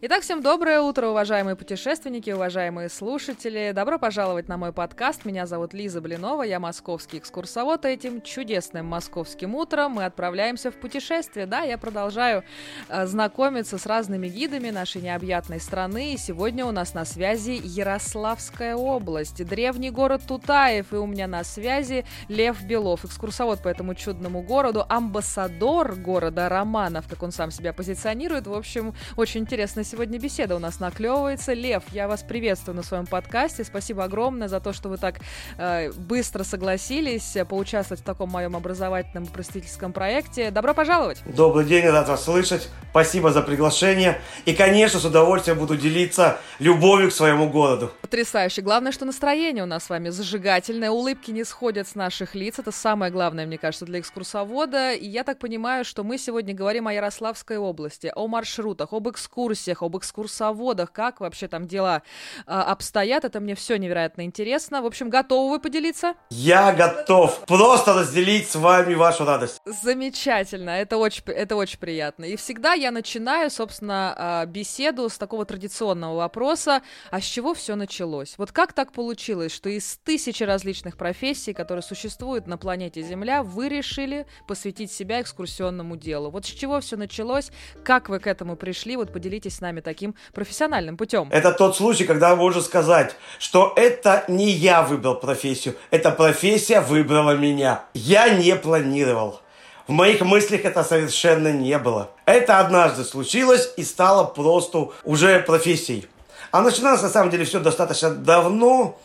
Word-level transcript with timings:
Итак, 0.00 0.22
всем 0.22 0.42
доброе 0.42 0.80
утро, 0.80 1.08
уважаемые 1.08 1.56
путешественники, 1.56 2.30
уважаемые 2.30 2.88
слушатели. 2.88 3.72
Добро 3.74 3.98
пожаловать 3.98 4.46
на 4.46 4.56
мой 4.56 4.72
подкаст. 4.72 5.24
Меня 5.24 5.44
зовут 5.44 5.74
Лиза 5.74 6.00
Блинова, 6.00 6.44
я 6.44 6.60
московский 6.60 7.18
экскурсовод. 7.18 7.84
И 7.84 7.88
этим 7.88 8.22
чудесным 8.22 8.86
московским 8.86 9.56
утром 9.56 9.94
мы 9.94 10.04
отправляемся 10.04 10.70
в 10.70 10.76
путешествие. 10.76 11.46
Да, 11.46 11.62
я 11.62 11.78
продолжаю 11.78 12.44
э, 12.88 13.06
знакомиться 13.06 13.76
с 13.76 13.86
разными 13.86 14.28
гидами 14.28 14.70
нашей 14.70 15.02
необъятной 15.02 15.58
страны. 15.58 16.14
И 16.14 16.16
сегодня 16.16 16.64
у 16.64 16.70
нас 16.70 16.94
на 16.94 17.04
связи 17.04 17.60
Ярославская 17.60 18.76
область, 18.76 19.44
древний 19.44 19.90
город 19.90 20.22
Тутаев. 20.28 20.92
И 20.92 20.96
у 20.96 21.06
меня 21.06 21.26
на 21.26 21.42
связи 21.42 22.04
Лев 22.28 22.62
Белов, 22.62 23.04
экскурсовод 23.04 23.64
по 23.64 23.68
этому 23.68 23.96
чудному 23.96 24.42
городу, 24.42 24.86
амбассадор 24.88 25.96
города 25.96 26.48
Романов, 26.48 27.08
как 27.08 27.24
он 27.24 27.32
сам 27.32 27.50
себя 27.50 27.72
позиционирует. 27.72 28.46
В 28.46 28.54
общем, 28.54 28.94
очень 29.16 29.40
интересно 29.40 29.82
сегодня 29.88 30.18
беседа 30.18 30.54
у 30.54 30.58
нас 30.58 30.80
наклевывается. 30.80 31.54
Лев, 31.54 31.82
я 31.92 32.08
вас 32.08 32.22
приветствую 32.22 32.76
на 32.76 32.82
своем 32.82 33.06
подкасте. 33.06 33.64
Спасибо 33.64 34.04
огромное 34.04 34.48
за 34.48 34.60
то, 34.60 34.74
что 34.74 34.90
вы 34.90 34.98
так 34.98 35.16
э, 35.56 35.90
быстро 35.92 36.44
согласились 36.44 37.36
поучаствовать 37.48 38.02
в 38.02 38.04
таком 38.04 38.28
моем 38.28 38.54
образовательном 38.54 39.24
и 39.24 39.28
просветительском 39.28 39.94
проекте. 39.94 40.50
Добро 40.50 40.74
пожаловать! 40.74 41.22
Добрый 41.24 41.64
день, 41.64 41.86
рад 41.86 42.06
вас 42.08 42.24
слышать. 42.24 42.68
Спасибо 42.90 43.32
за 43.32 43.40
приглашение. 43.40 44.20
И, 44.44 44.54
конечно, 44.54 45.00
с 45.00 45.04
удовольствием 45.04 45.58
буду 45.58 45.76
делиться 45.76 46.38
любовью 46.58 47.08
к 47.08 47.12
своему 47.12 47.48
городу. 47.48 47.90
Потрясающе. 48.02 48.60
Главное, 48.60 48.92
что 48.92 49.06
настроение 49.06 49.62
у 49.62 49.66
нас 49.66 49.84
с 49.84 49.88
вами 49.88 50.10
зажигательное. 50.10 50.90
Улыбки 50.90 51.30
не 51.30 51.44
сходят 51.44 51.88
с 51.88 51.94
наших 51.94 52.34
лиц. 52.34 52.58
Это 52.58 52.72
самое 52.72 53.10
главное, 53.10 53.46
мне 53.46 53.56
кажется, 53.56 53.86
для 53.86 54.00
экскурсовода. 54.00 54.92
И 54.92 55.06
я 55.06 55.24
так 55.24 55.38
понимаю, 55.38 55.84
что 55.84 56.04
мы 56.04 56.18
сегодня 56.18 56.54
говорим 56.54 56.88
о 56.88 56.92
Ярославской 56.92 57.56
области, 57.56 58.12
о 58.14 58.26
маршрутах, 58.26 58.92
об 58.92 59.08
экскурсиях, 59.08 59.77
экскурсиях, 59.78 59.82
об 59.82 59.96
экскурсоводах, 59.96 60.92
как 60.92 61.20
вообще 61.20 61.48
там 61.48 61.66
дела 61.66 62.02
э, 62.46 62.50
обстоят. 62.50 63.24
Это 63.24 63.40
мне 63.40 63.54
все 63.54 63.76
невероятно 63.76 64.22
интересно. 64.22 64.82
В 64.82 64.86
общем, 64.86 65.10
готовы 65.10 65.50
вы 65.50 65.60
поделиться? 65.60 66.14
Я 66.30 66.72
готов 66.72 67.44
просто 67.46 67.94
разделить 67.94 68.48
с 68.48 68.56
вами 68.56 68.94
вашу 68.94 69.24
радость. 69.24 69.60
Замечательно, 69.64 70.70
это 70.70 70.96
очень, 70.96 71.22
это 71.26 71.56
очень 71.56 71.78
приятно. 71.78 72.24
И 72.24 72.36
всегда 72.36 72.74
я 72.74 72.90
начинаю, 72.90 73.50
собственно, 73.50 74.44
беседу 74.48 75.08
с 75.08 75.18
такого 75.18 75.44
традиционного 75.44 76.16
вопроса, 76.16 76.82
а 77.10 77.20
с 77.20 77.24
чего 77.24 77.54
все 77.54 77.74
началось? 77.74 78.34
Вот 78.38 78.52
как 78.52 78.72
так 78.72 78.92
получилось, 78.92 79.52
что 79.52 79.68
из 79.68 79.98
тысячи 80.04 80.42
различных 80.42 80.96
профессий, 80.96 81.52
которые 81.52 81.82
существуют 81.82 82.46
на 82.46 82.58
планете 82.58 83.02
Земля, 83.02 83.42
вы 83.42 83.68
решили 83.68 84.26
посвятить 84.46 84.92
себя 84.92 85.20
экскурсионному 85.20 85.96
делу? 85.96 86.30
Вот 86.30 86.46
с 86.46 86.48
чего 86.48 86.80
все 86.80 86.96
началось? 86.96 87.50
Как 87.84 88.08
вы 88.08 88.18
к 88.18 88.26
этому 88.26 88.56
пришли? 88.56 88.96
Вот 88.96 89.12
поделитесь 89.12 89.56
с 89.56 89.60
нами 89.60 89.67
таким 89.80 90.14
профессиональным 90.32 90.96
путем. 90.96 91.28
Это 91.30 91.52
тот 91.52 91.76
случай, 91.76 92.04
когда 92.04 92.34
можно 92.36 92.60
сказать, 92.62 93.14
что 93.38 93.72
это 93.76 94.24
не 94.28 94.50
я 94.50 94.82
выбрал 94.82 95.14
профессию, 95.16 95.74
эта 95.90 96.10
профессия 96.10 96.80
выбрала 96.80 97.36
меня. 97.36 97.84
Я 97.94 98.30
не 98.30 98.56
планировал. 98.56 99.40
В 99.86 99.92
моих 99.92 100.20
мыслях 100.20 100.64
это 100.64 100.84
совершенно 100.84 101.50
не 101.52 101.78
было. 101.78 102.10
Это 102.26 102.60
однажды 102.60 103.04
случилось 103.04 103.72
и 103.76 103.84
стало 103.84 104.24
просто 104.24 104.90
уже 105.04 105.40
профессией. 105.40 106.06
А 106.50 106.60
начиналось 106.60 107.02
на 107.02 107.08
самом 107.08 107.30
деле 107.30 107.44
все 107.44 107.60
достаточно 107.60 108.10
давно, 108.10 108.98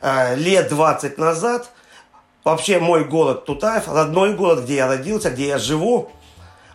э, 0.00 0.36
лет 0.36 0.68
20 0.68 1.18
назад. 1.18 1.70
Вообще 2.42 2.78
мой 2.78 3.04
город 3.04 3.46
Тутаев, 3.46 3.88
родной 3.88 4.34
город, 4.34 4.64
где 4.64 4.76
я 4.76 4.86
родился, 4.86 5.30
где 5.30 5.48
я 5.48 5.58
живу– 5.58 6.10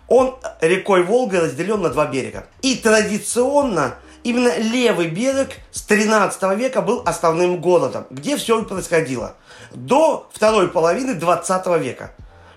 он 0.09 0.35
рекой 0.59 1.03
Волга 1.03 1.41
разделен 1.41 1.81
на 1.81 1.89
два 1.89 2.07
берега. 2.07 2.47
И 2.61 2.75
традиционно 2.75 3.95
именно 4.23 4.57
левый 4.57 5.07
берег 5.07 5.51
с 5.71 5.83
13 5.83 6.57
века 6.57 6.81
был 6.81 7.03
основным 7.05 7.61
городом, 7.61 8.07
где 8.09 8.35
все 8.35 8.59
и 8.59 8.65
происходило. 8.65 9.35
До 9.71 10.27
второй 10.33 10.67
половины 10.67 11.13
20 11.13 11.67
века. 11.81 12.11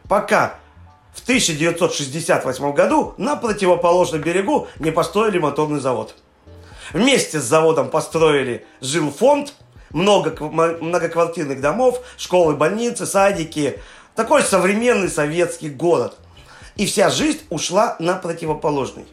Пока 0.08 0.54
в 1.14 1.22
1968 1.22 2.72
году 2.72 3.14
на 3.18 3.36
противоположном 3.36 4.22
берегу 4.22 4.66
не 4.78 4.90
построили 4.90 5.38
моторный 5.38 5.80
завод. 5.80 6.14
Вместе 6.92 7.38
с 7.38 7.44
заводом 7.44 7.90
построили 7.90 8.66
жилфонд, 8.80 9.54
много 9.90 10.34
многоквартирных 10.42 11.60
домов, 11.60 12.00
школы, 12.16 12.54
больницы, 12.54 13.04
садики. 13.04 13.78
Такой 14.14 14.42
современный 14.42 15.10
советский 15.10 15.68
город– 15.68 16.16
и 16.76 16.86
вся 16.86 17.10
жизнь 17.10 17.40
ушла 17.50 17.96
на 17.98 18.14
противоположный. 18.14 19.04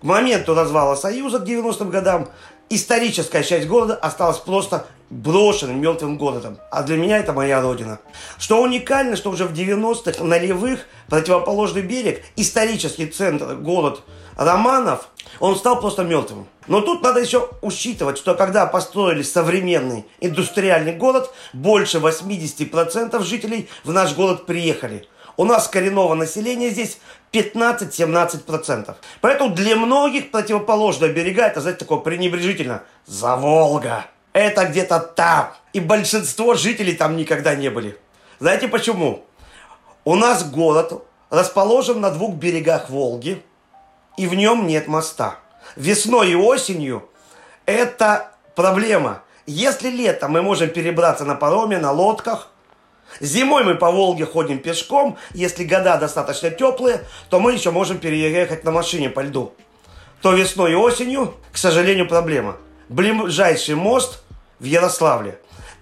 К 0.00 0.04
моменту 0.04 0.54
развала 0.54 0.94
Союза 0.96 1.38
к 1.38 1.44
90-м 1.44 1.90
годам 1.90 2.28
историческая 2.70 3.42
часть 3.42 3.66
города 3.66 3.94
осталась 3.94 4.38
просто 4.38 4.86
брошенным 5.10 5.80
мертвым 5.80 6.16
городом. 6.16 6.58
А 6.70 6.82
для 6.82 6.96
меня 6.96 7.18
это 7.18 7.32
моя 7.32 7.60
родина. 7.60 7.98
Что 8.38 8.62
уникально, 8.62 9.16
что 9.16 9.30
уже 9.30 9.44
в 9.44 9.52
90-х 9.52 10.22
нулевых 10.22 10.86
противоположный 11.08 11.82
берег, 11.82 12.22
исторический 12.36 13.06
центр, 13.06 13.56
город 13.56 14.02
Романов, 14.36 15.08
он 15.40 15.56
стал 15.56 15.80
просто 15.80 16.04
мертвым. 16.04 16.46
Но 16.68 16.80
тут 16.80 17.02
надо 17.02 17.20
еще 17.20 17.50
учитывать, 17.60 18.18
что 18.18 18.34
когда 18.34 18.66
построили 18.66 19.22
современный 19.22 20.06
индустриальный 20.20 20.94
город, 20.94 21.30
больше 21.52 21.98
80% 21.98 23.22
жителей 23.24 23.68
в 23.84 23.92
наш 23.92 24.14
город 24.14 24.46
приехали– 24.46 25.06
у 25.36 25.44
нас 25.44 25.68
коренного 25.68 26.14
населения 26.14 26.70
здесь 26.70 26.98
15-17%. 27.32 28.94
Поэтому 29.20 29.54
для 29.54 29.76
многих 29.76 30.30
противоположное 30.30 31.10
берега, 31.10 31.46
это, 31.46 31.60
знаете, 31.60 31.80
такое 31.80 31.98
пренебрежительно. 31.98 32.82
За 33.06 33.36
Волга. 33.36 34.06
Это 34.32 34.66
где-то 34.66 35.00
там. 35.00 35.52
И 35.72 35.80
большинство 35.80 36.54
жителей 36.54 36.94
там 36.94 37.16
никогда 37.16 37.54
не 37.54 37.68
были. 37.68 37.98
Знаете 38.38 38.68
почему? 38.68 39.24
У 40.04 40.14
нас 40.14 40.48
город 40.48 41.04
расположен 41.30 42.00
на 42.00 42.10
двух 42.10 42.34
берегах 42.34 42.90
Волги, 42.90 43.42
и 44.16 44.26
в 44.26 44.34
нем 44.34 44.66
нет 44.66 44.88
моста. 44.88 45.38
Весной 45.76 46.32
и 46.32 46.34
осенью 46.34 47.08
это 47.66 48.32
проблема. 48.56 49.22
Если 49.46 49.88
летом 49.90 50.32
мы 50.32 50.42
можем 50.42 50.70
перебраться 50.70 51.24
на 51.24 51.34
пароме, 51.34 51.78
на 51.78 51.92
лодках– 51.92 52.48
Зимой 53.20 53.64
мы 53.64 53.74
по 53.74 53.90
Волге 53.90 54.24
ходим 54.24 54.58
пешком. 54.58 55.18
Если 55.34 55.64
года 55.64 55.98
достаточно 55.98 56.50
теплые, 56.50 57.04
то 57.28 57.38
мы 57.38 57.52
еще 57.52 57.70
можем 57.70 57.98
переехать 57.98 58.64
на 58.64 58.70
машине 58.70 59.10
по 59.10 59.20
льду. 59.20 59.52
То 60.22 60.32
весной 60.32 60.72
и 60.72 60.74
осенью, 60.74 61.34
к 61.52 61.58
сожалению, 61.58 62.08
проблема. 62.08 62.56
Ближайший 62.88 63.74
мост 63.74 64.22
в 64.58 64.64
Ярославле. 64.64 65.38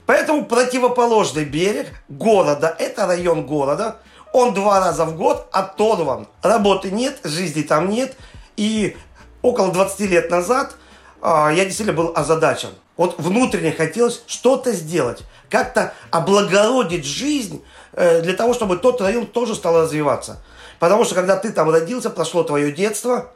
Поэтому 0.06 0.44
противоположный 0.44 1.44
берег 1.44 1.88
города, 2.08 2.74
это 2.78 3.06
район 3.06 3.46
города, 3.46 3.98
он 4.32 4.54
два 4.54 4.80
раза 4.80 5.04
в 5.04 5.16
год 5.16 5.48
оторван. 5.52 6.28
Работы 6.42 6.90
нет, 6.90 7.18
жизни 7.24 7.62
там 7.62 7.88
нет. 7.88 8.16
И 8.56 8.96
около 9.42 9.72
20 9.72 10.00
лет 10.00 10.30
назад 10.30 10.76
а, 11.20 11.50
я 11.50 11.64
действительно 11.64 11.96
был 11.96 12.12
озадачен. 12.14 12.70
Вот 12.98 13.14
внутренне 13.18 13.70
хотелось 13.72 14.22
что-то 14.26 14.72
сделать 14.72 15.22
как-то 15.48 15.94
облагородить 16.10 17.06
жизнь 17.06 17.64
э, 17.92 18.20
для 18.22 18.34
того, 18.34 18.52
чтобы 18.52 18.76
тот 18.76 19.00
район 19.00 19.24
тоже 19.24 19.54
стал 19.54 19.80
развиваться. 19.80 20.42
Потому 20.80 21.04
что 21.04 21.14
когда 21.14 21.36
ты 21.36 21.52
там 21.52 21.70
родился, 21.70 22.10
прошло 22.10 22.42
твое 22.42 22.72
детство, 22.72 23.30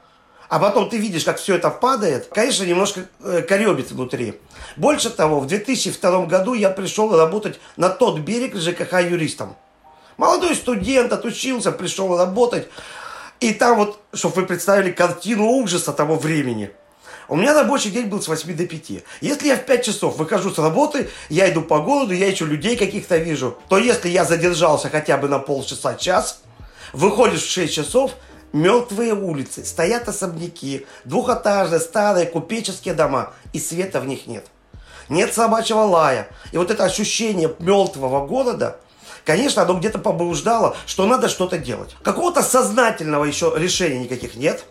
а 0.49 0.59
потом 0.59 0.91
ты 0.91 0.99
видишь, 0.99 1.25
как 1.25 1.39
все 1.39 1.55
это 1.55 1.71
падает, 1.71 2.29
конечно, 2.35 2.65
немножко 2.65 3.03
э, 3.21 3.43
коребит 3.43 3.93
внутри. 3.93 4.41
Больше 4.77 5.11
того, 5.11 5.39
в 5.39 5.47
2002 5.47 6.27
году 6.27 6.55
я 6.55 6.69
пришел 6.69 7.17
работать 7.17 7.61
на 7.77 7.89
тот 7.89 8.19
берег 8.19 8.57
ЖКХ 8.57 9.01
юристом. 9.01 9.55
Молодой 10.17 10.57
студент, 10.57 11.13
отучился, 11.13 11.71
пришел 11.71 12.19
работать. 12.19 12.69
И 13.39 13.55
там 13.55 13.79
вот, 13.79 14.01
чтобы 14.13 14.35
вы 14.35 14.47
представили 14.47 14.91
картину 14.91 15.47
ужаса 15.47 15.93
того 15.93 16.17
времени– 16.17 16.73
у 17.29 17.37
меня 17.37 17.55
рабочий 17.55 17.91
день 17.91 18.07
был 18.07 18.21
с 18.21 18.29
8 18.29 18.57
до 18.57 18.67
5. 18.67 18.91
Если 19.21 19.49
я 19.49 19.57
в 19.57 19.65
5 19.65 19.85
часов 19.85 20.17
выхожу 20.17 20.51
с 20.51 20.59
работы, 20.59 21.09
я 21.29 21.51
иду 21.51 21.63
по 21.63 21.81
городу, 21.81 22.13
я 22.13 22.27
еще 22.27 22.45
людей 22.45 22.77
каких-то 22.77 23.17
вижу, 23.17 23.57
то 23.69 23.79
если 23.79 24.09
я 24.09 24.25
задержался 24.25 24.91
хотя 24.91 25.17
бы 25.17 25.29
на 25.29 25.39
полчаса, 25.39 25.95
час, 25.95 26.43
выходишь 26.93 27.43
в 27.43 27.51
6 27.51 27.73
часов, 27.73 28.13
мертвые 28.53 29.15
улицы, 29.15 29.65
стоят 29.65 30.09
особняки, 30.09 30.87
двухэтажные, 31.05 31.81
старые, 31.81 32.27
купеческие 32.27 32.95
дома, 32.95 33.33
и 33.53 33.59
света 33.59 34.01
в 34.01 34.07
них 34.07 34.27
нет. 34.27 34.47
Нет 35.09 35.35
собачьего 35.35 35.81
лая. 35.81 36.29
И 36.53 36.57
вот 36.57 36.71
это 36.71 36.85
ощущение 36.85 37.55
мертвого 37.59 38.27
города, 38.27 38.79
конечно, 39.25 39.63
оно 39.63 39.75
где-то 39.75 39.99
побуждало, 39.99 40.77
что 40.87 41.07
надо 41.07 41.29
что-то 41.29 41.59
делать. 41.59 41.95
Какого-то 42.03 42.43
сознательного 42.43 43.25
еще 43.25 43.53
решения 43.57 43.99
никаких 44.01 44.37
нет. 44.37 44.65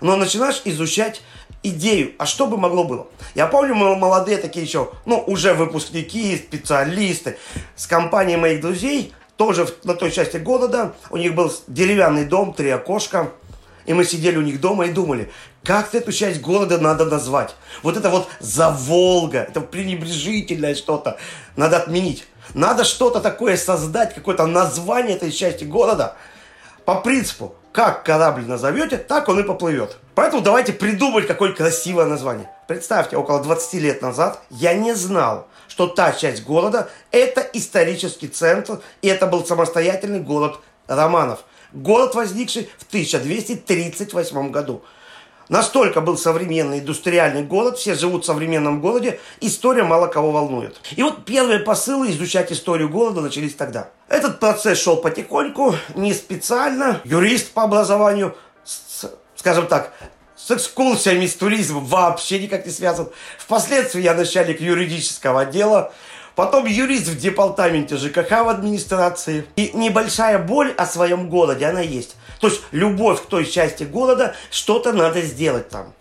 Но 0.00 0.16
начинаешь 0.16 0.62
изучать 0.64 1.22
идею, 1.62 2.12
а 2.18 2.26
что 2.26 2.46
бы 2.46 2.56
могло 2.56 2.84
было. 2.84 3.06
Я 3.34 3.46
помню, 3.46 3.74
мы 3.74 3.96
молодые 3.96 4.38
такие 4.38 4.64
еще, 4.64 4.92
ну, 5.06 5.22
уже 5.26 5.54
выпускники, 5.54 6.36
специалисты, 6.36 7.38
с 7.76 7.86
компанией 7.86 8.36
моих 8.36 8.60
друзей, 8.60 9.12
тоже 9.36 9.68
на 9.84 9.94
той 9.94 10.10
части 10.10 10.36
города, 10.36 10.94
у 11.10 11.16
них 11.16 11.34
был 11.34 11.52
деревянный 11.66 12.24
дом, 12.24 12.52
три 12.52 12.70
окошка, 12.70 13.30
и 13.86 13.94
мы 13.94 14.04
сидели 14.04 14.36
у 14.36 14.42
них 14.42 14.60
дома 14.60 14.86
и 14.86 14.92
думали, 14.92 15.32
Как-то 15.64 15.98
эту 15.98 16.12
часть 16.12 16.40
города 16.40 16.78
надо 16.78 17.04
назвать. 17.06 17.54
Вот 17.82 17.96
это 17.96 18.10
вот 18.10 18.28
Заволга, 18.38 19.40
это 19.40 19.60
пренебрежительное 19.60 20.74
что-то. 20.74 21.18
Надо 21.56 21.78
отменить. 21.78 22.26
Надо 22.54 22.84
что-то 22.84 23.20
такое 23.20 23.56
создать, 23.56 24.14
какое-то 24.14 24.46
название 24.46 25.16
этой 25.16 25.32
части 25.32 25.64
города. 25.64 26.16
По 26.84 26.96
принципу, 27.00 27.54
как 27.72 28.04
корабль 28.04 28.46
назовете, 28.46 28.96
так 28.96 29.28
он 29.28 29.40
и 29.40 29.42
поплывет. 29.42 29.98
Поэтому 30.14 30.42
давайте 30.42 30.72
придумать 30.72 31.26
какое 31.26 31.52
красивое 31.52 32.06
название. 32.06 32.50
Представьте, 32.66 33.16
около 33.16 33.42
20 33.42 33.74
лет 33.74 34.02
назад 34.02 34.40
я 34.50 34.74
не 34.74 34.94
знал, 34.94 35.46
что 35.68 35.86
та 35.86 36.12
часть 36.12 36.44
города– 36.44 36.88
это 37.10 37.40
исторический 37.52 38.28
центр, 38.28 38.80
и 39.02 39.08
это 39.08 39.26
был 39.26 39.44
самостоятельный 39.44 40.20
город 40.20 40.58
Романов. 40.86 41.40
Город, 41.72 42.14
возникший 42.14 42.70
в 42.78 42.88
1238 42.88 44.50
году. 44.50 44.82
Настолько 45.48 46.02
был 46.02 46.18
современный 46.18 46.80
индустриальный 46.80 47.42
город, 47.42 47.78
все 47.78 47.94
живут 47.94 48.24
в 48.24 48.26
современном 48.26 48.80
городе, 48.80 49.18
история 49.40 49.82
мало 49.82 50.06
кого 50.06 50.30
волнует. 50.30 50.78
И 50.94 51.02
вот 51.02 51.24
первые 51.24 51.60
посылы 51.60 52.10
изучать 52.10 52.52
историю 52.52 52.90
города 52.90 53.22
начались 53.22 53.54
тогда. 53.54 53.88
Этот 54.08 54.40
процесс 54.40 54.78
шел 54.78 54.98
потихоньку, 54.98 55.74
не 55.94 56.12
специально. 56.12 57.00
Юрист 57.04 57.52
по 57.52 57.62
образованию, 57.62 58.36
с, 58.64 59.10
скажем 59.36 59.66
так, 59.66 59.94
с 60.36 60.50
экскурсиями, 60.50 61.26
с 61.26 61.34
туризмом 61.34 61.84
вообще 61.86 62.38
никак 62.38 62.66
не 62.66 62.72
связан. 62.72 63.08
Впоследствии 63.38 64.02
я 64.02 64.14
начальник 64.14 64.60
юридического 64.60 65.40
отдела, 65.42 65.92
потом 66.38 66.66
юрист 66.66 67.08
в 67.08 67.18
департаменте 67.18 67.96
ЖКХ 67.96 68.30
в 68.30 68.48
администрации. 68.48 69.44
И 69.56 69.72
небольшая 69.74 70.38
боль 70.38 70.72
о 70.78 70.86
своем 70.86 71.28
городе, 71.28 71.66
она 71.66 71.80
есть. 71.80 72.14
То 72.40 72.46
есть 72.46 72.62
любовь 72.70 73.20
к 73.20 73.26
той 73.26 73.44
части 73.44 73.82
города, 73.82 74.36
что-то 74.48 74.92
надо 74.92 75.20
сделать 75.22 75.68
там. 75.68 75.92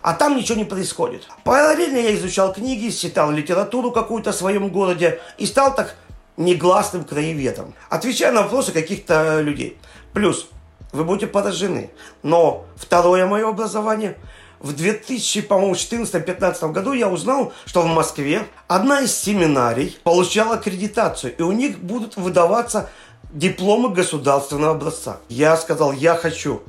А 0.00 0.14
там 0.14 0.36
ничего 0.36 0.56
не 0.56 0.64
происходит. 0.64 1.26
Параллельно 1.42 1.96
я 1.96 2.14
изучал 2.14 2.52
книги, 2.52 2.90
читал 2.90 3.32
литературу 3.32 3.90
какую-то 3.90 4.30
в 4.30 4.36
своем 4.36 4.68
городе 4.68 5.20
и 5.38 5.46
стал 5.46 5.74
так 5.74 5.96
негласным 6.36 7.02
краеведом. 7.02 7.74
Отвечая 7.88 8.30
на 8.30 8.42
вопросы 8.42 8.70
каких-то 8.70 9.40
людей. 9.40 9.76
Плюс, 10.12 10.50
вы 10.92 11.02
будете 11.02 11.26
поражены, 11.26 11.90
но 12.22 12.64
второе 12.76 13.26
мое 13.26 13.48
образование 13.48 14.16
в 14.60 14.74
2014-2015 14.74 16.72
году 16.72 16.92
я 16.92 17.08
узнал, 17.08 17.52
что 17.64 17.80
в 17.82 17.86
Москве 17.86 18.46
одна 18.68 19.00
из 19.00 19.14
семинарий 19.16 19.98
получала 20.04 20.56
аккредитацию, 20.56 21.34
и 21.36 21.42
у 21.42 21.52
них 21.52 21.78
будут 21.78 22.16
выдаваться 22.16 22.90
дипломы 23.32 23.88
государственного 23.88 24.72
образца. 24.72 25.16
Я 25.28 25.56
сказал, 25.56 25.92
я 25.92 26.14
хочу. 26.14 26.62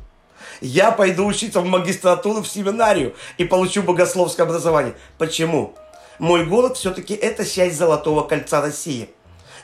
Я 0.62 0.92
пойду 0.92 1.26
учиться 1.26 1.60
в 1.60 1.66
магистратуру, 1.66 2.42
в 2.42 2.48
семинарию 2.48 3.14
и 3.38 3.44
получу 3.44 3.84
богословское 3.84 4.46
образование. 4.46 4.94
Почему? 5.18 5.76
Мой 6.18 6.46
город 6.46 6.78
все-таки 6.78 7.14
это 7.14 7.46
часть 7.46 7.78
Золотого 7.78 8.22
кольца 8.22 8.62
России. 8.62 9.10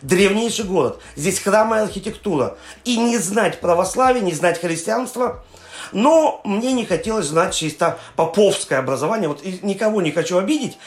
Древнейший 0.02 0.66
город. 0.66 1.00
Здесь 1.16 1.40
храмы 1.40 1.78
и 1.78 1.80
архитектура. 1.82 2.58
И 2.84 2.98
не 2.98 3.20
знать 3.20 3.62
православие, 3.62 4.22
не 4.22 4.34
знать 4.34 4.60
христианство– 4.60 5.46
но 5.92 6.42
мне 6.44 6.74
не 6.74 6.86
хотелось 6.86 7.28
знать 7.28 7.54
чисто 7.54 7.98
поповское 8.16 8.80
образование. 8.80 9.28
Вот 9.30 9.44
никого 9.62 10.02
не 10.02 10.12
хочу 10.12 10.38
обидеть, 10.38 10.78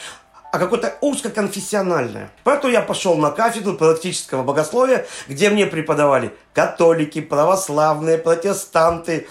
а 0.51 0.59
какое-то 0.59 0.97
узкоконфессиональное. 1.01 2.29
Поэтому 2.43 2.73
я 2.73 2.81
пошел 2.81 3.15
на 3.15 3.31
кафедру 3.31 3.75
практического 3.75 4.43
богословия, 4.43 5.05
где 5.29 5.49
мне 5.49 5.65
преподавали 5.65 6.33
католики, 6.53 7.21
православные, 7.21 8.17
протестанты. 8.17 9.27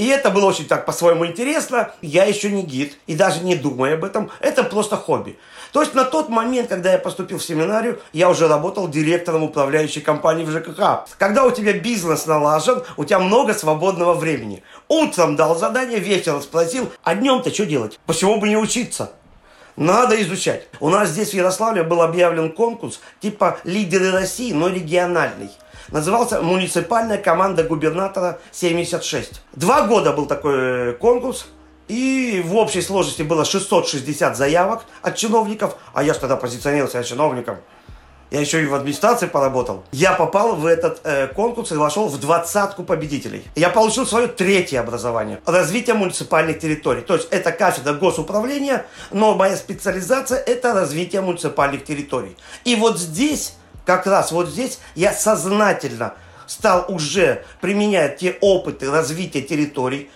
И 0.00 0.06
это 0.06 0.30
было 0.30 0.46
очень 0.46 0.66
так 0.66 0.86
по-своему 0.86 1.26
интересно. 1.26 1.92
Я 2.00 2.24
еще 2.24 2.50
не 2.50 2.62
гид 2.62 2.96
и 3.06 3.14
даже 3.14 3.44
не 3.44 3.54
думаю 3.54 3.96
об 3.96 4.04
этом. 4.04 4.30
Это 4.40 4.64
просто 4.64 4.96
хобби. 4.96 5.38
То 5.72 5.82
есть 5.82 5.92
на 5.92 6.04
тот 6.04 6.30
момент, 6.30 6.70
когда 6.70 6.92
я 6.92 6.96
поступил 6.96 7.36
в 7.36 7.44
семинарию, 7.44 8.00
я 8.14 8.30
уже 8.30 8.48
работал 8.48 8.88
директором 8.88 9.42
управляющей 9.42 10.00
компании 10.00 10.46
в 10.46 10.50
ЖКХ. 10.50 11.06
Когда 11.18 11.44
у 11.44 11.50
тебя 11.50 11.74
бизнес 11.74 12.24
налажен, 12.24 12.82
у 12.96 13.04
тебя 13.04 13.18
много 13.18 13.52
свободного 13.52 14.14
времени. 14.14 14.62
Утром 14.88 15.36
дал 15.36 15.54
задание, 15.54 15.98
вечером 15.98 16.40
спросил, 16.40 16.90
а 17.04 17.14
днем-то 17.14 17.52
что 17.52 17.66
делать? 17.66 18.00
Почему 18.06 18.40
бы 18.40 18.48
не 18.48 18.56
учиться? 18.56 19.12
Надо 19.76 20.20
изучать. 20.22 20.66
У 20.80 20.88
нас 20.88 21.10
здесь 21.10 21.32
в 21.32 21.34
Ярославле 21.34 21.82
был 21.82 22.00
объявлен 22.00 22.52
конкурс 22.52 23.00
типа 23.20 23.58
«Лидеры 23.64 24.12
России», 24.12 24.54
но 24.54 24.68
региональный. 24.68 25.50
Назывался 25.90 26.40
«Муниципальная 26.40 27.18
команда 27.18 27.64
губернатора 27.64 28.38
76». 28.52 29.40
Два 29.54 29.86
года 29.86 30.12
был 30.12 30.26
такой 30.26 30.54
э, 30.54 30.92
конкурс. 30.92 31.46
И 31.88 32.40
в 32.46 32.54
общей 32.54 32.82
сложности 32.82 33.22
было 33.22 33.44
660 33.44 34.36
заявок 34.36 34.84
от 35.02 35.16
чиновников, 35.16 35.76
а 35.92 36.04
я 36.04 36.14
же 36.14 36.20
тогда 36.20 36.36
позиционировал 36.36 36.88
себя 36.88 37.02
чиновником. 37.02 37.56
Я 38.30 38.40
еще 38.40 38.62
и 38.62 38.66
в 38.66 38.74
администрации 38.74 39.26
поработал. 39.26 39.82
Я 39.90 40.12
попал 40.12 40.54
в 40.54 40.64
этот 40.64 41.00
э, 41.02 41.26
конкурс 41.26 41.72
и 41.72 41.74
вошел 41.74 42.06
в 42.06 42.20
двадцатку 42.20 42.84
победителей. 42.84 43.42
Я 43.56 43.70
получил 43.70 44.06
свое 44.06 44.28
третье 44.28 44.78
образование. 44.78 45.40
Развитие 45.46 45.96
муниципальных 45.96 46.60
территорий. 46.60 47.00
То 47.00 47.14
есть 47.14 47.26
это 47.32 47.50
кафедра 47.50 47.94
госуправления, 47.94 48.86
но 49.10 49.34
моя 49.34 49.56
специализация 49.56 50.38
это 50.38 50.72
развитие 50.72 51.22
муниципальных 51.22 51.84
территорий. 51.84 52.36
И 52.64 52.76
вот 52.76 53.00
здесь, 53.00 53.54
как 53.96 54.06
раз 54.06 54.30
вот 54.30 54.48
здесь, 54.48 54.78
я 54.94 55.12
сознательно 55.12 56.14
стал 56.46 56.84
уже 56.86 57.44
применять 57.60 58.18
те 58.18 58.36
опыты 58.40 58.88
развития 58.88 59.42
территорий, 59.42 60.12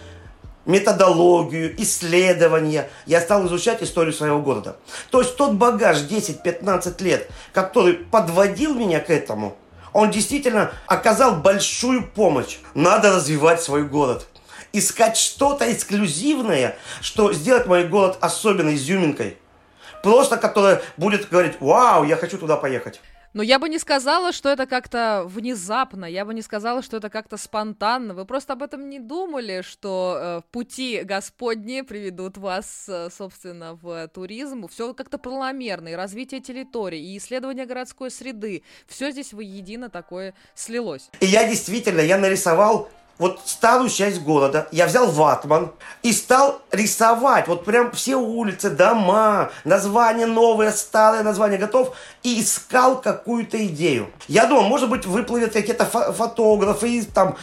методологию, 0.64 1.74
исследования. 1.82 2.88
Я 3.04 3.20
стал 3.20 3.48
изучать 3.48 3.82
историю 3.82 4.12
своего 4.14 4.40
города. 4.40 4.76
То 5.10 5.22
есть 5.22 5.36
тот 5.36 5.54
багаж 5.54 5.98
10-15 6.02 7.02
лет, 7.02 7.28
который 7.52 7.94
подводил 7.94 8.76
меня 8.76 9.00
к 9.00 9.10
этому, 9.10 9.56
он 9.92 10.12
действительно 10.12 10.70
оказал 10.86 11.34
большую 11.34 12.06
помощь. 12.06 12.58
Надо 12.74 13.10
развивать 13.10 13.60
свой 13.60 13.82
город. 13.82 14.28
Искать 14.72 15.16
что-то 15.16 15.72
эксклюзивное, 15.72 16.76
что 17.00 17.32
сделать 17.32 17.66
мой 17.66 17.88
город 17.88 18.18
особенной 18.20 18.76
изюминкой. 18.76 19.36
Просто 20.04 20.36
которое 20.36 20.80
будет 20.96 21.28
говорить, 21.28 21.56
вау, 21.58 22.04
я 22.04 22.14
хочу 22.14 22.38
туда 22.38 22.56
поехать. 22.56 23.00
Но 23.34 23.42
я 23.42 23.58
бы 23.58 23.68
не 23.68 23.80
сказала, 23.80 24.32
что 24.32 24.48
это 24.48 24.66
как-то 24.66 25.24
внезапно, 25.26 26.04
я 26.04 26.24
бы 26.24 26.32
не 26.34 26.42
сказала, 26.42 26.82
что 26.82 26.98
это 26.98 27.10
как-то 27.10 27.36
спонтанно. 27.36 28.14
Вы 28.14 28.24
просто 28.24 28.52
об 28.52 28.62
этом 28.62 28.88
не 28.88 29.00
думали, 29.00 29.62
что 29.62 30.16
э, 30.16 30.40
пути 30.52 31.02
Господни 31.02 31.80
приведут 31.80 32.38
вас, 32.38 32.86
э, 32.88 33.08
собственно, 33.10 33.74
в 33.74 34.06
туризм. 34.08 34.68
Все 34.68 34.94
как-то 34.94 35.18
планомерно, 35.18 35.88
и 35.88 35.94
развитие 35.94 36.40
территории, 36.40 37.00
и 37.00 37.18
исследование 37.18 37.66
городской 37.66 38.12
среды. 38.12 38.62
Все 38.86 39.10
здесь 39.10 39.32
воедино 39.32 39.90
такое 39.90 40.34
слилось. 40.54 41.10
И 41.18 41.26
я 41.26 41.48
действительно, 41.48 42.00
я 42.00 42.18
нарисовал 42.18 42.88
вот 43.18 43.40
старую 43.44 43.88
часть 43.88 44.20
города, 44.22 44.66
я 44.72 44.86
взял 44.86 45.10
ватман 45.10 45.72
и 46.02 46.12
стал 46.12 46.60
рисовать 46.72 47.46
вот 47.46 47.64
прям 47.64 47.92
все 47.92 48.16
улицы, 48.16 48.70
дома, 48.70 49.50
названия 49.64 50.26
новые, 50.26 50.72
старые 50.72 51.22
названия 51.22 51.58
готов, 51.58 51.96
и 52.22 52.40
искал 52.40 53.00
какую-то 53.00 53.64
идею. 53.66 54.10
Я 54.28 54.46
думал, 54.46 54.64
может 54.64 54.90
быть, 54.90 55.06
выплывет 55.06 55.52
какие-то 55.52 55.84
фо- 55.84 56.12
фотографы, 56.12 57.04
там, 57.04 57.36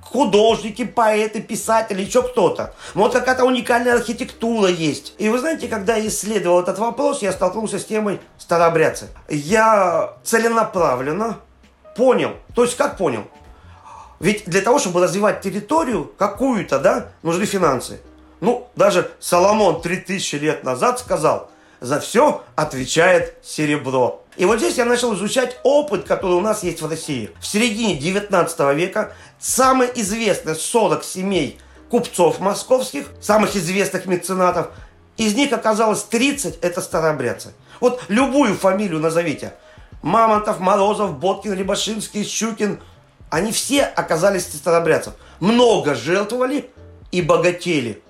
художники, 0.00 0.84
поэты, 0.84 1.42
писатели, 1.42 2.02
еще 2.02 2.22
кто-то. 2.22 2.74
Вот 2.94 3.12
какая-то 3.12 3.44
уникальная 3.44 3.94
архитектура 3.94 4.68
есть. 4.68 5.14
И 5.18 5.28
вы 5.28 5.38
знаете, 5.38 5.68
когда 5.68 5.96
я 5.96 6.06
исследовал 6.06 6.60
этот 6.60 6.78
вопрос, 6.78 7.22
я 7.22 7.32
столкнулся 7.32 7.78
с 7.78 7.84
темой 7.84 8.20
старообрядцы. 8.38 9.08
Я 9.28 10.14
целенаправленно 10.22 11.38
понял, 11.96 12.36
то 12.54 12.62
есть 12.62 12.76
как 12.76 12.96
понял? 12.96 13.24
Ведь 14.18 14.44
для 14.46 14.62
того, 14.62 14.78
чтобы 14.78 15.02
развивать 15.02 15.42
территорию 15.42 16.10
какую-то, 16.16 16.78
да, 16.78 17.08
нужны 17.22 17.44
финансы. 17.44 18.00
Ну, 18.40 18.68
даже 18.76 19.10
Соломон 19.20 19.80
3000 19.80 20.36
лет 20.36 20.64
назад 20.64 20.98
сказал, 20.98 21.50
за 21.80 22.00
все 22.00 22.42
отвечает 22.54 23.36
серебро. 23.42 24.22
И 24.36 24.44
вот 24.44 24.58
здесь 24.58 24.76
я 24.76 24.84
начал 24.84 25.14
изучать 25.14 25.58
опыт, 25.62 26.04
который 26.04 26.36
у 26.36 26.40
нас 26.40 26.62
есть 26.62 26.82
в 26.82 26.88
России. 26.88 27.30
В 27.40 27.46
середине 27.46 27.96
19 27.96 28.76
века 28.76 29.12
самые 29.38 29.90
известные 30.00 30.54
40 30.54 31.04
семей 31.04 31.58
купцов 31.90 32.40
московских, 32.40 33.06
самых 33.20 33.56
известных 33.56 34.06
меценатов, 34.06 34.68
из 35.16 35.34
них 35.34 35.52
оказалось 35.52 36.02
30 36.04 36.58
это 36.60 36.82
старообрядцы. 36.82 37.54
Вот 37.80 38.02
любую 38.08 38.54
фамилию 38.54 39.00
назовите. 39.00 39.54
Мамонтов, 40.02 40.60
Морозов, 40.60 41.18
Боткин, 41.18 41.54
Рябошинский, 41.54 42.24
Щукин– 42.24 42.80
они 43.30 43.52
все 43.52 43.82
оказались 43.82 44.44
старобрядцев. 44.46 45.14
Много 45.40 45.94
жертвовали 45.94 46.70
и 47.12 47.22
богатели. 47.22 48.02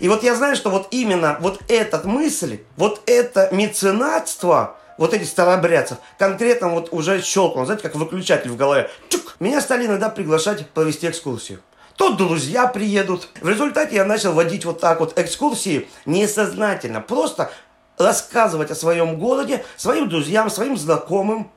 И 0.00 0.08
вот 0.08 0.22
я 0.22 0.34
знаю, 0.34 0.56
что 0.56 0.70
вот 0.70 0.88
именно 0.90 1.36
вот 1.40 1.60
эта 1.68 2.06
мысль, 2.06 2.60
вот 2.76 3.02
это 3.06 3.48
меценатство, 3.52 4.76
вот 4.98 5.14
этих 5.14 5.28
старобрядцев, 5.28 5.98
конкретно 6.18 6.68
вот 6.70 6.88
уже 6.92 7.22
щелкнул, 7.22 7.64
знаете, 7.64 7.84
как 7.84 7.94
выключатель 7.94 8.50
в 8.50 8.56
голове. 8.56 8.90
Чук! 9.08 9.36
Меня 9.38 9.60
стали 9.60 9.86
иногда 9.86 10.08
приглашать 10.08 10.68
провести 10.70 11.08
экскурсию. 11.08 11.60
то 11.96 12.14
друзья 12.14 12.66
приедут. 12.66 13.28
В 13.40 13.48
результате 13.48 13.96
я 13.96 14.04
начал 14.04 14.32
водить 14.32 14.64
вот 14.64 14.80
так 14.80 15.00
вот 15.00 15.18
экскурсии 15.18 15.88
несознательно. 16.04 17.00
Просто 17.00 17.50
рассказывать 17.96 18.70
о 18.70 18.74
своем 18.74 19.18
городе 19.18 19.64
своим 19.76 20.08
друзьям, 20.08 20.50
своим 20.50 20.76
знакомым. 20.76 21.50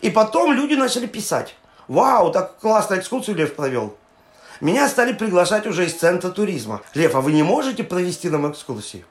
И 0.00 0.10
потом 0.10 0.52
люди 0.52 0.74
начали 0.74 1.06
писать. 1.06 1.56
Вау, 1.88 2.32
так 2.32 2.58
классно 2.58 2.96
экскурсию 2.96 3.36
Лев 3.36 3.54
провел. 3.54 3.96
Меня 4.60 4.88
стали 4.88 5.12
приглашать 5.12 5.66
уже 5.66 5.86
из 5.86 5.94
центра 5.94 6.30
туризма. 6.30 6.82
Лев, 6.94 7.14
а 7.14 7.20
вы 7.20 7.32
не 7.32 7.42
можете 7.42 7.84
провести 7.84 8.30
нам 8.30 8.50
экскурсии? 8.50 9.04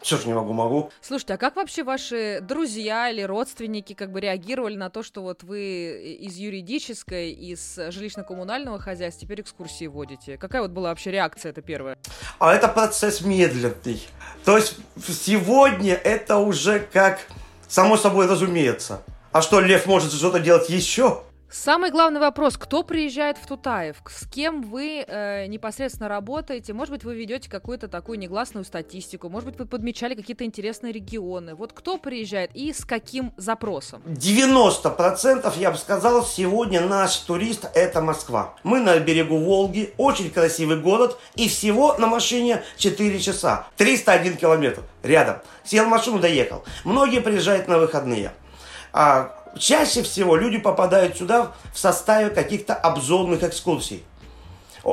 Все 0.00 0.18
ж 0.18 0.26
не 0.26 0.34
могу, 0.34 0.52
могу. 0.52 0.90
Слушайте, 1.00 1.32
а 1.32 1.38
как 1.38 1.56
вообще 1.56 1.82
ваши 1.82 2.40
друзья 2.42 3.08
или 3.08 3.22
родственники 3.22 3.94
как 3.94 4.12
бы 4.12 4.20
реагировали 4.20 4.76
на 4.76 4.90
то, 4.90 5.02
что 5.02 5.22
вот 5.22 5.42
вы 5.42 6.18
из 6.20 6.36
юридической, 6.36 7.32
из 7.32 7.78
жилищно-коммунального 7.78 8.78
хозяйства 8.78 9.26
теперь 9.26 9.40
экскурсии 9.40 9.86
водите? 9.86 10.36
Какая 10.36 10.60
вот 10.60 10.72
была 10.72 10.90
вообще 10.90 11.10
реакция 11.10 11.50
это 11.50 11.62
первая? 11.62 11.96
А 12.38 12.54
это 12.54 12.68
процесс 12.68 13.22
медленный. 13.22 14.06
То 14.44 14.58
есть 14.58 14.76
сегодня 15.02 15.94
это 15.94 16.36
уже 16.36 16.80
как 16.80 17.20
само 17.66 17.96
собой 17.96 18.26
разумеется. 18.26 19.02
А 19.32 19.40
что, 19.40 19.60
Лев 19.60 19.86
может 19.86 20.12
что-то 20.12 20.38
делать 20.38 20.68
еще? 20.68 21.22
Самый 21.50 21.90
главный 21.90 22.20
вопрос, 22.20 22.56
кто 22.56 22.82
приезжает 22.82 23.38
в 23.38 23.46
Тутаев? 23.46 23.96
С 24.08 24.26
кем 24.26 24.62
вы 24.62 25.04
э, 25.06 25.46
непосредственно 25.46 26.08
работаете? 26.08 26.72
Может 26.72 26.92
быть, 26.92 27.04
вы 27.04 27.14
ведете 27.14 27.48
какую-то 27.48 27.86
такую 27.86 28.18
негласную 28.18 28.64
статистику? 28.64 29.28
Может 29.28 29.50
быть, 29.50 29.58
вы 29.58 29.66
подмечали 29.66 30.14
какие-то 30.14 30.44
интересные 30.44 30.92
регионы? 30.92 31.54
Вот 31.54 31.72
кто 31.72 31.96
приезжает 31.98 32.50
и 32.54 32.72
с 32.72 32.84
каким 32.84 33.32
запросом? 33.36 34.02
90% 34.06 35.52
я 35.58 35.70
бы 35.70 35.76
сказал, 35.76 36.24
сегодня 36.24 36.80
наш 36.80 37.16
турист– 37.18 37.68
это 37.74 38.00
Москва. 38.00 38.54
Мы 38.64 38.80
на 38.80 38.98
берегу 38.98 39.38
Волги, 39.38 39.94
очень 39.96 40.30
красивый 40.30 40.80
город, 40.80 41.18
и 41.36 41.48
всего 41.48 41.94
на 41.98 42.06
машине 42.06 42.64
4 42.78 43.20
часа. 43.20 43.68
301 43.76 44.36
километр 44.36 44.82
рядом. 45.02 45.36
Сел 45.62 45.84
в 45.84 45.88
машину, 45.88 46.18
доехал. 46.18 46.64
Многие 46.84 47.20
приезжают 47.20 47.68
на 47.68 47.78
выходные. 47.78 48.32
А, 48.92 49.34
чаще 49.58 50.02
всего 50.02 50.36
люди 50.36 50.58
попадают 50.58 51.16
сюда 51.16 51.52
в 51.72 51.78
составе 51.78 52.30
каких-то 52.30 52.74
обзорных 52.74 53.42
экскурсий. 53.42 54.04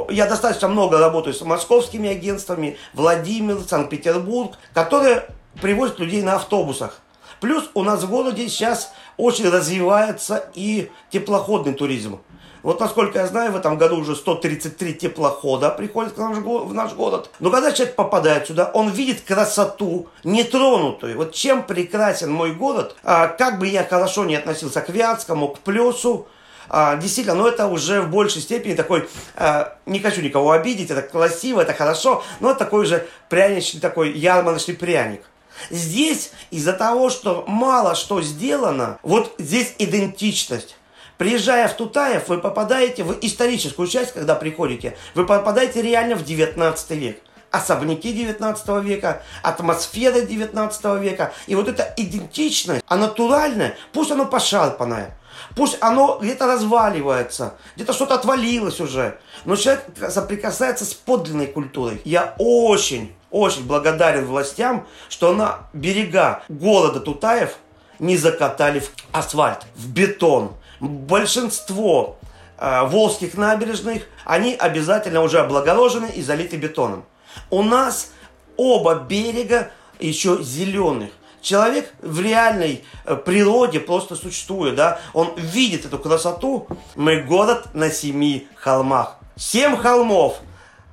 Я 0.10 0.28
достаточно 0.28 0.68
много 0.68 1.00
работаю 1.00 1.34
с 1.34 1.42
московскими 1.42 2.10
агентствами, 2.10 2.78
Владимир, 2.94 3.60
Санкт-Петербург, 3.62 4.58
которые 4.74 5.28
привозят 5.62 6.00
людей 6.00 6.22
на 6.22 6.36
автобусах. 6.36 7.02
Плюс 7.42 7.70
у 7.74 7.84
нас 7.84 8.04
в 8.04 8.10
городе 8.10 8.48
сейчас 8.48 8.94
очень 9.18 9.50
развивается 9.50 10.50
и 10.54 10.90
теплоходный 11.10 11.74
туризм. 11.74 12.22
Вот 12.64 12.80
насколько 12.80 13.20
я 13.20 13.28
знаю, 13.28 13.52
в 13.52 13.56
этом 13.56 13.78
году 13.78 13.98
уже 13.98 14.16
133 14.16 14.94
теплохода 14.94 15.70
приходят 15.70 16.16
в 16.16 16.74
наш 16.74 16.94
город. 16.94 17.30
Но 17.40 17.50
когда 17.50 17.72
человек 17.72 17.96
попадает 17.96 18.48
сюда, 18.48 18.70
он 18.74 18.90
видит 18.90 19.22
красоту 19.22 20.08
нетронутую. 20.24 21.18
Вот 21.18 21.34
чем 21.34 21.64
прекрасен 21.64 22.32
мой 22.32 22.54
город, 22.54 22.96
а, 23.04 23.28
как 23.28 23.60
бы 23.60 23.68
я 23.68 23.84
хорошо 23.84 24.26
не 24.26 24.36
относился 24.36 24.82
к 24.82 24.90
Вятскому, 24.90 25.50
к 25.50 25.60
Плесу, 25.60 26.28
а, 26.70 26.96
действительно, 26.96 27.36
но 27.36 27.48
это 27.48 27.68
уже 27.68 28.02
в 28.02 28.10
большей 28.10 28.42
степени 28.42 28.76
такой, 28.76 29.10
а, 29.36 29.76
не 29.86 30.00
хочу 30.00 30.22
никого 30.22 30.52
обидеть, 30.52 30.92
это 30.92 31.02
красиво, 31.02 31.62
это 31.62 31.74
хорошо, 31.74 32.24
но 32.40 32.52
это 32.52 32.60
такой 32.60 32.86
же 32.86 33.08
пряничный, 33.28 33.82
такой 33.82 34.12
ярмарочный 34.12 34.76
пряник. 34.76 35.24
Здесь 35.70 36.32
из-за 36.50 36.74
того, 36.74 37.10
что 37.10 37.44
мало 37.48 37.96
что 37.96 38.22
сделано, 38.22 39.00
вот 39.04 39.36
здесь 39.38 39.76
идентичность. 39.80 40.78
Приезжая 41.22 41.68
в 41.68 41.76
Тутаев, 41.76 42.30
вы 42.30 42.40
попадаете 42.40 43.04
в 43.04 43.16
историческую 43.22 43.88
часть, 43.88 44.12
когда 44.12 44.34
приходите, 44.34 44.98
вы 45.14 45.28
попадаете 45.28 45.84
реально 45.84 46.16
в 46.16 46.26
19 46.26 46.90
век. 46.98 47.20
Особняки 47.52 48.12
19 48.12 48.84
века, 48.84 49.22
атмосфера 49.44 50.22
19 50.22 50.84
века. 51.00 51.32
И 51.46 51.54
вот 51.54 51.68
эта 51.68 51.94
идентичность, 51.96 52.84
а 52.88 52.98
натуральная, 52.98 53.76
пусть 53.94 54.10
оно 54.10 54.26
пошарпанное, 54.26 55.16
пусть 55.56 55.78
оно 55.80 56.18
где-то 56.20 56.48
разваливается, 56.48 57.54
где-то 57.76 57.94
что-то 57.94 58.16
отвалилось 58.16 58.80
уже. 58.80 59.20
Но 59.46 59.56
человек 59.56 59.86
соприкасается 60.10 60.86
с 60.86 60.96
подлинной 60.96 61.46
культурой. 61.46 62.02
Я 62.04 62.34
очень, 62.40 63.14
очень 63.30 63.68
благодарен 63.68 64.26
властям, 64.26 64.88
что 65.08 65.36
на 65.36 65.70
берега 65.72 66.42
города 66.50 67.00
Тутаев 67.00 67.58
не 68.00 68.18
закатали 68.18 68.80
в 68.80 68.90
асфальт, 69.12 69.60
в 69.76 69.88
бетон 69.88 70.54
большинство 70.82 72.18
э, 72.58 72.86
волжских 72.88 73.36
набережных, 73.36 74.04
они 74.26 74.56
обязательно 74.56 75.22
уже 75.22 75.40
облагорожены 75.40 76.10
и 76.14 76.22
залиты 76.22 76.58
бетоном. 76.58 77.06
У 77.50 77.64
нас 77.64 78.12
оба 78.58 78.96
берега 78.96 79.72
еще 80.00 80.42
зеленых. 80.42 81.12
Человек 81.42 81.94
в 82.02 82.20
реальной 82.20 82.84
э, 83.06 83.16
природе 83.16 83.80
просто 83.80 84.16
существует, 84.16 84.76
да, 84.76 85.00
он 85.14 85.34
видит 85.38 85.86
эту 85.86 85.98
красоту. 85.98 86.68
Мы 86.96 87.22
город 87.22 87.70
на 87.74 87.90
семи 87.90 88.48
холмах. 88.56 89.18
Семь 89.36 89.78
холмов, 89.78 90.38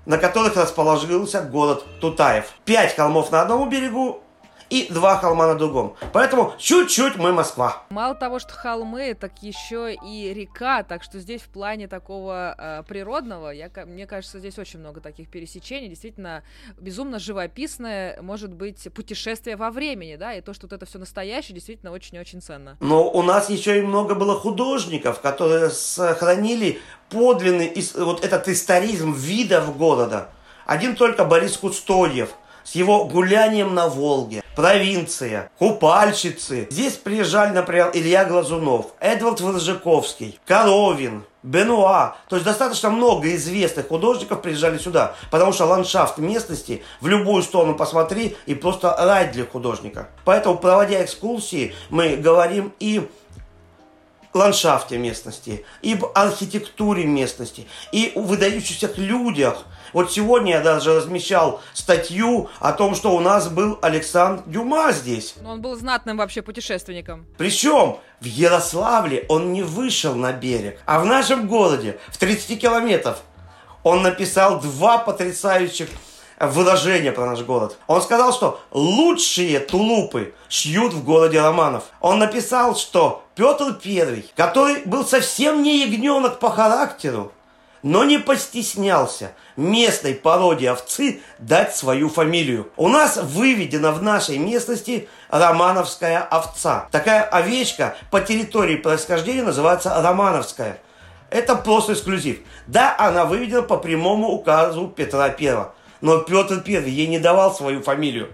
на 0.07 0.17
которых 0.17 0.57
расположился 0.57 1.43
город 1.43 1.85
Тутаев. 2.01 2.47
Пять 2.65 2.95
холмов 2.95 3.31
на 3.31 3.43
одном 3.43 3.69
берегу, 3.69 4.23
и 4.71 4.87
два 4.93 5.17
холма 5.17 5.47
на 5.47 5.55
другом. 5.55 5.97
Поэтому 6.13 6.55
чуть-чуть 6.59 7.17
мы 7.17 7.33
Москва. 7.33 7.83
Мало 7.91 8.15
того, 8.15 8.39
что 8.39 8.53
холмы, 8.53 9.15
так 9.15 9.43
еще 9.43 9.95
и 9.95 10.33
река, 10.35 10.83
так 10.83 11.03
что 11.03 11.19
здесь 11.19 11.43
в 11.43 11.49
плане 11.49 11.89
такого 11.89 12.55
э, 12.57 12.83
природного, 12.87 13.51
я, 13.51 13.71
мне 13.87 14.07
кажется, 14.07 14.39
здесь 14.39 14.59
очень 14.59 14.81
много 14.81 15.01
таких 15.01 15.29
пересечений, 15.29 15.89
действительно 15.89 16.43
безумно 16.79 17.19
живописное, 17.19 18.21
может 18.21 18.53
быть, 18.53 18.93
путешествие 18.95 19.57
во 19.57 19.71
времени, 19.71 20.17
да, 20.17 20.35
и 20.35 20.41
то, 20.41 20.53
что 20.53 20.67
вот 20.67 20.73
это 20.73 20.87
все 20.87 20.99
настоящее, 20.99 21.55
действительно 21.55 21.93
очень-очень 21.93 22.43
ценно. 22.43 22.77
Но 22.81 23.11
у 23.11 23.23
нас 23.23 23.51
еще 23.51 23.79
и 23.79 23.83
много 23.83 24.15
было 24.15 24.39
художников, 24.39 25.21
которые 25.21 25.71
сохранили 25.71 26.81
подлинный 27.09 27.73
вот 27.97 28.25
этот 28.25 28.49
историзм 28.49 29.13
видов 29.13 29.77
города. 29.77 30.31
Один 30.67 30.95
только 30.95 31.25
Борис 31.25 31.57
Кустодьев– 31.57 32.31
с 32.69 32.75
его 32.75 33.07
гулянием 33.07 33.75
на 33.75 33.89
Волге, 33.89 34.43
провинция, 34.55 35.51
купальщицы. 35.59 36.69
Здесь 36.71 36.95
приезжали, 36.95 37.55
например, 37.55 37.91
Илья 37.95 38.27
Глазунов, 38.27 38.89
Эдвард 39.01 39.41
Воржаковский, 39.41 40.39
Коровин, 40.45 41.25
Бенуа. 41.43 42.17
То 42.29 42.37
есть 42.37 42.45
достаточно 42.45 42.91
много 42.91 43.35
известных 43.37 43.89
художников 43.89 44.43
приезжали 44.43 44.77
сюда, 44.77 45.15
потому 45.31 45.55
что 45.55 45.65
ландшафт 45.65 46.19
местности 46.19 46.83
в 47.01 47.07
любую 47.07 47.43
сторону 47.43 47.75
посмотри 47.75 48.37
и 48.45 48.55
просто 48.55 48.95
рай 48.99 49.33
для 49.33 49.47
художника. 49.47 50.11
Поэтому, 50.27 50.59
проводя 50.59 51.03
экскурсии, 51.03 51.75
мы 51.89 52.17
говорим 52.17 52.75
и 52.81 53.09
ландшафте 54.35 54.99
местности, 54.99 55.65
и 55.81 55.95
об 55.95 56.05
архитектуре 56.15 57.07
местности, 57.07 57.67
и 57.93 58.13
о 58.15 58.21
выдающихся 58.21 58.93
людях– 58.99 59.65
вот 59.93 60.13
сегодня 60.13 60.53
я 60.55 60.61
даже 60.61 60.95
размещал 60.95 61.61
статью 61.73 62.49
о 62.61 62.73
том, 62.73 62.95
что 62.95 63.15
у 63.15 63.21
нас 63.21 63.49
был 63.49 63.79
Александр 63.83 64.43
Дюма 64.47 64.93
здесь. 64.93 65.35
Он 65.45 65.61
был 65.61 65.77
знатным 65.77 66.17
вообще 66.17 66.43
путешественником. 66.43 67.27
Причем 67.37 67.99
в 68.21 68.25
Ярославле 68.25 69.27
он 69.29 69.53
не 69.53 69.63
вышел 69.63 70.15
на 70.15 70.33
берег, 70.33 70.81
а 70.87 71.01
в 71.01 71.07
нашем 71.07 71.47
городе, 71.47 71.99
в 72.09 72.19
30 72.19 72.61
километров, 72.61 73.19
он 73.83 74.03
написал 74.03 74.61
два 74.61 74.99
потрясающих 74.99 75.89
выражения 76.41 77.13
про 77.13 77.27
наш 77.27 77.41
город. 77.41 77.77
Он 77.87 78.01
сказал, 78.03 78.33
что 78.33 78.61
лучшие 78.71 79.61
тулупы 79.61 80.35
шьют 80.49 80.93
в 80.93 81.05
городе 81.05 81.41
Романов. 81.41 81.85
Он 82.01 82.19
написал, 82.19 82.77
что 82.77 83.25
Петр 83.35 83.75
Первый, 83.75 84.27
который 84.37 84.83
был 84.85 85.05
совсем 85.05 85.63
не 85.63 85.81
ягненок 85.85 86.39
по 86.39 86.51
характеру, 86.51 87.33
но 87.83 88.05
не 88.05 88.19
постеснялся 88.19 89.33
местной 89.57 90.15
породе 90.15 90.71
овцы 90.71 91.21
дать 91.39 91.77
свою 91.77 92.09
фамилию. 92.09 92.71
У 92.77 92.89
нас 92.89 93.17
выведена 93.17 93.93
в 93.93 94.03
нашей 94.03 94.39
местности 94.39 95.09
романовская 95.29 96.21
овца. 96.21 96.89
Такая 96.91 97.23
овечка 97.23 97.97
по 98.11 98.21
территории 98.21 98.77
происхождения 98.77 99.43
называется 99.43 100.01
романовская. 100.01 100.79
Это 101.31 101.57
просто 101.57 101.93
эксклюзив. 101.93 102.41
Да, 102.67 102.95
она 102.99 103.25
выведена 103.25 103.63
по 103.63 103.77
прямому 103.77 104.29
указу 104.29 104.89
Петра 104.89 105.29
Первого. 105.29 105.75
Но 106.01 106.19
Петр 106.19 106.61
Первый 106.61 106.91
ей 106.91 107.07
не 107.07 107.19
давал 107.19 107.55
свою 107.55 107.83
фамилию. 107.83 108.31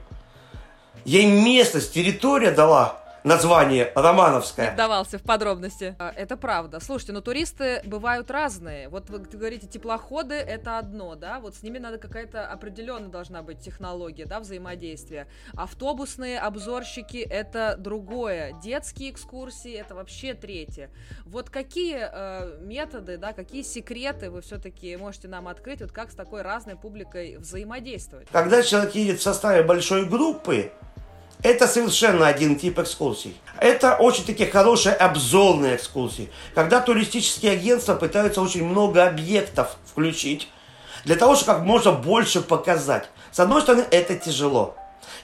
Ей 1.04 1.26
местность, 1.26 1.92
территория 1.92 2.50
дала 2.50 3.03
название 3.24 3.90
романовское. 3.94 4.66
Не 4.66 4.74
вдавался 4.74 5.18
в 5.18 5.22
подробности. 5.22 5.96
А, 5.98 6.12
это 6.14 6.36
правда. 6.36 6.78
Слушайте, 6.78 7.12
но 7.14 7.22
туристы 7.22 7.80
бывают 7.84 8.30
разные. 8.30 8.88
Вот 8.90 9.08
вы 9.08 9.18
говорите, 9.18 9.66
теплоходы— 9.66 10.34
это 10.34 10.78
одно, 10.78 11.14
да? 11.14 11.40
Вот 11.40 11.56
с 11.56 11.62
ними 11.62 11.78
надо 11.78 11.98
какая-то 11.98 12.46
определенная 12.46 13.08
должна 13.08 13.42
быть 13.42 13.60
технология, 13.60 14.26
да, 14.26 14.40
взаимодействия. 14.40 15.26
Автобусные 15.54 16.38
обзорщики— 16.38 17.16
это 17.30 17.76
другое. 17.78 18.52
Детские 18.62 19.10
экскурсии— 19.10 19.72
это 19.74 19.94
вообще 19.94 20.34
третье. 20.34 20.90
Вот 21.24 21.48
какие 21.48 21.96
э, 22.00 22.58
методы, 22.60 23.16
да, 23.16 23.32
какие 23.32 23.62
секреты 23.62 24.30
вы 24.30 24.42
все-таки 24.42 24.94
можете 24.96 25.28
нам 25.28 25.48
открыть, 25.48 25.80
вот 25.80 25.92
как 25.92 26.12
с 26.12 26.14
такой 26.14 26.42
разной 26.42 26.76
публикой 26.76 27.38
взаимодействовать? 27.38 28.28
Когда 28.30 28.62
человек 28.62 28.94
едет 28.94 29.20
в 29.20 29.22
составе 29.22 29.62
большой 29.62 30.04
группы, 30.04 30.70
это 31.44 31.68
совершенно 31.68 32.26
один 32.26 32.58
тип 32.58 32.78
экскурсий. 32.78 33.36
Это 33.60 33.96
очень 33.96 34.24
такие 34.24 34.50
хорошие 34.50 34.94
обзорные 34.94 35.76
экскурсии, 35.76 36.30
когда 36.54 36.80
туристические 36.80 37.52
агентства 37.52 37.94
пытаются 37.94 38.40
очень 38.40 38.64
много 38.64 39.06
объектов 39.06 39.76
включить, 39.86 40.48
для 41.04 41.16
того, 41.16 41.36
чтобы 41.36 41.52
как 41.52 41.62
можно 41.62 41.92
больше 41.92 42.40
показать. 42.40 43.10
С 43.30 43.38
одной 43.40 43.60
стороны, 43.60 43.84
это 43.90 44.16
тяжело. 44.16 44.74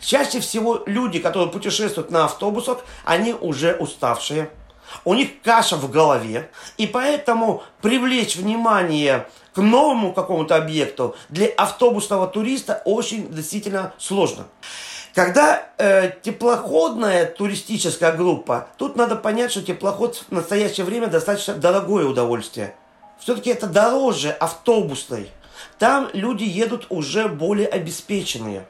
Чаще 0.00 0.40
всего 0.40 0.82
люди, 0.84 1.18
которые 1.20 1.50
путешествуют 1.50 2.10
на 2.10 2.26
автобусах, 2.26 2.84
они 3.06 3.32
уже 3.32 3.74
уставшие. 3.74 4.50
У 5.04 5.14
них 5.14 5.40
каша 5.42 5.76
в 5.76 5.90
голове, 5.90 6.50
и 6.76 6.86
поэтому 6.86 7.62
привлечь 7.80 8.36
внимание 8.36 9.26
к 9.54 9.58
новому 9.58 10.12
какому-то 10.12 10.56
объекту 10.56 11.14
для 11.30 11.46
автобусного 11.46 12.26
туриста 12.26 12.82
очень 12.84 13.32
действительно 13.32 13.94
сложно. 13.98 14.46
Когда 15.14 15.68
э, 15.76 16.12
теплоходная 16.22 17.26
туристическая 17.26 18.12
группа, 18.12 18.68
тут 18.76 18.96
надо 18.96 19.16
понять, 19.16 19.50
что 19.50 19.62
теплоход 19.62 20.24
в 20.28 20.32
настоящее 20.32 20.86
время 20.86 21.08
достаточно 21.08 21.54
дорогое 21.54 22.06
удовольствие. 22.06 22.74
Все-таки 23.18 23.50
это 23.50 23.66
дороже 23.66 24.30
автобусной. 24.30 25.30
Там 25.78 26.08
люди 26.12 26.44
едут 26.44 26.86
уже 26.90 27.28
более 27.28 27.66
обеспеченные. 27.66 28.66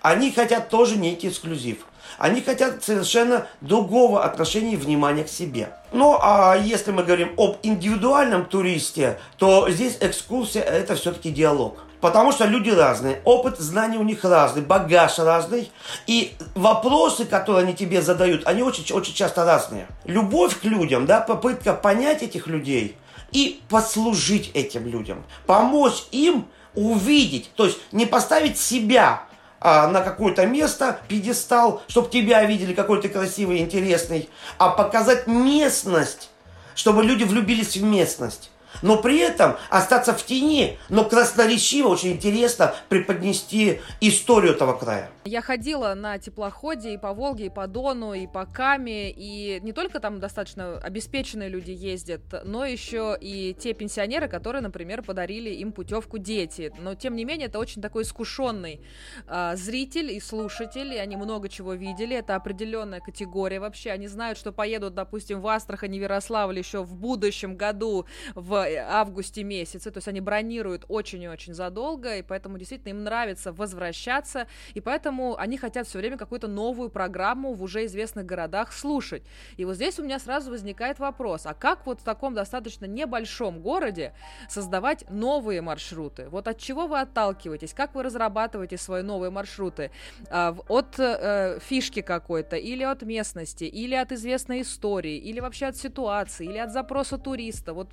Они 0.00 0.32
хотят 0.32 0.70
тоже 0.70 0.96
некий 0.96 1.28
эксклюзив. 1.28 1.86
Они 2.18 2.40
хотят 2.40 2.82
совершенно 2.82 3.46
другого 3.60 4.24
отношения 4.24 4.72
и 4.72 4.76
внимания 4.76 5.24
к 5.24 5.28
себе. 5.28 5.70
Ну, 5.92 6.18
а 6.20 6.56
если 6.56 6.90
мы 6.90 7.02
говорим 7.02 7.34
об 7.36 7.58
индивидуальном 7.62 8.46
туристе, 8.46 9.18
то 9.36 9.68
здесь 9.68 9.98
экскурсия– 10.00 10.62
это 10.62 10.94
все-таки 10.94 11.30
диалог. 11.30 11.85
Потому 12.00 12.32
что 12.32 12.44
люди 12.44 12.70
разные, 12.70 13.20
опыт, 13.24 13.58
знания 13.58 13.98
у 13.98 14.02
них 14.02 14.24
разный, 14.24 14.62
багаж 14.62 15.18
разный. 15.18 15.70
И 16.06 16.34
вопросы, 16.54 17.24
которые 17.24 17.64
они 17.64 17.74
тебе 17.74 18.02
задают, 18.02 18.46
они 18.46 18.62
очень, 18.62 18.94
очень 18.94 19.14
часто 19.14 19.44
разные. 19.44 19.86
Любовь 20.04 20.60
к 20.60 20.64
людям, 20.64 21.06
да, 21.06 21.20
попытка 21.20 21.72
понять 21.72 22.22
этих 22.22 22.46
людей 22.46 22.96
и 23.32 23.60
послужить 23.68 24.50
этим 24.54 24.86
людям. 24.86 25.24
Помочь 25.46 26.04
им 26.12 26.46
увидеть, 26.74 27.50
то 27.54 27.64
есть 27.64 27.78
не 27.90 28.04
поставить 28.04 28.58
себя 28.58 29.22
а, 29.60 29.88
на 29.88 30.02
какое-то 30.02 30.46
место, 30.46 31.00
пьедестал, 31.08 31.82
чтобы 31.88 32.10
тебя 32.10 32.44
видели, 32.44 32.74
какой 32.74 33.00
ты 33.00 33.08
красивый, 33.08 33.58
интересный, 33.58 34.28
а 34.58 34.68
показать 34.68 35.26
местность, 35.26 36.30
чтобы 36.74 37.02
люди 37.02 37.24
влюбились 37.24 37.76
в 37.76 37.82
местность 37.82 38.50
но 38.82 38.98
при 38.98 39.18
этом 39.18 39.56
остаться 39.70 40.12
в 40.12 40.24
тени, 40.24 40.78
но 40.88 41.04
красноречиво, 41.04 41.88
очень 41.88 42.12
интересно 42.12 42.74
преподнести 42.88 43.80
историю 44.00 44.52
этого 44.52 44.72
края. 44.74 45.10
Я 45.24 45.42
ходила 45.42 45.94
на 45.94 46.18
теплоходе 46.18 46.94
и 46.94 46.98
по 46.98 47.12
Волге, 47.12 47.46
и 47.46 47.50
по 47.50 47.66
Дону, 47.66 48.14
и 48.14 48.26
по 48.26 48.46
Каме, 48.46 49.10
и 49.10 49.60
не 49.62 49.72
только 49.72 49.98
там 49.98 50.20
достаточно 50.20 50.78
обеспеченные 50.78 51.48
люди 51.48 51.72
ездят, 51.72 52.22
но 52.44 52.64
еще 52.64 53.16
и 53.20 53.54
те 53.58 53.74
пенсионеры, 53.74 54.28
которые, 54.28 54.62
например, 54.62 55.02
подарили 55.02 55.50
им 55.50 55.72
путевку 55.72 56.18
дети. 56.18 56.72
Но, 56.78 56.94
тем 56.94 57.16
не 57.16 57.24
менее, 57.24 57.48
это 57.48 57.58
очень 57.58 57.82
такой 57.82 58.04
искушенный 58.04 58.80
э, 59.26 59.56
зритель 59.56 60.12
и 60.12 60.20
слушатель, 60.20 60.94
и 60.94 60.98
они 60.98 61.16
много 61.16 61.48
чего 61.48 61.74
видели, 61.74 62.16
это 62.16 62.36
определенная 62.36 63.00
категория 63.00 63.58
вообще, 63.58 63.90
они 63.90 64.08
знают, 64.08 64.38
что 64.38 64.52
поедут, 64.52 64.94
допустим, 64.94 65.40
в 65.40 65.48
Астрахань 65.48 65.94
и 65.94 65.98
Ярославль 65.98 66.58
еще 66.58 66.82
в 66.82 66.94
будущем 66.94 67.56
году 67.56 68.06
в 68.34 68.65
августе 68.74 69.42
месяце, 69.42 69.90
то 69.90 69.98
есть 69.98 70.08
они 70.08 70.20
бронируют 70.20 70.84
очень 70.88 71.22
и 71.22 71.28
очень 71.28 71.54
задолго, 71.54 72.16
и 72.16 72.22
поэтому 72.22 72.58
действительно 72.58 72.90
им 72.90 73.04
нравится 73.04 73.52
возвращаться, 73.52 74.46
и 74.74 74.80
поэтому 74.80 75.36
они 75.36 75.58
хотят 75.58 75.86
все 75.86 75.98
время 75.98 76.16
какую-то 76.16 76.48
новую 76.48 76.90
программу 76.90 77.54
в 77.54 77.62
уже 77.62 77.86
известных 77.86 78.26
городах 78.26 78.72
слушать. 78.72 79.22
И 79.56 79.64
вот 79.64 79.76
здесь 79.76 79.98
у 79.98 80.04
меня 80.04 80.18
сразу 80.18 80.50
возникает 80.50 80.98
вопрос, 80.98 81.46
а 81.46 81.54
как 81.54 81.86
вот 81.86 82.00
в 82.00 82.04
таком 82.04 82.34
достаточно 82.34 82.86
небольшом 82.86 83.60
городе 83.60 84.12
создавать 84.48 85.04
новые 85.10 85.60
маршруты? 85.60 86.28
Вот 86.28 86.48
от 86.48 86.58
чего 86.58 86.86
вы 86.86 87.00
отталкиваетесь? 87.00 87.74
Как 87.74 87.94
вы 87.94 88.02
разрабатываете 88.02 88.76
свои 88.76 89.02
новые 89.02 89.30
маршруты? 89.30 89.90
А, 90.30 90.56
от 90.68 90.98
э, 90.98 91.58
фишки 91.60 92.02
какой-то, 92.02 92.56
или 92.56 92.82
от 92.82 93.02
местности, 93.02 93.64
или 93.64 93.94
от 93.94 94.12
известной 94.12 94.62
истории, 94.62 95.16
или 95.16 95.40
вообще 95.40 95.66
от 95.66 95.76
ситуации, 95.76 96.46
или 96.46 96.58
от 96.58 96.72
запроса 96.72 97.18
туриста? 97.18 97.72
Вот 97.72 97.88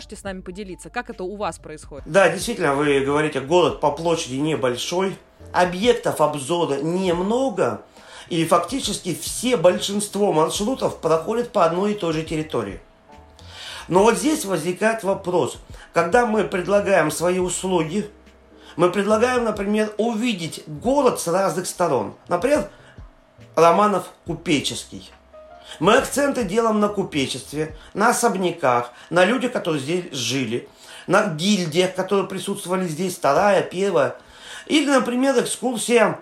можете 0.00 0.16
с 0.16 0.24
нами 0.24 0.40
поделиться, 0.40 0.88
как 0.88 1.10
это 1.10 1.24
у 1.24 1.36
вас 1.36 1.58
происходит? 1.58 2.04
Да, 2.10 2.30
действительно, 2.30 2.74
вы 2.74 3.00
говорите, 3.00 3.38
город 3.38 3.80
по 3.80 3.92
площади 3.92 4.36
небольшой, 4.36 5.14
объектов 5.52 6.22
обзора 6.22 6.76
немного, 6.76 7.82
и 8.30 8.46
фактически 8.46 9.14
все 9.14 9.58
большинство 9.58 10.32
маршрутов 10.32 11.02
проходят 11.02 11.52
по 11.52 11.66
одной 11.66 11.92
и 11.92 11.94
той 11.94 12.14
же 12.14 12.22
территории. 12.22 12.80
Но 13.88 14.02
вот 14.02 14.16
здесь 14.16 14.46
возникает 14.46 15.04
вопрос, 15.04 15.58
когда 15.92 16.24
мы 16.24 16.44
предлагаем 16.44 17.10
свои 17.10 17.38
услуги, 17.38 18.08
мы 18.76 18.90
предлагаем, 18.90 19.44
например, 19.44 19.92
увидеть 19.98 20.62
город 20.66 21.20
с 21.20 21.28
разных 21.28 21.66
сторон. 21.66 22.14
Например, 22.26 22.70
Романов 23.54 24.06
Купеческий– 24.24 25.10
мы 25.78 25.96
акценты 25.96 26.44
делаем 26.44 26.80
на 26.80 26.88
купечестве, 26.88 27.76
на 27.94 28.10
особняках, 28.10 28.92
на 29.08 29.24
людях, 29.24 29.52
которые 29.52 29.80
здесь 29.80 30.12
жили, 30.12 30.68
на 31.06 31.28
гильдиях, 31.28 31.94
которые 31.94 32.26
присутствовали 32.26 32.86
здесь, 32.86 33.16
вторая, 33.16 33.62
первая. 33.62 34.16
Или, 34.66 34.90
например, 34.90 35.38
экскурсия 35.38 36.18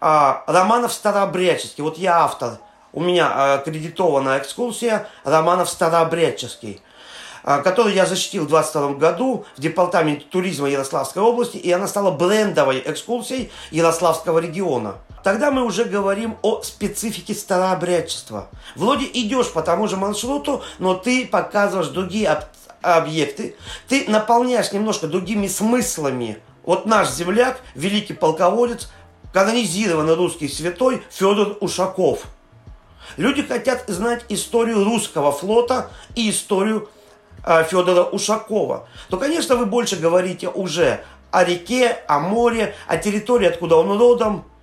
а, 0.00 0.44
романов 0.46 0.92
старообрядческий. 0.92 1.82
Вот 1.82 1.98
я 1.98 2.18
автор, 2.18 2.58
у 2.92 3.00
меня 3.00 3.30
а, 3.32 3.58
экскурсия 4.38 5.08
романов 5.24 5.68
старообрядческий 5.68 6.80
которую 7.56 7.94
я 7.94 8.04
защитил 8.04 8.44
в 8.44 8.48
22 8.48 8.94
году 8.94 9.46
в 9.56 9.60
Департаменте 9.60 10.26
туризма 10.30 10.68
Ярославской 10.68 11.22
области, 11.22 11.56
и 11.56 11.70
она 11.70 11.88
стала 11.88 12.10
брендовой 12.10 12.82
экскурсией 12.84 13.50
Ярославского 13.70 14.38
региона. 14.38 14.96
Тогда 15.24 15.50
мы 15.50 15.64
уже 15.64 15.84
говорим 15.84 16.36
о 16.42 16.62
специфике 16.62 17.34
старообрядчества. 17.34 18.48
Вроде 18.76 19.06
идешь 19.06 19.50
по 19.50 19.62
тому 19.62 19.88
же 19.88 19.96
маршруту, 19.96 20.62
но 20.78 20.94
ты 20.94 21.26
показываешь 21.26 21.88
другие 21.88 22.28
об 22.28 22.44
объекты, 22.82 23.56
ты 23.88 24.04
наполняешь 24.08 24.72
немножко 24.72 25.06
другими 25.08 25.46
смыслами. 25.48 26.38
Вот 26.64 26.86
наш 26.86 27.10
земляк, 27.10 27.60
великий 27.74 28.12
полководец, 28.12 28.90
канонизированный 29.32 30.14
русский 30.14 30.48
святой 30.48 31.02
Федор 31.10 31.56
Ушаков. 31.60 32.24
Люди 33.16 33.42
хотят 33.42 33.84
знать 33.88 34.24
историю 34.28 34.84
русского 34.84 35.32
флота 35.32 35.90
и 36.14 36.30
историю 36.30 36.88
Федора 37.44 38.04
Ушакова. 38.04 38.88
То, 39.08 39.16
конечно, 39.16 39.56
вы 39.56 39.66
больше 39.66 39.96
говорите 39.96 40.48
уже 40.48 41.04
о 41.30 41.44
реке, 41.44 41.98
о 42.08 42.20
море, 42.20 42.74
о 42.86 42.96
территории, 42.96 43.46
откуда 43.46 43.76
он 43.76 43.98
родом– 43.98 44.44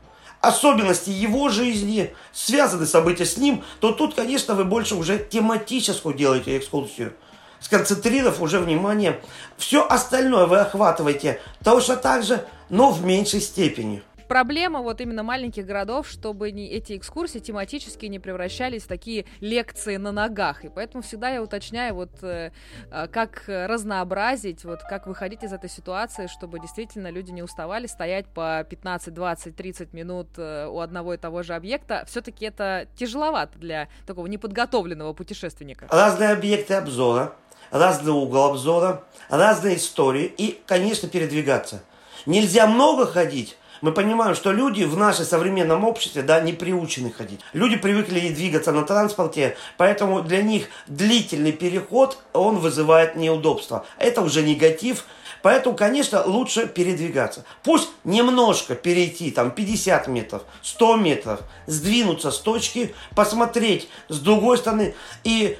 особенности 0.47 1.09
его 1.09 1.49
жизни, 1.49 2.13
связаны 2.31 2.85
события 2.85 3.25
с 3.25 3.37
ним, 3.37 3.63
то 3.79 3.91
тут, 3.91 4.15
конечно, 4.15 4.53
вы 4.53 4.63
больше 4.63 4.95
уже 4.95 5.17
тематическую 5.17 6.15
делаете 6.15 6.57
экскурсию 6.57 7.13
сконцентрировав 7.61 8.41
уже 8.41 8.59
внимание. 8.59 9.19
Все 9.57 9.83
остальное 9.87 10.45
вы 10.45 10.59
охватываете 10.59 11.41
точно 11.63 11.95
так 11.95 12.23
же, 12.23 12.45
но 12.69 12.91
в 12.91 13.03
меньшей 13.03 13.41
степени 13.41 14.03
проблема 14.27 14.81
вот 14.81 15.01
именно 15.01 15.23
маленьких 15.23 15.65
городов, 15.65 16.07
чтобы 16.07 16.51
не, 16.51 16.67
эти 16.67 16.97
экскурсии 16.97 17.39
тематически 17.39 18.05
не 18.05 18.19
превращались 18.19 18.83
в 18.83 18.87
такие 18.87 19.25
лекции 19.39 19.97
на 19.97 20.11
ногах. 20.11 20.63
И 20.65 20.69
поэтому 20.69 21.03
всегда 21.03 21.29
я 21.29 21.41
уточняю, 21.41 21.95
вот 21.95 22.11
э, 22.21 22.51
э 22.91 23.07
как 23.07 23.43
разнообразить, 23.47 24.65
вот 24.65 24.81
как 24.81 25.07
выходить 25.07 25.43
из 25.43 25.53
этой 25.53 25.69
ситуации, 25.69 26.27
чтобы 26.27 26.59
действительно 26.59 27.09
люди 27.09 27.31
не 27.31 27.43
уставали 27.43 27.87
стоять 27.87 28.25
по 28.27 28.65
15, 28.69 29.13
20, 29.13 29.55
30 29.55 29.93
минут 29.93 30.27
э, 30.37 30.67
у 30.67 30.79
одного 30.79 31.13
и 31.13 31.17
того 31.17 31.43
же 31.43 31.53
объекта. 31.53 32.03
Все-таки 32.07 32.45
это 32.45 32.87
тяжеловато 32.95 33.57
для 33.59 33.87
такого 34.05 34.27
неподготовленного 34.27 35.13
путешественника. 35.13 35.87
Разные 35.89 36.29
объекты 36.29 36.73
обзора, 36.73 37.35
разный 37.71 38.11
угол 38.11 38.45
обзора, 38.45 39.03
разные 39.29 39.77
истории 39.77 40.25
и, 40.25 40.61
конечно, 40.65 41.07
передвигаться. 41.07 41.83
Нельзя 42.25 42.67
много 42.67 43.05
ходить, 43.05 43.57
Мы 43.85 43.91
понимаем, 43.91 44.33
что 44.33 44.51
люди 44.51 44.81
в 44.83 44.97
нашем 44.97 45.25
современном 45.25 45.83
обществе, 45.83 46.23
да, 46.23 46.39
не 46.39 46.53
приучены 46.53 47.11
ходить. 47.11 47.39
Люди 47.53 47.75
привыкли 47.75 48.29
двигаться 48.29 48.71
на 48.71 48.81
транспорте, 48.81 49.57
поэтому 49.77 50.23
для 50.23 50.41
них 50.41 50.69
длительный 50.87 51.51
переход, 51.51 52.17
он 52.33 52.57
вызывает 52.57 53.15
неудобства. 53.15 53.85
Это 53.99 54.21
уже 54.21 54.41
негатив, 54.41 55.05
Поэтому, 55.43 55.75
конечно, 55.75 56.23
лучше 56.25 56.65
передвигаться. 56.65 57.45
Пусть 57.61 57.89
немножко 58.03 58.73
перейти, 58.73 59.29
там, 59.29 59.51
50 59.51 60.07
метров, 60.07 60.41
100 60.63 60.95
метров, 60.95 61.41
сдвинуться 61.67 62.31
с 62.31 62.39
точки, 62.39 62.95
посмотреть 63.15 63.87
с 64.09 64.17
другой 64.17 64.57
стороны. 64.57 64.95
И 65.23 65.59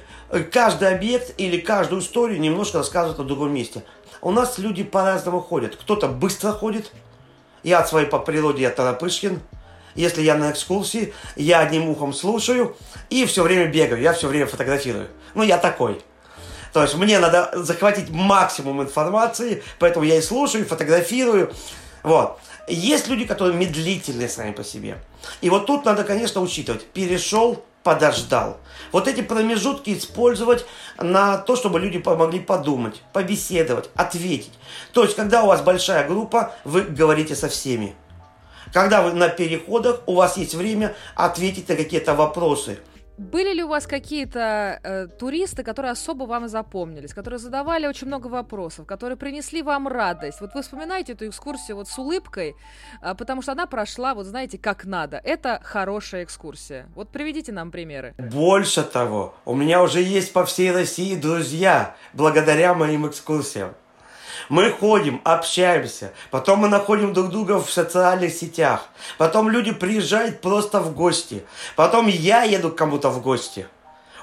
каждый 0.50 0.88
объект 0.88 1.34
или 1.38 1.58
каждую 1.58 2.02
историю 2.02 2.40
немножко 2.40 2.78
рассказывать 2.78 3.18
на 3.18 3.24
другом 3.24 3.54
месте. 3.54 3.84
У 4.20 4.32
нас 4.32 4.58
люди 4.58 4.82
по-разному 4.82 5.40
ходят. 5.40 5.76
Кто-то 5.76 6.08
быстро 6.08 6.50
ходит. 6.50 6.90
Я 7.66 7.80
от 7.80 7.88
своей 7.88 8.06
по 8.06 8.20
природе 8.20 8.62
я 8.62 8.70
Тарапышкин. 8.70 9.40
Если 9.96 10.22
я 10.22 10.36
на 10.36 10.52
экскурсии, 10.52 11.12
я 11.34 11.58
одним 11.58 11.88
ухом 11.88 12.12
слушаю 12.12 12.76
и 13.10 13.26
все 13.26 13.42
время 13.42 13.66
бегаю, 13.66 14.00
я 14.00 14.12
все 14.12 14.28
время 14.28 14.46
фотографирую. 14.46 15.08
Ну, 15.34 15.42
я 15.42 15.58
такой. 15.58 16.00
То 16.72 16.82
есть 16.82 16.94
мне 16.94 17.18
надо 17.18 17.50
захватить 17.54 18.10
максимум 18.10 18.82
информации, 18.82 19.64
поэтому 19.80 20.04
я 20.04 20.14
и 20.16 20.20
слушаю, 20.20 20.62
и 20.62 20.68
фотографирую. 20.68 21.52
Вот. 22.04 22.38
Есть 22.68 23.08
люди, 23.08 23.24
которые 23.24 23.56
медлительные 23.56 24.28
сами 24.28 24.52
по 24.52 24.62
себе. 24.62 24.98
И 25.40 25.50
вот 25.50 25.66
тут 25.66 25.84
надо, 25.84 26.04
конечно, 26.04 26.42
учитывать. 26.42 26.86
Перешел, 26.86 27.64
подождал. 27.86 28.56
Вот 28.90 29.06
эти 29.06 29.20
промежутки 29.20 29.96
использовать 29.96 30.66
на 30.98 31.38
то, 31.38 31.54
чтобы 31.54 31.78
люди 31.78 31.98
помогли 31.98 32.40
подумать, 32.40 33.00
побеседовать, 33.12 33.90
ответить. 33.94 34.50
То 34.92 35.04
есть, 35.04 35.14
когда 35.14 35.44
у 35.44 35.46
вас 35.46 35.62
большая 35.62 36.04
группа, 36.08 36.52
вы 36.64 36.82
говорите 36.82 37.36
со 37.36 37.48
всеми. 37.48 37.94
Когда 38.72 39.02
вы 39.02 39.12
на 39.12 39.28
переходах, 39.28 40.00
у 40.06 40.14
вас 40.16 40.36
есть 40.36 40.56
время 40.56 40.96
ответить 41.14 41.68
на 41.68 41.76
какие-то 41.76 42.14
вопросы– 42.16 42.80
были 43.18 43.54
ли 43.54 43.64
у 43.64 43.68
вас 43.68 43.86
какие-то 43.86 44.80
э, 44.82 45.06
туристы, 45.18 45.62
которые 45.62 45.92
особо 45.92 46.24
вам 46.24 46.48
запомнились, 46.48 47.14
которые 47.14 47.38
задавали 47.38 47.86
очень 47.86 48.06
много 48.06 48.26
вопросов, 48.26 48.86
которые 48.86 49.16
принесли 49.16 49.62
вам 49.62 49.88
радость? 49.88 50.40
Вот 50.40 50.54
вы 50.54 50.62
вспоминаете 50.62 51.12
эту 51.12 51.26
экскурсию 51.28 51.76
вот 51.76 51.88
с 51.88 51.98
улыбкой, 51.98 52.54
э, 53.02 53.14
потому 53.14 53.42
что 53.42 53.52
она 53.52 53.66
прошла, 53.66 54.14
вот 54.14 54.26
знаете, 54.26 54.58
как 54.58 54.84
надо. 54.84 55.20
Это 55.24 55.60
хорошая 55.62 56.24
экскурсия. 56.24 56.88
Вот 56.94 57.08
приведите 57.10 57.52
нам 57.52 57.70
примеры. 57.70 58.14
Больше 58.18 58.82
того, 58.82 59.34
у 59.44 59.54
меня 59.54 59.82
уже 59.82 60.02
есть 60.02 60.32
по 60.32 60.44
всей 60.44 60.72
России 60.72 61.14
друзья, 61.16 61.96
благодаря 62.12 62.74
моим 62.74 63.06
экскурсиям. 63.06 63.74
Мы 64.48 64.70
ходим, 64.70 65.20
общаемся, 65.24 66.12
потом 66.30 66.60
мы 66.60 66.68
находим 66.68 67.12
друг 67.12 67.30
друга 67.30 67.60
в 67.60 67.70
социальных 67.70 68.32
сетях, 68.32 68.88
потом 69.18 69.48
люди 69.48 69.72
приезжают 69.72 70.40
просто 70.40 70.80
в 70.80 70.94
гости, 70.94 71.44
потом 71.74 72.06
я 72.06 72.42
еду 72.42 72.70
к 72.70 72.76
кому-то 72.76 73.10
в 73.10 73.22
гости. 73.22 73.66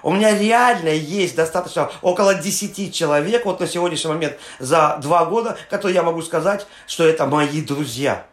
У 0.03 0.11
меня 0.11 0.37
реально 0.37 0.89
есть 0.89 1.35
достаточно 1.35 1.89
около 2.01 2.35
10 2.35 2.93
человек 2.93 3.45
вот 3.45 3.61
на 3.61 3.67
сегодняшний 3.67 4.11
момент 4.11 4.37
за 4.59 4.97
два 5.01 5.25
года, 5.25 5.57
которые 5.69 5.95
я 5.95 6.03
могу 6.03 6.21
сказать, 6.21 6.67
что 6.87 7.05
это 7.07 7.25
мои 7.25 7.61
друзья. 7.61 8.25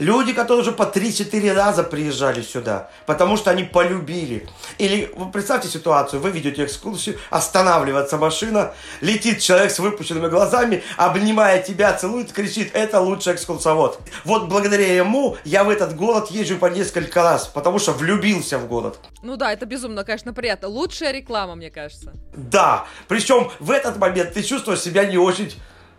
Люди, 0.00 0.32
которые 0.32 0.62
уже 0.62 0.72
по 0.72 0.84
3-4 0.84 1.52
раза 1.52 1.82
приезжали 1.82 2.40
сюда, 2.40 2.90
потому 3.04 3.36
что 3.36 3.50
они 3.50 3.64
полюбили. 3.64 4.48
Или 4.78 5.12
вы 5.14 5.30
представьте 5.30 5.68
ситуацию, 5.68 6.20
вы 6.22 6.30
ведете 6.30 6.64
экскурсию, 6.64 7.18
останавливается 7.28 8.16
машина, 8.16 8.72
летит 9.02 9.40
человек 9.40 9.70
с 9.70 9.78
выпущенными 9.78 10.28
глазами, 10.28 10.82
обнимая 10.96 11.62
тебя, 11.62 11.92
целует, 11.92 12.32
кричит, 12.32 12.70
это 12.72 12.98
лучший 13.00 13.34
экскурсовод. 13.34 14.00
Вот 14.24 14.48
благодаря 14.48 14.94
ему 14.94 15.36
я 15.44 15.64
в 15.64 15.68
этот 15.68 15.94
город 15.94 16.30
езжу 16.30 16.56
по 16.56 16.66
несколько 16.66 17.22
раз, 17.22 17.46
потому 17.46 17.78
что 17.78 17.92
влюбился 17.92 18.58
в 18.58 18.66
город. 18.68 18.98
Ну 19.22 19.36
да, 19.36 19.52
это 19.52 19.66
безумно, 19.66 20.04
конечно, 20.04 20.32
приятно. 20.32 20.68
Лучшая 20.68 21.12
реклама, 21.12 21.56
мне 21.56 21.70
кажется. 21.70 22.14
Да, 22.32 22.86
причем 23.06 23.50
в 23.60 23.70
этот 23.70 23.98
момент 23.98 24.32
ты 24.32 24.42
чувствуешь 24.42 24.80
себя 24.80 25.04
не 25.04 25.18
очень 25.18 25.52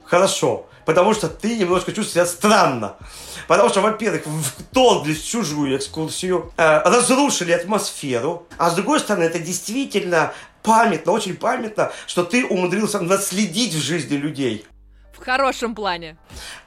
хорошо, 0.04 0.66
потому 0.92 1.14
что 1.14 1.30
ты 1.30 1.58
немножко 1.58 1.94
чувствуешь 1.94 2.12
себя 2.12 2.26
странно. 2.26 2.98
Потому 3.48 3.70
что, 3.70 3.80
во-первых, 3.80 4.24
вторглись 4.26 5.22
в 5.22 5.30
чужую 5.30 5.78
экскурсию, 5.78 6.52
э, 6.58 6.82
разрушили 6.84 7.54
атмосферу, 7.54 8.46
а 8.58 8.70
с 8.70 8.76
другой 8.76 9.00
стороны, 9.00 9.24
это 9.24 9.40
действительно 9.40 10.34
памятно, 10.64 11.14
очень 11.14 11.38
памятно, 11.38 11.94
что 12.08 12.26
ты 12.26 12.46
умудрился 12.46 13.00
наследить 13.00 13.74
в 13.74 13.82
жизни 13.82 14.18
людей. 14.18 14.66
В 15.14 15.24
хорошем 15.24 15.76
плане. 15.76 16.18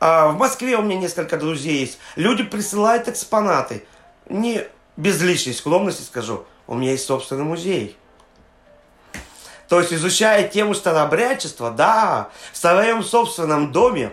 А, 0.01 0.29
в 0.29 0.39
Москве 0.39 0.79
у 0.79 0.83
меня 0.83 0.97
несколько 0.97 1.37
друзей 1.37 1.81
есть. 1.81 1.99
Люди 2.17 2.45
присылают 2.45 3.09
экспонаты. 3.09 3.85
Не 4.31 4.65
без 4.97 5.21
лишней 5.21 5.53
скромности 5.53 6.03
скажу, 6.03 6.47
у 6.67 6.75
меня 6.75 6.93
есть 6.93 7.05
собственный 7.05 7.45
музей. 7.45 7.99
То 9.75 9.81
есть, 9.81 9.93
изучая 9.93 10.47
тему 10.47 10.73
старообрядчества, 10.73 11.73
да, 11.73 12.29
в 12.53 12.57
своем 12.57 13.03
собственном 13.03 13.73
доме 13.73 14.13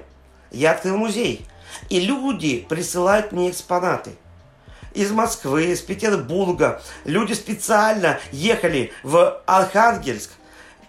я 0.49 0.71
открыл 0.71 0.97
музей. 0.97 1.45
И 1.89 1.99
люди 1.99 2.65
присылают 2.67 3.31
мне 3.31 3.51
экспонаты. 3.51 4.15
Из 4.95 5.11
Москвы, 5.11 5.65
из 5.65 5.81
Петербурга. 5.81 6.81
Люди 7.05 7.33
специально 7.33 8.19
ехали 8.31 8.91
в 9.03 9.39
Архангельск 9.45 10.31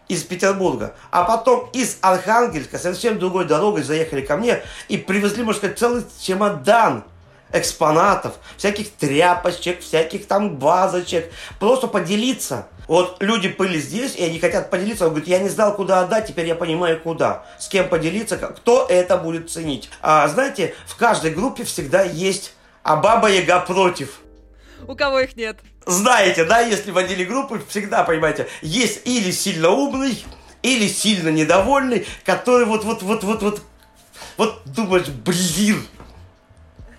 из 0.08 0.22
Петербурга, 0.22 0.94
а 1.10 1.24
потом 1.24 1.68
из 1.74 1.98
Архангельска 2.00 2.78
совсем 2.78 3.18
другой 3.18 3.44
дорогой 3.44 3.82
заехали 3.82 4.22
ко 4.22 4.38
мне 4.38 4.62
и 4.88 4.96
привезли, 4.96 5.42
можно 5.42 5.58
сказать, 5.58 5.78
целый 5.78 6.04
чемодан 6.18 7.04
экспонатов, 7.52 8.34
всяких 8.56 8.90
тряпочек, 8.92 9.80
всяких 9.80 10.26
там 10.26 10.56
базочек, 10.56 11.30
просто 11.58 11.86
поделиться. 11.86 12.68
Вот 12.88 13.22
люди 13.22 13.48
были 13.48 13.78
здесь, 13.78 14.16
и 14.16 14.24
они 14.24 14.38
хотят 14.38 14.70
поделиться. 14.70 15.04
Он 15.04 15.10
говорит, 15.10 15.28
я 15.28 15.38
не 15.38 15.48
знал, 15.48 15.74
куда 15.74 16.00
отдать, 16.00 16.26
теперь 16.26 16.46
я 16.46 16.54
понимаю, 16.54 17.00
куда. 17.00 17.44
С 17.58 17.68
кем 17.68 17.88
поделиться, 17.88 18.36
кто 18.36 18.86
это 18.88 19.16
будет 19.16 19.50
ценить. 19.50 19.88
А 20.00 20.26
знаете, 20.28 20.74
в 20.86 20.96
каждой 20.96 21.30
группе 21.30 21.64
всегда 21.64 22.02
есть 22.02 22.54
а 22.82 22.96
баба 22.96 23.30
Яга 23.30 23.60
против. 23.60 24.20
У 24.86 24.96
кого 24.96 25.20
их 25.20 25.36
нет? 25.36 25.58
Знаете, 25.86 26.44
да, 26.44 26.60
если 26.60 26.90
в 26.90 26.98
отделе 26.98 27.24
группы, 27.24 27.62
всегда, 27.68 28.02
понимаете, 28.02 28.48
есть 28.60 29.02
или 29.04 29.30
сильно 29.30 29.70
умный, 29.70 30.24
или 30.62 30.88
сильно 30.88 31.28
недовольный, 31.28 32.06
который 32.24 32.66
вот-вот-вот-вот-вот 32.66 33.62
вот 34.36 34.62
думаешь, 34.64 35.08
блин, 35.08 35.86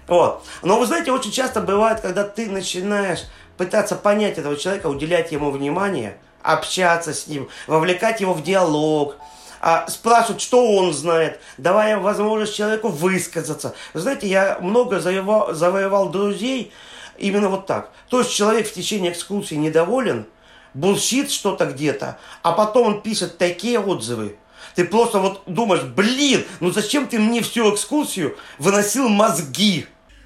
вот. 0.07 0.43
Но 0.61 0.79
вы 0.79 0.85
знаете, 0.85 1.11
очень 1.11 1.31
часто 1.31 1.61
бывает, 1.61 2.01
когда 2.01 2.23
ты 2.23 2.49
начинаешь 2.49 3.25
пытаться 3.57 3.95
понять 3.95 4.37
этого 4.37 4.55
человека, 4.57 4.87
уделять 4.87 5.31
ему 5.31 5.51
внимание, 5.51 6.17
общаться 6.41 7.13
с 7.13 7.27
ним, 7.27 7.49
вовлекать 7.67 8.21
его 8.21 8.33
в 8.33 8.43
диалог, 8.43 9.15
а, 9.61 9.87
спрашивать, 9.87 10.41
что 10.41 10.75
он 10.75 10.93
знает, 10.93 11.39
давая 11.57 11.97
возможность 11.97 12.53
человеку 12.53 12.89
высказаться. 12.89 13.73
Вы 13.93 14.01
знаете, 14.01 14.27
я 14.27 14.57
много 14.59 14.99
завоевал, 14.99 16.09
друзей 16.09 16.73
именно 17.17 17.47
вот 17.47 17.65
так. 17.65 17.91
То 18.09 18.19
есть 18.19 18.33
человек 18.33 18.67
в 18.67 18.73
течение 18.73 19.13
экскурсии 19.13 19.55
недоволен, 19.55 20.25
bullshit'ит 20.73 21.31
что-то 21.31 21.65
где-то, 21.67 22.17
а 22.41 22.51
потом 22.51 22.87
он 22.87 23.01
пишет 23.01 23.37
такие 23.37 23.79
отзывы. 23.79 24.35
Ты 24.75 24.85
просто 24.85 25.19
вот 25.19 25.43
думаешь, 25.45 25.83
блин, 25.83 26.45
ну 26.59 26.71
зачем 26.71 27.07
ты 27.07 27.19
мне 27.19 27.41
всю 27.41 27.73
экскурсию 27.73 28.35
выносил 28.59 29.09
мозги? 29.09 29.85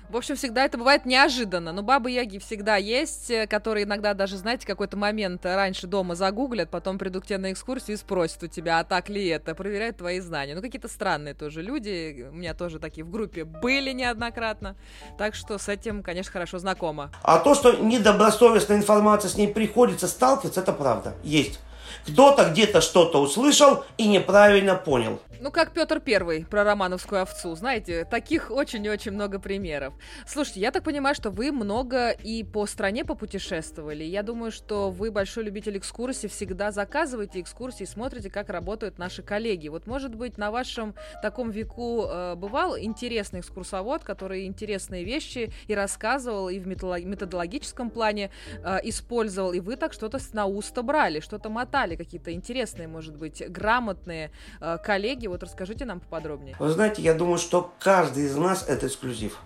В 0.09 0.15
общем, 0.15 0.37
всегда 0.37 0.63
это 0.63 0.77
бывает 0.77 1.05
неожиданно. 1.05 1.73
Но 1.73 1.83
бабы-яги 1.83 2.37
всегда 2.37 2.77
есть, 2.77 3.29
э, 3.29 3.45
которые 3.45 3.83
иногда 3.83 4.13
даже, 4.13 4.37
знаете, 4.37 4.65
какой-то 4.65 4.95
момент 4.95 5.45
раньше 5.45 5.85
дома 5.85 6.15
загуглят, 6.15 6.69
потом 6.69 6.97
придут 6.97 7.25
к 7.25 7.27
тебе 7.27 7.39
на 7.39 7.51
экскурсию 7.51 7.97
и 7.97 7.99
спросят 7.99 8.41
у 8.43 8.47
тебя, 8.47 8.79
а 8.79 8.85
так 8.85 9.09
ли 9.09 9.27
это, 9.27 9.53
проверяют 9.53 9.97
твои 9.97 10.21
знания. 10.21 10.55
Ну, 10.55 10.61
какие-то 10.61 10.87
странные 10.87 11.33
тоже 11.33 11.61
люди. 11.61 12.25
У 12.31 12.35
меня 12.35 12.53
тоже 12.53 12.79
такие 12.79 13.03
в 13.03 13.11
группе 13.11 13.43
были 13.43 13.91
неоднократно. 13.91 14.77
Так 15.17 15.35
что 15.35 15.57
с 15.57 15.67
этим, 15.67 16.01
конечно, 16.01 16.31
хорошо 16.31 16.57
знакомо. 16.57 17.11
А 17.21 17.39
то, 17.39 17.53
что 17.53 17.73
недобросовестная 17.73 18.77
информация 18.77 19.27
с 19.27 19.35
ней 19.35 19.49
приходится 19.49 20.07
сталкиваться, 20.07 20.61
это 20.61 20.71
правда. 20.71 21.15
Есть. 21.21 21.59
Кто-то 22.07 22.49
где-то 22.49 22.81
что-то 22.81 23.21
услышал 23.21 23.83
и 23.97 24.07
неправильно 24.07 24.75
понял. 24.75 25.19
Ну, 25.39 25.51
как 25.51 25.71
Петр 25.71 25.99
Первый 25.99 26.45
про 26.45 26.63
романовскую 26.63 27.21
овцу. 27.21 27.55
Знаете, 27.55 28.05
таких 28.05 28.49
очень 28.49 28.83
и 28.85 28.89
очень 28.89 29.11
много 29.11 29.39
примеров. 29.39 29.93
Слушайте, 30.25 30.61
я 30.61 30.71
так 30.71 30.83
понимаю, 30.83 31.13
что 31.13 31.29
вы 31.29 31.51
много 31.51 32.09
и 32.09 32.43
по 32.43 32.65
стране 32.65 33.05
попутешествовали. 33.05 34.03
Я 34.03 34.23
думаю, 34.23 34.51
что 34.51 34.89
вы 34.89 35.11
большой 35.11 35.43
любитель 35.43 35.77
экскурсий, 35.77 36.27
всегда 36.27 36.71
заказываете 36.71 37.41
экскурсии, 37.41 37.83
смотрите, 37.83 38.31
как 38.31 38.49
работают 38.49 38.97
наши 38.97 39.21
коллеги. 39.21 39.67
Вот, 39.67 39.85
может 39.85 40.15
быть, 40.15 40.37
на 40.37 40.49
вашем 40.49 40.95
таком 41.21 41.51
веку 41.51 42.05
э, 42.07 42.35
бывал 42.35 42.77
интересный 42.77 43.41
экскурсовод, 43.41 44.03
который 44.03 44.45
интересные 44.47 45.03
вещи 45.03 45.53
и 45.67 45.75
рассказывал, 45.75 46.49
и 46.49 46.57
в 46.59 46.67
методологическом 46.67 47.91
плане 47.91 48.31
э, 48.63 48.79
использовал, 48.83 49.53
и 49.53 49.59
вы 49.59 49.75
так 49.75 49.93
что-то 49.93 50.17
на 50.33 50.47
уста 50.47 50.81
брали, 50.81 51.19
что-то 51.19 51.49
мотали, 51.49 51.76
какие-то 51.95 52.33
интересные, 52.33 52.87
может 52.87 53.15
быть, 53.15 53.43
грамотные 53.49 54.31
э, 54.59 54.77
коллеги, 54.83 55.27
вот 55.27 55.43
расскажите 55.43 55.85
нам 55.85 55.99
поподробнее. 55.99 56.55
Вы 56.59 56.69
знаете, 56.69 57.01
я 57.01 57.13
думаю, 57.13 57.37
что 57.37 57.71
каждый 57.79 58.25
из 58.25 58.35
нас 58.35 58.65
это 58.67 58.87
эксклюзив. 58.87 59.37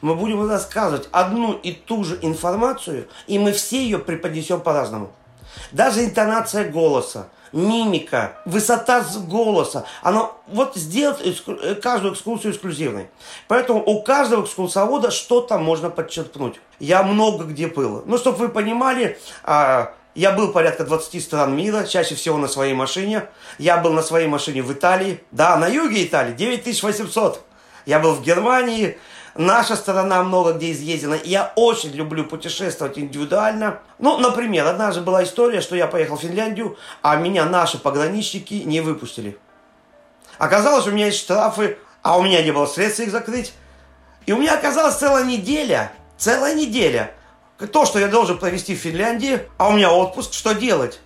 Мы 0.00 0.14
будем 0.14 0.48
рассказывать 0.48 1.08
одну 1.12 1.52
и 1.52 1.72
ту 1.72 2.04
же 2.04 2.18
информацию, 2.22 3.08
и 3.26 3.38
мы 3.38 3.52
все 3.52 3.82
ее 3.82 3.98
преподнесем 3.98 4.60
по-разному. 4.60 5.12
Даже 5.70 6.04
интонация 6.04 6.70
голоса, 6.70 7.28
мимика, 7.52 8.38
высота 8.44 9.04
голоса, 9.26 9.84
оно 10.02 10.40
вот 10.46 10.74
сделает 10.76 11.20
э, 11.46 11.74
каждую 11.76 12.14
экскурсию 12.14 12.52
эксклюзивной. 12.52 13.08
Поэтому 13.48 13.82
у 13.84 14.02
каждого 14.02 14.44
экскурсовода 14.44 15.10
что-то 15.10 15.58
можно 15.58 15.90
подчеркнуть. 15.90 16.60
Я 16.78 17.02
много 17.02 17.44
где 17.44 17.68
был. 17.68 18.02
Ну, 18.06 18.18
чтобы 18.18 18.38
вы 18.38 18.48
понимали, 18.48 19.18
а, 19.44 19.94
я 20.14 20.32
был 20.32 20.52
порядка 20.52 20.84
20 20.84 21.22
стран 21.22 21.56
мира, 21.56 21.84
чаще 21.84 22.14
всего 22.14 22.38
на 22.38 22.48
своей 22.48 22.74
машине. 22.74 23.24
Я 23.58 23.78
был 23.78 23.92
на 23.92 24.02
своей 24.02 24.28
машине 24.28 24.62
в 24.62 24.72
Италии. 24.72 25.22
Да, 25.30 25.56
на 25.56 25.68
юге 25.68 26.04
Италии, 26.04 26.32
9800. 26.32 27.42
Я 27.86 27.98
был 27.98 28.14
в 28.14 28.22
Германии, 28.22 28.98
Наша 29.34 29.76
сторона 29.76 30.22
много 30.22 30.52
где 30.52 30.72
изъездена. 30.72 31.18
Я 31.24 31.52
очень 31.56 31.90
люблю 31.92 32.24
путешествовать 32.24 32.98
индивидуально. 32.98 33.78
Ну, 33.98 34.18
например, 34.18 34.66
однажды 34.66 35.00
была 35.00 35.24
история, 35.24 35.62
что 35.62 35.74
я 35.74 35.86
поехал 35.86 36.16
в 36.16 36.20
Финляндию, 36.20 36.76
а 37.00 37.16
меня 37.16 37.46
наши 37.46 37.78
пограничники 37.78 38.54
не 38.54 38.82
выпустили. 38.82 39.38
Оказалось, 40.36 40.86
у 40.86 40.90
меня 40.90 41.06
есть 41.06 41.18
штрафы, 41.18 41.78
а 42.02 42.18
у 42.18 42.22
меня 42.22 42.42
не 42.42 42.50
было 42.50 42.66
средств 42.66 43.00
их 43.00 43.10
закрыть. 43.10 43.54
И 44.26 44.32
у 44.32 44.38
меня 44.38 44.54
оказалась 44.54 44.96
целая 44.96 45.24
неделя, 45.24 45.92
целая 46.18 46.54
неделя. 46.54 47.14
То, 47.70 47.84
что 47.84 47.98
я 47.98 48.08
должен 48.08 48.38
провести 48.38 48.74
в 48.74 48.78
Финляндии, 48.78 49.40
а 49.58 49.68
у 49.68 49.72
меня 49.72 49.92
отпуск, 49.92 50.32
что 50.32 50.52
делать? 50.52 51.00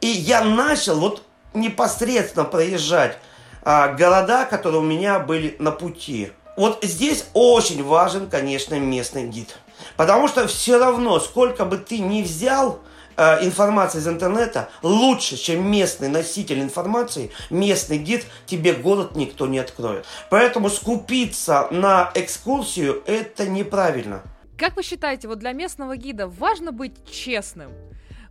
И 0.00 0.08
я 0.08 0.42
начал 0.42 0.98
вот 0.98 1.22
непосредственно 1.54 2.44
проезжать 2.44 3.18
а, 3.62 3.88
города, 3.88 4.44
которые 4.44 4.80
у 4.80 4.84
меня 4.84 5.18
были 5.18 5.56
на 5.58 5.70
пути. 5.70 6.32
Вот 6.56 6.80
здесь 6.82 7.26
очень 7.32 7.82
важен, 7.82 8.28
конечно, 8.28 8.78
местный 8.78 9.26
гид. 9.26 9.56
Потому 9.96 10.28
что 10.28 10.46
все 10.46 10.78
равно, 10.78 11.18
сколько 11.20 11.64
бы 11.64 11.78
ты 11.78 11.98
ни 11.98 12.22
взял 12.22 12.80
э, 13.16 13.44
информации 13.44 13.98
из 13.98 14.06
интернета, 14.06 14.68
лучше, 14.82 15.36
чем 15.36 15.68
местный 15.68 16.08
носитель 16.08 16.60
информации, 16.60 17.32
местный 17.50 17.98
гид, 17.98 18.24
тебе 18.46 18.72
город 18.72 19.16
никто 19.16 19.46
не 19.46 19.58
откроет. 19.58 20.04
Поэтому 20.30 20.70
скупиться 20.70 21.66
на 21.70 22.10
экскурсию– 22.14 23.02
это 23.06 23.46
неправильно. 23.46 24.22
Как 24.56 24.76
вы 24.76 24.84
считаете, 24.84 25.26
вот 25.26 25.40
для 25.40 25.52
местного 25.52 25.96
гида 25.96 26.28
важно 26.28 26.70
быть 26.70 26.92
честным? 27.10 27.72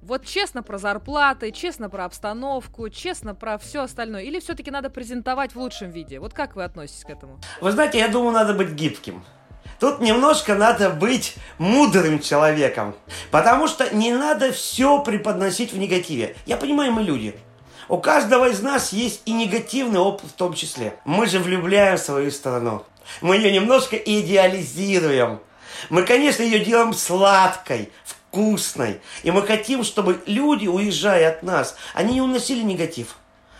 Вот 0.02 0.26
честно 0.26 0.64
про 0.64 0.78
зарплаты, 0.78 1.52
честно 1.52 1.90
про 1.90 2.06
обстановку, 2.06 2.88
честно 2.90 3.36
про 3.36 3.58
все 3.58 3.84
остальное? 3.84 4.24
Или 4.24 4.40
все-таки 4.40 4.72
надо 4.72 4.90
презентовать 4.90 5.54
в 5.54 5.60
лучшем 5.60 5.92
виде? 5.92 6.20
Вот 6.20 6.34
как 6.34 6.56
вы 6.56 6.64
относитесь 6.64 7.04
к 7.04 7.10
этому? 7.10 7.40
Вы 7.60 7.72
знаете, 7.72 8.00
я 8.00 8.08
думаю, 8.08 8.32
надо 8.32 8.54
быть 8.54 8.70
гибким. 8.70 9.24
Тут 9.82 10.00
немножко 10.00 10.56
надо 10.56 10.90
быть 10.92 11.36
мудрым 11.58 12.20
человеком. 12.20 12.96
Потому 13.30 13.68
что 13.68 13.94
не 13.94 14.14
надо 14.14 14.54
все 14.54 15.04
преподносить 15.04 15.74
в 15.74 15.78
негативе. 15.78 16.38
Я 16.46 16.56
понимаю, 16.56 16.94
мы 16.94 17.02
люди. 17.02 17.36
У 17.90 17.98
каждого 17.98 18.48
из 18.48 18.62
нас 18.62 18.94
есть 18.94 19.24
и 19.26 19.34
негативный 19.34 20.00
опыт 20.00 20.30
в 20.30 20.34
том 20.34 20.54
числе. 20.54 20.96
Мы 21.04 21.26
же 21.26 21.40
влюбляем 21.40 21.98
свою 21.98 22.32
страну. 22.32 22.84
Мы 23.20 23.36
ее 23.36 23.52
немножко 23.52 23.98
идеализируем. 23.98 25.42
Мы, 25.90 26.04
конечно, 26.04 26.44
ее 26.44 26.60
делаем 26.60 26.94
сладкой, 26.94 27.90
вкусной. 28.04 29.00
И 29.24 29.32
мы 29.32 29.44
хотим, 29.44 29.84
чтобы 29.84 30.22
люди, 30.26 30.68
уезжая 30.68 31.30
от 31.30 31.44
нас, 31.44 31.76
они 31.94 32.16
не 32.16 32.22
уносили 32.22 32.64
негатив. 32.64 33.18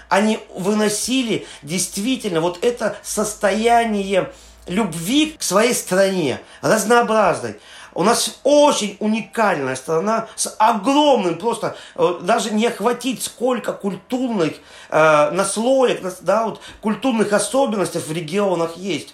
Они 0.10 0.40
выносили 0.56 1.48
действительно 1.62 2.42
вот 2.42 2.64
это 2.64 2.98
состояние 3.02 4.32
любви 4.68 5.36
к 5.38 5.44
своей 5.44 5.74
стране, 5.74 6.40
разнообразной. 6.62 7.56
У 7.96 8.04
нас 8.04 8.40
очень 8.44 8.98
уникальная 9.00 9.76
страна 9.76 10.28
с 10.36 10.54
огромным, 10.58 11.38
просто 11.38 11.76
э, 11.96 12.20
даже 12.22 12.52
не 12.52 12.66
охватить 12.66 13.22
сколько 13.24 13.72
культурных 13.72 14.54
э, 14.90 15.32
наслоек, 15.32 16.02
да, 16.22 16.46
вот, 16.46 16.62
культурных 16.82 17.32
особенностей 17.34 18.00
в 18.00 18.12
регионах 18.12 18.78
есть. 18.78 19.14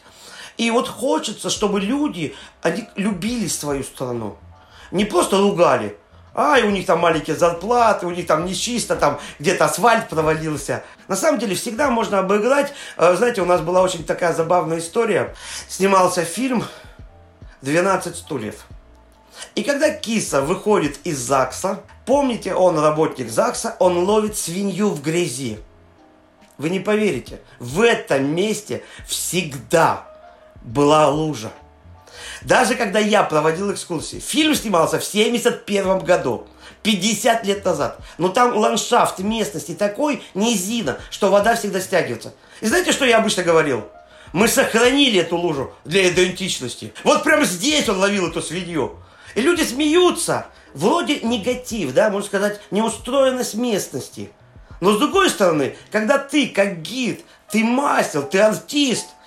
И 0.59 0.69
вот 0.69 0.87
хочется, 0.87 1.49
чтобы 1.49 1.79
люди, 1.79 2.35
они 2.61 2.87
любили 2.95 3.47
свою 3.47 3.83
страну 3.83 4.37
не 4.91 5.05
просто 5.05 5.37
ругали, 5.37 5.97
а, 6.33 6.57
и 6.57 6.63
у 6.63 6.69
них 6.69 6.85
там 6.85 6.99
маленькие 6.99 7.35
зарплаты, 7.35 8.05
у 8.05 8.11
них 8.11 8.27
там 8.27 8.45
нечисто, 8.45 8.95
там 8.95 9.19
где-то 9.39 9.65
асфальт 9.65 10.09
провалился. 10.09 10.83
На 11.07 11.15
самом 11.15 11.39
деле 11.39 11.55
всегда 11.55 11.89
можно 11.89 12.19
обыграть. 12.19 12.73
Э, 12.97 13.15
знаете, 13.15 13.41
у 13.41 13.45
нас 13.45 13.61
была 13.61 13.81
очень 13.81 14.03
такая 14.03 14.33
забавная 14.33 14.79
история. 14.79 15.35
Снимался 15.67 16.23
фильм 16.23 16.63
«12 17.61 18.15
стульев». 18.15 18.65
И 19.55 19.63
когда 19.63 19.89
киса 19.89 20.41
выходит 20.41 20.99
из 21.03 21.17
ЗАГСа, 21.19 21.81
помните, 22.05 22.53
он 22.53 22.77
работник 22.79 23.29
ЗАГСа, 23.29 23.75
он 23.79 23.97
ловит 23.97 24.37
свинью 24.37 24.89
в 24.89 25.01
грязи. 25.01 25.59
Вы 26.57 26.69
не 26.69 26.79
поверите, 26.79 27.41
в 27.59 27.81
этом 27.81 28.35
месте 28.35 28.83
всегда 29.07 30.08
была 30.61 31.09
лужа. 31.09 31.51
Даже 32.41 32.75
когда 32.75 32.99
я 32.99 33.23
проводил 33.23 33.73
экскурсии, 33.73 34.19
фильм 34.19 34.55
снимался 34.55 34.99
в 34.99 35.03
71 35.03 35.99
году. 35.99 36.47
50 36.83 37.45
лет 37.45 37.65
назад. 37.65 37.99
Но 38.17 38.29
там 38.29 38.55
ландшафт 38.55 39.19
местности 39.19 39.73
такой 39.73 40.23
низина, 40.33 40.97
что 41.09 41.29
вода 41.29 41.55
всегда 41.55 41.81
стягивается. 41.81 42.33
И 42.61 42.67
знаете, 42.67 42.93
что 42.93 43.03
я 43.05 43.17
обычно 43.17 43.43
говорил? 43.43 43.83
Мы 44.31 44.47
сохранили 44.47 45.19
эту 45.19 45.35
лужу 45.35 45.73
для 45.83 46.07
идентичности. 46.09 46.93
Вот 47.03 47.23
прямо 47.23 47.43
здесь 47.43 47.89
он 47.89 47.97
ловил 47.97 48.29
эту 48.29 48.41
свинью. 48.41 48.95
И 49.35 49.41
люди 49.41 49.63
смеются. 49.63 50.47
Вроде 50.73 51.19
негатив, 51.21 51.93
да, 51.93 52.09
можно 52.09 52.27
сказать, 52.27 52.61
неустроенность 52.71 53.55
местности. 53.55 54.31
Но 54.79 54.93
с 54.93 54.99
другой 54.99 55.29
стороны, 55.29 55.75
когда 55.91 56.17
ты 56.17 56.47
как 56.47 56.81
гид, 56.81 57.25
ты 57.51 57.63
мастер, 57.63 58.21
ты 58.21 58.39
артист– 58.39 59.07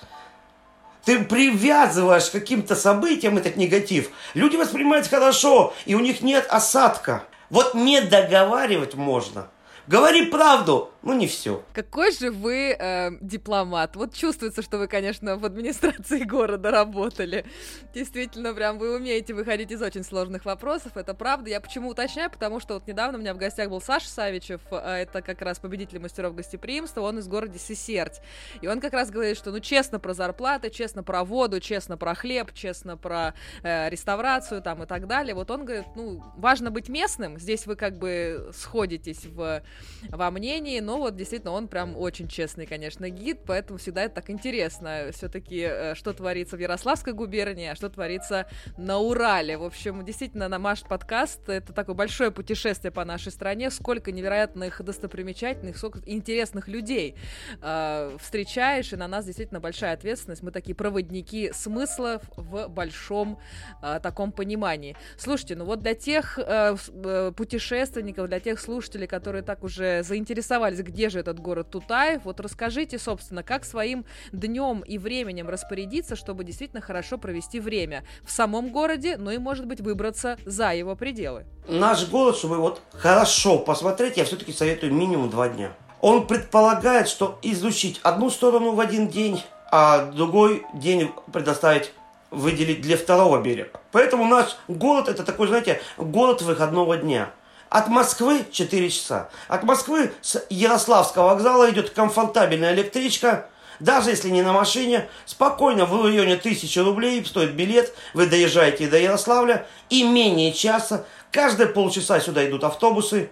ты 1.05 1.23
привязываешь 1.23 2.29
к 2.29 2.31
каким-то 2.31 2.75
событиям 2.75 3.37
этот 3.37 3.57
негатив, 3.57 4.09
люди 4.33 4.55
воспринимают 4.55 5.07
хорошо, 5.07 5.73
и 5.85 5.95
у 5.95 5.99
них 5.99 6.21
нет 6.21 6.47
осадка. 6.49 7.23
Вот 7.49 7.73
не 7.73 8.01
договаривать 8.01 8.95
можно. 8.95 9.47
Говори 9.87 10.25
правду, 10.25 10.92
ну 11.03 11.13
не 11.13 11.27
все. 11.27 11.63
Какой 11.73 12.13
же 12.13 12.31
вы 12.31 12.75
э, 12.79 13.11
дипломат. 13.19 13.97
Вот 13.97 14.13
чувствуется, 14.13 14.61
что 14.61 14.77
вы, 14.77 14.87
конечно, 14.87 15.35
в 15.35 15.43
администрации 15.43 16.23
города 16.23 16.71
работали. 16.71 17.45
Действительно, 17.93 18.53
прям 18.53 18.79
вы 18.79 18.95
умеете 18.95 19.33
выходить 19.33 19.71
из 19.71 19.81
очень 19.81 20.03
сложных 20.03 20.45
вопросов, 20.45 20.95
это 20.95 21.13
правда. 21.13 21.49
Я 21.49 21.59
почему 21.59 21.89
уточняю, 21.89 22.31
потому 22.31 22.61
что 22.61 22.75
вот 22.75 22.87
недавно 22.87 23.17
у 23.17 23.21
меня 23.21 23.33
в 23.33 23.37
гостях 23.37 23.69
был 23.69 23.81
Саша 23.81 24.07
Савичев, 24.07 24.61
а 24.71 24.97
это 24.97 25.21
как 25.21 25.41
раз 25.41 25.59
победитель 25.59 25.99
мастеров 25.99 26.35
гостеприимства, 26.35 27.01
он 27.01 27.19
из 27.19 27.27
города 27.27 27.59
Сесерть. 27.59 28.21
И 28.61 28.67
он 28.67 28.79
как 28.79 28.93
раз 28.93 29.11
говорит, 29.11 29.37
что 29.37 29.51
ну 29.51 29.59
честно 29.59 29.99
про 29.99 30.13
зарплаты, 30.13 30.69
честно 30.69 31.03
про 31.03 31.25
воду, 31.25 31.59
честно 31.59 31.97
про 31.97 32.15
хлеб, 32.15 32.53
честно 32.53 32.95
про 32.95 33.33
э, 33.61 33.89
реставрацию 33.89 34.61
там 34.61 34.83
и 34.83 34.85
так 34.85 35.07
далее. 35.07 35.35
Вот 35.35 35.51
он 35.51 35.65
говорит, 35.65 35.87
ну 35.97 36.23
важно 36.37 36.71
быть 36.71 36.87
местным, 36.87 37.37
здесь 37.37 37.65
вы 37.65 37.75
как 37.75 37.97
бы 37.97 38.51
сходитесь 38.55 39.25
в, 39.25 39.61
во 40.09 40.31
мнении, 40.31 40.79
но 40.79 40.92
вот 40.97 41.15
действительно 41.15 41.51
он 41.51 41.67
прям 41.67 41.97
очень 41.97 42.27
честный, 42.27 42.65
конечно, 42.65 43.09
гид, 43.09 43.41
поэтому 43.45 43.79
всегда 43.79 44.03
это 44.03 44.15
так 44.15 44.29
интересно. 44.29 45.09
Все-таки, 45.13 45.59
э, 45.59 45.95
что 45.95 46.13
творится 46.13 46.57
в 46.57 46.59
Ярославской 46.59 47.13
губернии, 47.13 47.67
а 47.67 47.75
что 47.75 47.89
творится 47.89 48.47
на 48.77 48.97
Урале. 48.99 49.57
В 49.57 49.63
общем, 49.63 50.03
действительно, 50.05 50.47
на 50.47 50.57
наш 50.57 50.81
подкаст 50.81 51.47
это 51.49 51.73
такое 51.73 51.95
большое 51.95 52.31
путешествие 52.31 52.91
по 52.91 53.05
нашей 53.05 53.31
стране, 53.31 53.71
сколько 53.71 54.11
невероятных 54.11 54.81
достопримечательных, 54.83 55.77
сколько 55.77 55.99
интересных 56.05 56.67
людей 56.67 57.15
э, 57.61 58.17
встречаешь, 58.19 58.93
и 58.93 58.95
на 58.95 59.07
нас 59.07 59.25
действительно 59.25 59.59
большая 59.59 59.93
ответственность. 59.93 60.43
Мы 60.43 60.51
такие 60.51 60.75
проводники 60.75 61.51
смыслов 61.53 62.21
в 62.35 62.67
большом 62.67 63.39
э, 63.81 63.99
таком 64.01 64.31
понимании. 64.31 64.95
Слушайте, 65.17 65.55
ну 65.55 65.65
вот 65.65 65.79
для 65.79 65.95
тех 65.95 66.39
э, 66.39 66.75
э 67.03 67.31
путешественников, 67.35 68.27
для 68.27 68.39
тех 68.39 68.59
слушателей, 68.59 69.07
которые 69.07 69.43
так 69.43 69.63
уже 69.63 70.03
заинтересовались, 70.03 70.82
где 70.83 71.09
же 71.09 71.19
этот 71.19 71.39
город 71.39 71.71
Тутаев. 71.71 72.25
Вот 72.25 72.39
расскажите, 72.39 72.99
собственно, 72.99 73.43
как 73.43 73.65
своим 73.65 74.05
днем 74.31 74.81
и 74.81 74.97
временем 74.97 75.49
распорядиться, 75.49 76.15
чтобы 76.15 76.43
действительно 76.43 76.81
хорошо 76.81 77.17
провести 77.17 77.59
время 77.59 78.03
в 78.23 78.31
самом 78.31 78.69
городе, 78.69 79.17
ну 79.17 79.31
и, 79.31 79.37
может 79.37 79.65
быть, 79.65 79.81
выбраться 79.81 80.37
за 80.45 80.73
его 80.73 80.95
пределы. 80.95 81.45
Наш 81.67 82.07
город, 82.09 82.37
чтобы 82.37 82.57
вот 82.57 82.81
хорошо 82.91 83.57
посмотреть, 83.57 84.17
я 84.17 84.25
все-таки 84.25 84.51
советую 84.53 84.93
минимум 84.93 85.29
два 85.29 85.49
дня. 85.49 85.71
Он 86.01 86.27
предполагает, 86.27 87.07
что 87.07 87.39
изучить 87.41 88.01
одну 88.03 88.29
сторону 88.29 88.73
в 88.73 88.79
один 88.79 89.07
день, 89.07 89.41
а 89.71 90.11
другой 90.11 90.65
день 90.73 91.09
предоставить 91.31 91.93
выделить 92.29 92.81
для 92.81 92.97
второго 92.97 93.41
берега. 93.41 93.79
Поэтому 93.91 94.25
наш 94.25 94.57
город 94.67 95.07
это 95.07 95.23
такой, 95.23 95.47
знаете, 95.47 95.81
город 95.97 96.41
выходного 96.41 96.97
дня. 96.97 97.31
От 97.73 97.87
Москвы 97.87 98.45
4 98.51 98.89
часа. 98.91 99.29
От 99.47 99.63
Москвы 99.63 100.13
с 100.21 100.45
Ярославского 100.51 101.29
вокзала 101.29 101.71
идет 101.71 101.89
комфортабельная 101.89 102.71
электричка. 102.75 103.47
Даже 103.79 104.11
если 104.11 104.29
не 104.29 104.43
на 104.43 104.53
машине, 104.53 105.09
спокойно 105.25 105.87
в 105.87 106.05
районе 106.05 106.35
тысячи 106.35 106.77
рублей 106.77 107.25
стоит 107.25 107.53
билет, 107.55 107.91
вы 108.13 108.27
доезжаете 108.27 108.85
до 108.85 108.99
Ярославля, 108.99 109.65
и 109.89 110.03
менее 110.03 110.53
часа, 110.53 111.05
каждые 111.31 111.65
полчаса 111.65 112.19
сюда 112.19 112.47
идут 112.47 112.63
автобусы, 112.63 113.31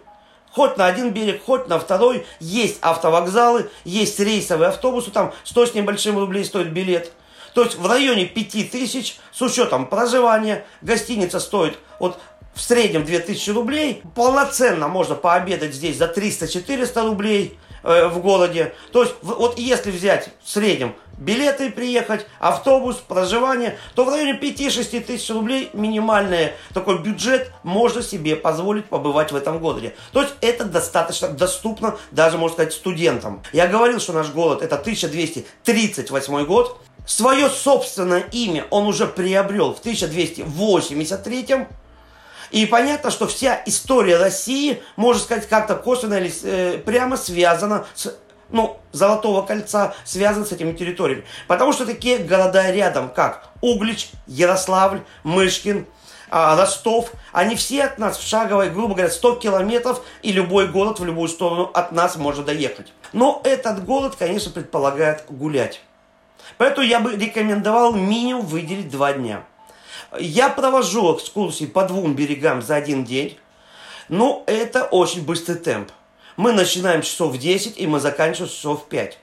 хоть 0.52 0.76
на 0.76 0.88
один 0.88 1.12
берег, 1.12 1.44
хоть 1.46 1.68
на 1.68 1.78
второй, 1.78 2.26
есть 2.40 2.80
автовокзалы, 2.82 3.70
есть 3.84 4.20
рейсовые 4.20 4.70
автобусы, 4.70 5.12
там 5.12 5.36
100 5.44 5.68
с 5.68 5.74
небольшим 5.76 6.18
рублей 6.18 6.46
стоит 6.46 6.72
билет. 6.72 7.12
То 7.54 7.64
есть 7.64 7.76
в 7.76 7.86
районе 7.86 8.26
5000 8.26 9.20
с 9.32 9.42
учетом 9.42 9.86
проживания, 9.86 10.66
гостиница 10.82 11.40
стоит 11.40 11.78
от 12.00 12.18
в 12.54 12.62
среднем 12.62 13.06
2000 13.06 13.50
рублей. 13.52 14.04
Полноценно 14.16 14.88
можно 14.88 15.16
пообедать 15.16 15.74
здесь 15.74 15.98
за 15.98 16.06
300-400 16.06 17.08
рублей 17.08 17.58
э, 17.84 18.08
в 18.08 18.20
городе. 18.20 18.74
То 18.92 19.04
есть 19.04 19.16
вот 19.22 19.58
если 19.58 19.92
взять 19.92 20.30
в 20.44 20.50
среднем 20.50 20.96
билеты 21.22 21.72
приехать, 21.72 22.26
автобус, 22.40 22.98
проживание, 22.98 23.78
то 23.96 24.04
в 24.04 24.10
районе 24.10 24.38
5-6 24.40 25.02
тысяч 25.02 25.30
рублей 25.30 25.70
минимальный 25.74 26.54
такой 26.74 27.00
бюджет 27.00 27.52
можно 27.64 28.02
себе 28.02 28.36
позволить 28.36 28.86
побывать 28.86 29.32
в 29.32 29.36
этом 29.36 29.60
городе. 29.60 29.96
То 30.12 30.22
есть 30.22 30.34
это 30.42 30.66
достаточно 30.66 31.30
доступно 31.30 31.98
даже, 32.12 32.38
можно 32.38 32.56
сказать, 32.56 32.74
студентам. 32.74 33.44
Я 33.54 33.68
говорил, 33.68 34.00
что 34.00 34.14
наш 34.14 34.30
город 34.30 34.62
это 34.62 34.76
1238 34.76 36.46
год. 36.46 36.82
Свое 37.06 37.50
собственное 37.50 38.24
имя 38.32 38.66
он 38.70 38.86
уже 38.86 39.08
приобрел 39.08 39.74
в 39.74 39.80
1283 39.80 41.68
и 42.52 42.66
понятно, 42.66 43.12
что 43.12 43.28
вся 43.28 43.62
история 43.66 44.18
России, 44.18 44.82
можно 44.96 45.22
сказать, 45.22 45.48
как-то 45.48 45.76
косвенно 45.76 46.16
или 46.16 46.32
э, 46.44 46.78
прямо 46.80 47.18
связана 47.18 47.86
с 47.96 48.14
ну, 48.50 48.78
Золотого 48.92 49.44
кольца 49.44 49.94
связан 50.04 50.46
с 50.46 50.52
этими 50.52 50.74
территориями. 50.74 51.24
Потому 51.48 51.72
что 51.72 51.86
такие 51.86 52.18
города 52.18 52.70
рядом, 52.72 53.10
как 53.10 53.50
Углич, 53.62 54.10
Ярославль, 54.28 55.02
Мышкин, 55.24 55.86
а, 56.30 56.56
Ростов, 56.56 57.12
они 57.32 57.56
все 57.56 57.84
от 57.84 57.98
нас 57.98 58.18
в 58.18 58.28
шаговой, 58.28 58.70
грубо 58.70 58.96
говоря, 58.96 59.12
100 59.12 59.36
километров, 59.36 60.02
и 60.22 60.32
любой 60.32 60.68
город 60.68 61.00
в 61.00 61.06
любую 61.06 61.30
сторону 61.30 61.72
от 61.74 61.92
нас 61.92 62.16
может 62.16 62.46
доехать. 62.46 62.92
Но 63.14 63.42
этот 63.44 63.84
город, 63.86 64.16
конечно, 64.18 64.52
предполагает 64.52 65.26
гулять. 65.30 65.82
Поэтому 66.58 66.86
я 66.86 67.00
бы 67.00 67.16
рекомендовал 67.16 67.94
минимум 67.94 68.46
выделить 68.46 68.90
два 68.90 69.14
дня. 69.14 69.44
Я 70.20 70.50
провожу 70.50 71.16
экскурсии 71.16 71.66
по 71.66 71.86
двум 71.86 72.16
берегам 72.16 72.62
за 72.62 72.76
один 72.76 73.06
день, 73.06 73.38
но 74.10 74.44
это 74.46 74.84
очень 74.84 75.24
быстрый 75.24 75.56
темп. 75.56 75.90
Мы 76.36 76.52
начинаем 76.52 77.02
часов 77.02 77.34
в 77.34 77.38
10 77.38 77.80
и 77.80 77.88
мы 77.88 78.00
заканчиваем 78.00 78.52
часов 78.52 78.84
в 78.84 78.88
5. 78.88 79.18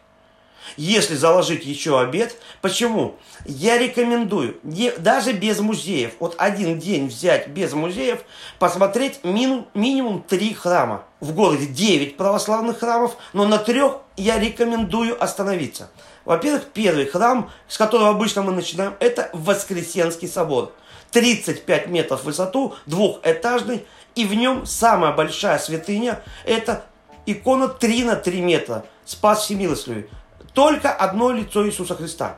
Если 0.76 1.14
заложить 1.14 1.64
еще 1.64 2.00
обед, 2.00 2.36
почему? 2.60 3.16
Я 3.44 3.78
рекомендую, 3.78 4.58
не, 4.62 4.90
даже 4.92 5.32
без 5.32 5.60
музеев, 5.60 6.12
вот 6.20 6.34
один 6.38 6.78
день 6.78 7.08
взять 7.08 7.48
без 7.48 7.72
музеев, 7.72 8.20
посмотреть 8.58 9.24
мину, 9.24 9.66
минимум 9.74 10.22
три 10.22 10.54
храма. 10.54 11.04
В 11.20 11.34
городе 11.34 11.66
9 11.66 12.16
православных 12.16 12.78
храмов, 12.78 13.16
но 13.32 13.46
на 13.46 13.58
трех 13.58 13.98
я 14.16 14.38
рекомендую 14.38 15.22
остановиться. 15.22 15.90
Во-первых, 16.28 16.66
первый 16.74 17.06
храм, 17.06 17.50
с 17.68 17.78
которого 17.78 18.10
обычно 18.10 18.42
мы 18.42 18.52
начинаем, 18.52 18.94
это 19.00 19.30
Воскресенский 19.32 20.28
собор. 20.28 20.72
35 21.12 21.86
метров 21.86 22.20
в 22.20 22.24
высоту, 22.24 22.74
двухэтажный, 22.84 23.86
и 24.14 24.26
в 24.26 24.34
нем 24.34 24.66
самая 24.66 25.12
большая 25.12 25.58
святыня– 25.58 26.20
это 26.44 26.84
икона 27.24 27.68
3 27.68 28.04
на 28.04 28.16
3 28.16 28.42
метра, 28.42 28.84
Спас 29.06 29.44
Всемилостливый. 29.44 30.10
Только 30.52 30.92
одно 30.92 31.32
лицо 31.32 31.66
Иисуса 31.66 31.94
Христа. 31.94 32.36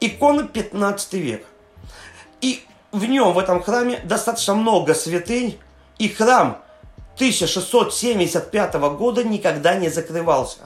Икона 0.00 0.44
15 0.44 1.12
век. 1.12 1.44
И 2.40 2.64
в 2.92 3.04
нем, 3.04 3.34
в 3.34 3.38
этом 3.38 3.62
храме, 3.62 4.00
достаточно 4.04 4.54
много 4.54 4.94
святынь, 4.94 5.58
и 5.98 6.08
храм 6.08 6.62
1675 7.16 8.74
года 8.96 9.22
никогда 9.22 9.74
не 9.74 9.90
закрывался. 9.90 10.60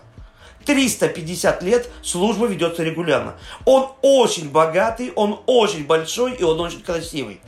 350 0.64 1.62
лет 1.62 1.88
служба 2.03 2.46
ведется 2.46 2.83
регулярно. 2.83 3.35
Он 3.64 3.90
очень 4.03 4.51
богатый, 4.51 5.12
он 5.14 5.40
очень 5.46 5.87
большой 5.87 6.35
и 6.35 6.42
он 6.42 6.61
очень 6.61 6.83
красивый. 6.83 7.40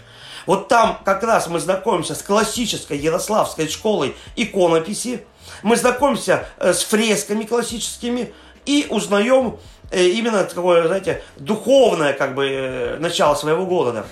Вот 0.46 0.68
там 0.68 0.98
как 1.04 1.22
раз 1.22 1.48
мы 1.48 1.58
знакомимся 1.58 2.14
с 2.14 2.22
классической 2.22 2.98
ярославской 2.98 3.68
школой 3.68 4.14
иконописи, 4.36 5.24
мы 5.62 5.76
знакомимся 5.76 6.46
э, 6.58 6.72
с 6.72 6.84
фресками 6.84 7.44
классическими 7.44 8.32
и 8.66 8.86
узнаем 8.90 9.58
э, 9.90 10.06
именно 10.08 10.44
такое, 10.44 10.86
знаете, 10.86 11.22
духовное 11.36 12.12
как 12.12 12.34
бы 12.34 12.46
э, 12.46 12.96
начало 12.98 13.34
своего 13.34 13.64
города. 13.64 14.06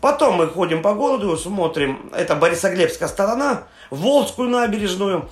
Потом 0.00 0.34
мы 0.34 0.48
ходим 0.48 0.82
по 0.82 0.92
городу, 0.92 1.36
смотрим, 1.36 2.10
это 2.14 2.34
Борисоглебская 2.34 3.08
сторона, 3.08 3.62
Волжскую 3.90 4.50
набережную, 4.50 5.30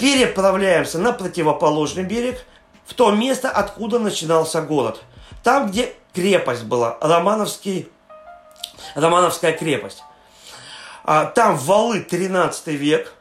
переправляемся 0.00 0.98
на 0.98 1.12
противоположный 1.12 2.04
берег, 2.04 2.44
в 2.86 2.94
то 2.94 3.12
место, 3.12 3.50
откуда 3.50 3.98
начинался 3.98 4.62
город. 4.62 5.02
Там, 5.44 5.68
где 5.70 5.92
крепость 6.12 6.64
была, 6.64 6.98
Романовский, 7.00 7.88
Романовская 8.94 9.52
крепость. 9.52 10.02
А, 11.04 11.26
там 11.26 11.56
валы 11.56 12.00
13 12.00 12.66
век, 12.68 13.12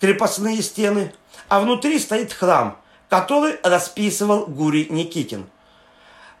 крепостные 0.00 0.62
стены, 0.62 1.12
а 1.48 1.60
внутри 1.60 1.98
стоит 1.98 2.32
храм, 2.32 2.78
который 3.08 3.58
расписывал 3.62 4.46
Гурий 4.46 4.86
Никитин. 4.88 5.46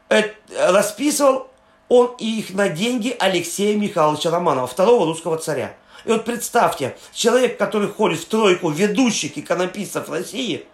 Это, 0.08 0.34
расписывал 0.72 1.48
он 1.88 2.14
их 2.18 2.54
на 2.54 2.68
деньги 2.68 3.14
Алексея 3.18 3.76
Михайловича 3.76 4.30
Романова, 4.30 4.66
второго 4.66 5.04
русского 5.06 5.36
царя. 5.36 5.74
И 6.04 6.10
вот 6.10 6.24
представьте, 6.24 6.96
человек, 7.12 7.58
который 7.58 7.88
ходит 7.88 8.20
в 8.20 8.26
тройку 8.26 8.70
ведущих 8.70 9.36
иконописцев 9.36 10.08
России, 10.08 10.66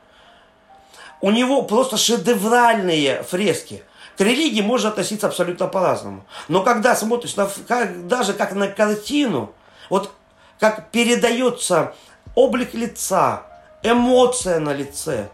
у 1.20 1.30
него 1.30 1.62
просто 1.62 1.96
шедевральные 1.96 3.22
фрески. 3.22 3.82
К 4.16 4.20
религии 4.20 4.62
можно 4.62 4.90
относиться 4.90 5.26
абсолютно 5.26 5.66
по-разному. 5.66 6.24
Но 6.48 6.62
когда 6.62 6.96
смотришь 6.96 7.36
на, 7.36 7.48
как, 7.68 8.06
даже 8.06 8.32
как 8.32 8.52
на 8.52 8.68
картину, 8.68 9.52
вот 9.90 10.10
как 10.58 10.90
передается 10.90 11.94
облик 12.34 12.72
лица, 12.74 13.42
эмоция 13.82 14.58
на 14.58 14.72
лице, 14.72 15.28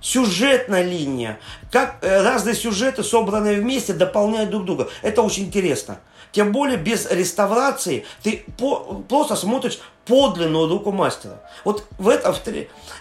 сюжетная 0.00 0.82
линия, 0.82 1.40
как 1.72 1.96
э, 2.02 2.22
разные 2.22 2.54
сюжеты, 2.54 3.02
собранные 3.02 3.60
вместе, 3.60 3.92
дополняют 3.92 4.50
друг 4.50 4.64
друга. 4.64 4.88
Это 5.02 5.22
очень 5.22 5.44
интересно. 5.44 5.98
Тем 6.32 6.52
более 6.52 6.76
без 6.76 7.10
реставрации 7.10 8.04
ты 8.22 8.44
по, 8.58 9.02
просто 9.08 9.36
смотришь 9.36 9.80
подлинную 10.06 10.68
руку 10.68 10.92
мастера. 10.92 11.42
Вот 11.64 11.84
в 11.98 12.08
этом 12.08 12.34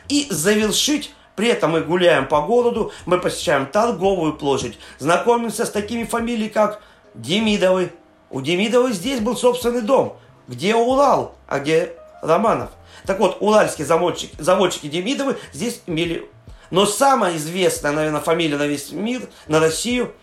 и 0.09 0.27
завершить 0.29 1.13
при 1.35 1.49
этом 1.49 1.71
мы 1.71 1.81
гуляем 1.81 2.27
по 2.27 2.41
городу, 2.41 2.91
мы 3.05 3.19
посещаем 3.19 3.67
торговую 3.67 4.33
площадь, 4.33 4.79
знакомимся 4.97 5.65
с 5.65 5.69
такими 5.69 6.03
фамилиями, 6.03 6.49
как 6.49 6.81
Демидовы. 7.13 7.91
У 8.31 8.41
Демидовой 8.41 8.91
здесь 8.91 9.19
был 9.19 9.37
собственный 9.37 9.81
дом. 9.81 10.17
Где 10.47 10.73
Урал, 10.75 11.35
а 11.47 11.59
где 11.59 11.93
Романов? 12.23 12.71
Так 13.05 13.19
вот, 13.19 13.37
уральские 13.39 13.85
заводчики, 13.85 14.35
заводчики 14.39 14.87
Демидовы 14.87 15.37
здесь 15.53 15.81
имели... 15.85 16.27
Но 16.69 16.85
самая 16.85 17.37
известная, 17.37 17.91
наверное, 17.91 18.19
фамилия 18.19 18.57
на 18.57 18.67
весь 18.67 18.91
мир, 18.91 19.21
на 19.47 19.59
Россию– 19.59 20.11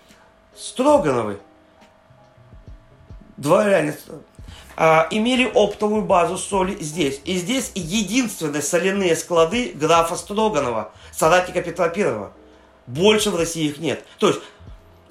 Строгановы 0.57 1.40
дворяне 3.37 3.97
а, 4.77 5.07
имели 5.11 5.51
оптовую 5.55 6.03
базу 6.03 6.38
соли 6.38 6.77
здесь. 6.81 7.20
И 7.25 7.37
здесь 7.37 7.73
единственные 7.75 8.62
соляные 8.62 9.16
склады 9.16 9.73
графа 9.75 10.16
Строганова, 10.16 10.92
соратника 11.12 11.62
Петра 11.62 11.88
Первого. 11.88 12.33
Больше 12.87 13.31
в 13.31 13.37
России 13.37 13.66
их 13.66 13.79
нет. 13.79 14.05
То 14.18 14.29
есть, 14.29 14.40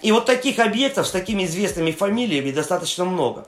и 0.01 0.11
вот 0.11 0.25
таких 0.25 0.59
объектов 0.59 1.07
с 1.07 1.11
такими 1.11 1.45
известными 1.45 1.91
фамилиями 1.91 2.51
достаточно 2.51 3.05
много. 3.05 3.47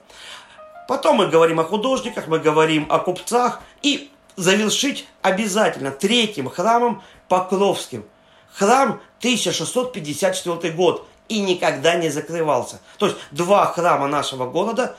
Потом 0.87 1.17
мы 1.17 1.27
говорим 1.27 1.59
о 1.59 1.63
художниках, 1.63 2.27
мы 2.27 2.39
говорим 2.39 2.85
о 2.89 2.99
купцах. 2.99 3.61
И 3.81 4.09
завершить 4.35 5.07
обязательно 5.21 5.91
третьим 5.91 6.49
храмом 6.49 7.01
Покровским. 7.27 8.05
Храм 8.53 9.01
1654 9.19 10.73
год 10.73 11.07
и 11.27 11.39
никогда 11.39 11.95
не 11.95 12.09
закрывался. 12.09 12.79
То 12.97 13.07
есть 13.07 13.17
два 13.31 13.65
храма 13.65 14.07
нашего 14.07 14.49
города 14.49 14.95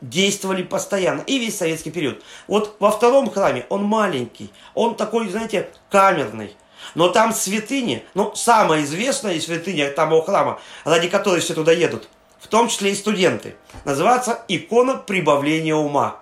действовали 0.00 0.62
постоянно, 0.62 1.20
и 1.22 1.38
весь 1.38 1.58
советский 1.58 1.90
период. 1.90 2.22
Вот 2.46 2.76
во 2.78 2.90
втором 2.90 3.30
храме 3.30 3.66
он 3.68 3.84
маленький, 3.84 4.50
он 4.74 4.94
такой, 4.94 5.28
знаете, 5.28 5.70
камерный. 5.90 6.56
Но 6.94 7.08
там 7.08 7.34
святыни, 7.34 8.04
ну, 8.14 8.34
самая 8.34 8.82
известная 8.82 9.38
святыня 9.38 9.90
того 9.90 10.22
храма, 10.22 10.60
ради 10.84 11.08
которой 11.08 11.40
все 11.40 11.54
туда 11.54 11.72
едут, 11.72 12.08
в 12.40 12.48
том 12.48 12.68
числе 12.68 12.92
и 12.92 12.96
студенты, 12.96 13.54
называется 13.84 14.42
икона 14.48 14.96
прибавления 14.96 15.74
ума. 15.74 16.20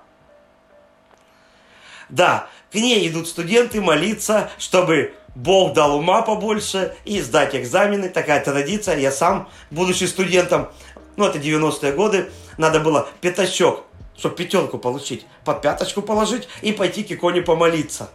Да, 2.09 2.49
к 2.73 2.75
ней 2.75 3.09
идут 3.09 3.29
студенты 3.29 3.81
молиться, 3.81 4.51
чтобы 4.59 5.15
Бог 5.39 5.73
дал 5.73 5.95
ума 5.95 6.23
побольше 6.23 6.97
и 7.05 7.21
сдать 7.21 7.55
экзамены. 7.55 8.09
Такая 8.09 8.43
традиция. 8.43 8.99
Я 8.99 9.13
сам, 9.13 9.49
будучи 9.71 10.03
студентом, 10.03 10.69
ну 11.15 11.27
это 11.27 11.39
90-е 11.39 11.93
годы, 11.93 12.29
надо 12.57 12.81
было 12.81 13.09
пятачок, 13.21 13.85
чтобы 14.17 14.35
пятерку 14.35 14.79
получить, 14.79 15.27
под 15.45 15.63
пяточку 15.63 16.03
положить 16.03 16.49
и 16.61 16.73
пойти 16.73 17.05
к 17.05 17.13
иконе 17.13 17.43
помолиться. 17.43 18.11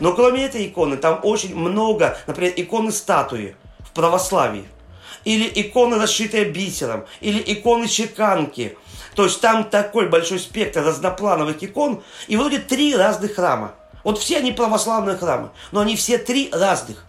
Но 0.00 0.12
кроме 0.12 0.44
этой 0.44 0.66
иконы, 0.66 0.98
там 0.98 1.20
очень 1.22 1.56
много, 1.56 2.18
например, 2.26 2.52
иконы 2.54 2.92
статуи 2.92 3.56
в 3.78 3.92
православии. 3.92 4.66
Или 5.24 5.50
иконы, 5.62 5.96
расшитые 5.96 6.44
бисером. 6.44 7.06
Или 7.22 7.42
иконы 7.54 7.88
чеканки. 7.88 8.76
То 9.14 9.24
есть 9.24 9.40
там 9.40 9.64
такой 9.64 10.10
большой 10.10 10.38
спектр 10.38 10.82
разноплановых 10.82 11.62
икон. 11.62 12.02
И 12.28 12.36
вроде 12.36 12.58
три 12.58 12.94
разных 12.94 13.36
храма. 13.36 13.74
Вот 14.04 14.18
все 14.18 14.38
они 14.38 14.52
православные 14.52 15.16
храмы. 15.16 15.50
Но 15.72 15.80
они 15.80 15.96
все 15.96 16.18
три 16.18 16.50
разных. 16.52 17.04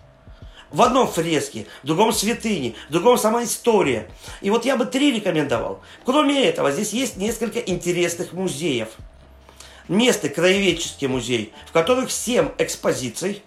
В 0.71 0.81
одном 0.81 1.07
фреске, 1.07 1.67
в 1.83 1.87
другом 1.87 2.13
святыне, 2.13 2.75
в 2.87 2.93
другом 2.93 3.17
сама 3.17 3.43
история. 3.43 4.09
И 4.39 4.49
вот 4.49 4.65
я 4.65 4.77
бы 4.77 4.85
три 4.85 5.11
рекомендовал. 5.11 5.81
Кроме 6.05 6.45
этого, 6.45 6.71
здесь 6.71 6.93
есть 6.93 7.17
несколько 7.17 7.59
интересных 7.59 8.33
музеев– 8.33 8.89
Место 9.91 10.29
краеведческий 10.29 11.07
музей, 11.07 11.53
в 11.67 11.73
которых 11.73 12.11
7 12.11 12.51
экспозиций. 12.57 13.43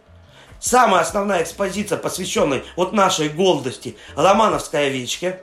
Самая 0.61 1.01
основная 1.01 1.43
экспозиция, 1.43 1.97
посвященная 1.97 2.63
вот 2.77 2.93
нашей 2.93 3.31
гордости, 3.31 3.97
Романовской 4.15 4.89
овечке. 4.89 5.41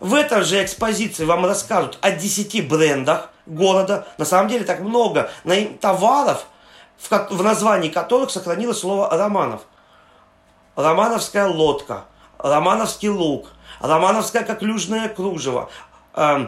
В 0.00 0.14
этой 0.14 0.42
же 0.42 0.60
экспозиции 0.64 1.24
вам 1.24 1.46
расскажут 1.46 1.98
о 2.00 2.10
10 2.10 2.66
брендах 2.66 3.30
города. 3.46 4.08
На 4.18 4.24
самом 4.24 4.48
деле 4.48 4.64
так 4.64 4.80
много 4.80 5.30
товаров, 5.80 6.46
в, 7.00 7.28
в 7.30 7.42
названии 7.42 7.88
которых 7.88 8.30
сохранилось 8.30 8.80
слово 8.80 9.08
Романов. 9.10 9.62
Романовская 10.76 11.46
лодка, 11.46 12.04
Романовский 12.38 13.08
лук, 13.08 13.48
Романовское 13.80 14.44
коклюжное 14.44 15.08
кружево, 15.08 15.70
э, 16.14 16.46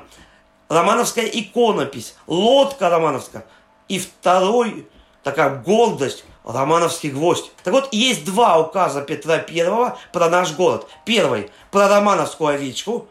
романовская 0.69 1.27
иконопись, 1.27 2.17
лодка 2.27 2.89
романовская. 2.89 3.45
И 3.89 3.99
второй, 3.99 4.89
такая 5.23 5.57
гордость, 5.57 6.25
Романовский 6.45 7.11
гвоздь. 7.11 7.53
Так 7.63 7.73
вот, 7.73 7.93
есть 7.93 8.25
два 8.25 8.59
указа 8.59 9.03
Петра 9.03 9.39
Первого 9.39 9.99
про 10.13 10.29
наш 10.29 10.53
город. 10.55 10.89
Первый 11.05 11.51
про 11.71 11.89
Романовскую 11.89 12.55
овечку, 12.55 13.07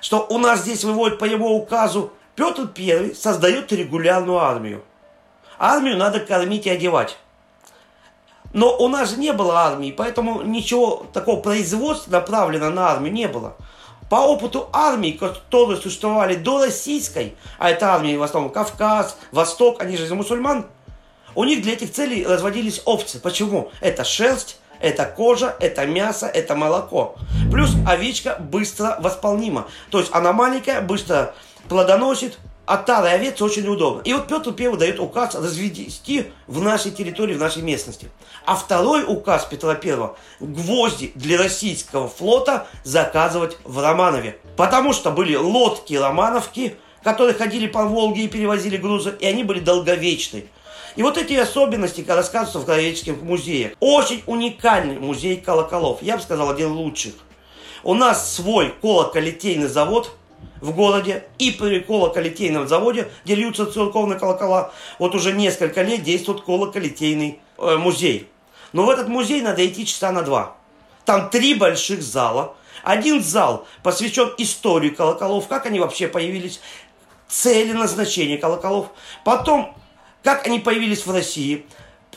что 0.00 0.26
у 0.28 0.38
нас 0.38 0.60
здесь 0.60 0.84
выводит 0.84 1.18
по 1.18 1.24
его 1.24 1.56
указу 1.56 2.12
Петр 2.36 2.68
Первый 2.68 3.16
создает 3.16 3.72
регулярную 3.72 4.38
армию. 4.38 4.84
Армию 5.58 5.96
надо 5.96 6.20
кормить 6.20 6.66
и 6.66 6.70
одевать. 6.70 7.16
Но 8.52 8.76
у 8.78 8.88
нас 8.88 9.10
же 9.10 9.16
не 9.18 9.32
было 9.32 9.60
армии, 9.60 9.92
поэтому 9.96 10.42
ничего 10.42 11.06
такого 11.12 11.40
производства 11.40 12.12
направленного 12.12 12.70
на 12.70 12.88
армию 12.88 13.12
не 13.12 13.28
было. 13.28 13.56
По 14.08 14.16
опыту 14.16 14.70
армий, 14.72 15.12
которые 15.12 15.78
существовали 15.78 16.34
до 16.34 16.64
российской, 16.64 17.36
а 17.58 17.70
это 17.70 17.92
армии 17.92 18.16
в 18.16 18.22
основном 18.22 18.50
Кавказ, 18.50 19.18
Восток, 19.32 19.82
они 19.82 19.98
же 19.98 20.06
из 20.06 20.10
мусульман, 20.12 20.66
у 21.34 21.44
них 21.44 21.60
для 21.60 21.74
этих 21.74 21.92
целей 21.92 22.24
разводились 22.24 22.80
овцы. 22.86 23.20
Почему? 23.20 23.70
Это 23.82 24.04
шерсть, 24.04 24.58
это 24.80 25.04
кожа, 25.04 25.54
это 25.60 25.84
мясо, 25.86 26.26
это 26.26 26.54
молоко. 26.54 27.16
Плюс 27.52 27.74
овечка 27.86 28.36
быстро 28.40 28.96
восполнима. 29.00 29.66
То 29.90 29.98
есть 29.98 30.10
она 30.14 30.32
маленькая, 30.32 30.80
быстро 30.80 31.34
плодоносит, 31.68 32.38
а 32.68 32.76
тары 32.76 33.08
овец 33.08 33.40
очень 33.40 33.66
удобно. 33.66 34.02
И 34.02 34.12
вот 34.12 34.28
Петр 34.28 34.54
I 34.58 34.76
дает 34.76 35.00
указ 35.00 35.34
развести 35.34 36.26
в 36.46 36.60
нашей 36.60 36.90
территории, 36.90 37.32
в 37.32 37.38
нашей 37.38 37.62
местности. 37.62 38.10
А 38.44 38.56
второй 38.56 39.04
указ 39.08 39.46
Петра 39.46 39.70
I– 39.70 40.10
гвозди 40.40 41.12
для 41.14 41.38
российского 41.38 42.08
флота 42.08 42.66
заказывать 42.84 43.56
в 43.64 43.82
Романове. 43.82 44.36
Потому 44.58 44.92
что 44.92 45.10
были 45.10 45.34
лодки-романовки, 45.34 46.76
которые 47.02 47.34
ходили 47.34 47.68
по 47.68 47.86
Волге 47.86 48.24
и 48.24 48.28
перевозили 48.28 48.76
грузы, 48.76 49.14
и 49.18 49.24
они 49.24 49.44
были 49.44 49.60
долговечны. 49.60 50.44
И 50.94 51.02
вот 51.02 51.16
эти 51.16 51.32
особенности 51.32 52.04
рассказываются 52.06 52.58
в 52.58 52.66
Краеведческих 52.66 53.22
музеях. 53.22 53.72
Очень 53.80 54.22
уникальный 54.26 54.98
музей 54.98 55.38
колоколов. 55.38 56.02
Я 56.02 56.18
бы 56.18 56.22
сказал, 56.22 56.50
один 56.50 56.72
из 56.72 56.76
лучших. 56.76 57.14
У 57.82 57.94
нас 57.94 58.34
свой 58.34 58.74
колоколитейный 58.82 59.68
завод– 59.68 60.12
в 60.60 60.74
городе 60.74 61.24
и 61.38 61.50
при 61.50 61.80
колоколитейном 61.80 62.68
заводе, 62.68 63.08
где 63.24 63.34
льются 63.34 63.66
церковные 63.66 64.18
колокола, 64.18 64.72
вот 64.98 65.14
уже 65.14 65.32
несколько 65.32 65.82
лет 65.82 66.02
действует 66.02 66.42
колоколитейный 66.42 67.40
э, 67.58 67.76
музей. 67.76 68.28
Но 68.72 68.84
в 68.84 68.90
этот 68.90 69.08
музей 69.08 69.40
надо 69.40 69.66
идти 69.66 69.86
часа 69.86 70.12
на 70.12 70.22
два. 70.22 70.56
Там 71.04 71.30
три 71.30 71.54
больших 71.54 72.02
зала. 72.02 72.54
Один 72.82 73.22
зал 73.22 73.66
посвящен 73.82 74.32
истории 74.38 74.90
колоколов, 74.90 75.48
как 75.48 75.66
они 75.66 75.80
вообще 75.80 76.06
появились, 76.06 76.60
цели 77.28 77.72
назначения 77.72 78.38
колоколов. 78.38 78.88
Потом, 79.24 79.74
как 80.22 80.46
они 80.46 80.58
появились 80.58 81.06
в 81.06 81.10
России. 81.10 81.66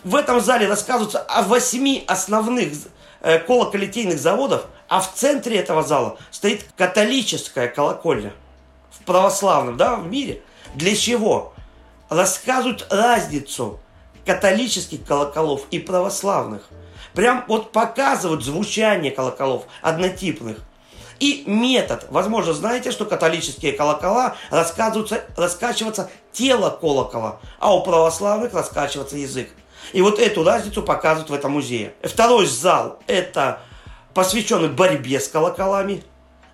В 0.04 0.16
этом 0.16 0.42
зале 0.42 0.68
рассказывается 0.68 1.20
о 1.20 1.44
восьми 1.44 2.04
основных 2.08 2.74
колоколитейных 3.22 4.20
заводах, 4.20 4.66
а 4.88 5.00
в 5.00 5.14
центре 5.14 5.58
этого 5.58 5.84
зала 5.84 6.18
стоит 6.32 6.66
католическая 6.76 7.68
колокольня 7.68 8.34
в 8.92 9.04
православном, 9.06 9.78
да, 9.78 9.96
в 9.96 10.08
мире. 10.08 10.42
Для 10.76 10.96
чего? 10.96 11.54
Рассказывают 12.10 12.88
разницу 12.90 13.80
католических 14.26 15.06
колоколов 15.06 15.62
и 15.72 15.80
православных. 15.80 16.68
Прям 17.14 17.46
вот 17.48 17.72
показывают 17.72 18.44
звучание 18.44 19.12
колоколов 19.12 19.64
однотипных. 19.82 20.58
И 21.20 21.44
метод. 21.46 22.08
Возможно, 22.10 22.54
знаете, 22.54 22.92
что 22.92 23.06
католические 23.06 23.74
колокола 23.74 24.36
раскачиваться 24.50 26.10
тело 26.32 26.70
колокола, 26.72 27.40
а 27.60 27.76
у 27.76 27.84
православных 27.84 28.54
раскачиваться 28.54 29.18
язык. 29.18 29.50
И 29.94 30.02
вот 30.02 30.20
эту 30.20 30.44
разницу 30.44 30.82
показывают 30.82 31.30
в 31.30 31.34
этом 31.34 31.52
музее. 31.52 31.94
Второй 32.04 32.46
зал– 32.46 33.00
это 33.08 33.62
посвященный 34.14 34.70
борьбе 34.70 35.20
с 35.20 35.28
колоколами. 35.28 36.04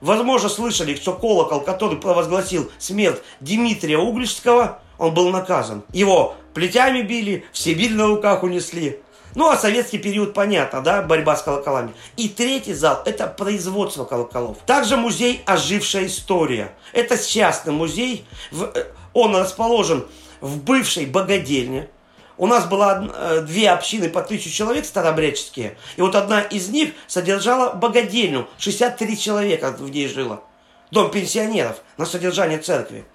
Возможно, 0.01 0.49
слышали, 0.49 0.95
что 0.95 1.13
колокол, 1.13 1.61
который 1.61 1.97
провозгласил 1.97 2.71
смерть 2.77 3.21
Дмитрия 3.39 3.97
Угличского, 3.97 4.79
он 4.97 5.13
был 5.13 5.29
наказан. 5.29 5.83
Его 5.93 6.35
плетями 6.53 7.01
били, 7.01 7.45
в 7.51 7.57
Сибирь 7.57 7.93
на 7.93 8.07
руках 8.07 8.43
унесли. 8.43 8.99
Ну, 9.35 9.49
а 9.49 9.57
советский 9.57 9.99
период 9.99 10.33
понятно, 10.33 10.81
да, 10.81 11.03
борьба 11.03 11.35
с 11.35 11.43
колоколами. 11.43 11.93
И 12.15 12.29
третий 12.29 12.73
зал– 12.73 13.03
это 13.05 13.27
производство 13.27 14.05
колоколов. 14.05 14.57
Также 14.65 14.97
музей 14.97 15.43
«Ожившая 15.45 16.07
история». 16.07 16.73
Это 16.93 17.17
частный 17.17 17.73
музей, 17.73 18.25
э, 18.51 18.85
он 19.13 19.35
расположен 19.35 20.07
в 20.41 20.63
бывшей 20.63 21.05
богадельне, 21.05 21.89
у 22.37 22.47
нас 22.47 22.65
было 22.65 23.11
э, 23.13 23.41
две 23.41 23.69
общины 23.69 24.09
по 24.09 24.21
тысячу 24.21 24.49
человек 24.49 24.85
старообрядческие, 24.85 25.77
и 25.95 26.01
вот 26.01 26.15
одна 26.15 26.41
из 26.41 26.69
них 26.69 26.91
содержала 27.07 27.73
богадельню, 27.73 28.47
63 28.57 29.19
человека 29.19 29.71
в 29.71 29.89
ней 29.89 30.07
жило. 30.07 30.43
Дом 30.91 31.11
пенсионеров 31.11 31.81
на 31.97 32.05
содержание 32.05 32.59
церкви. 32.59 33.05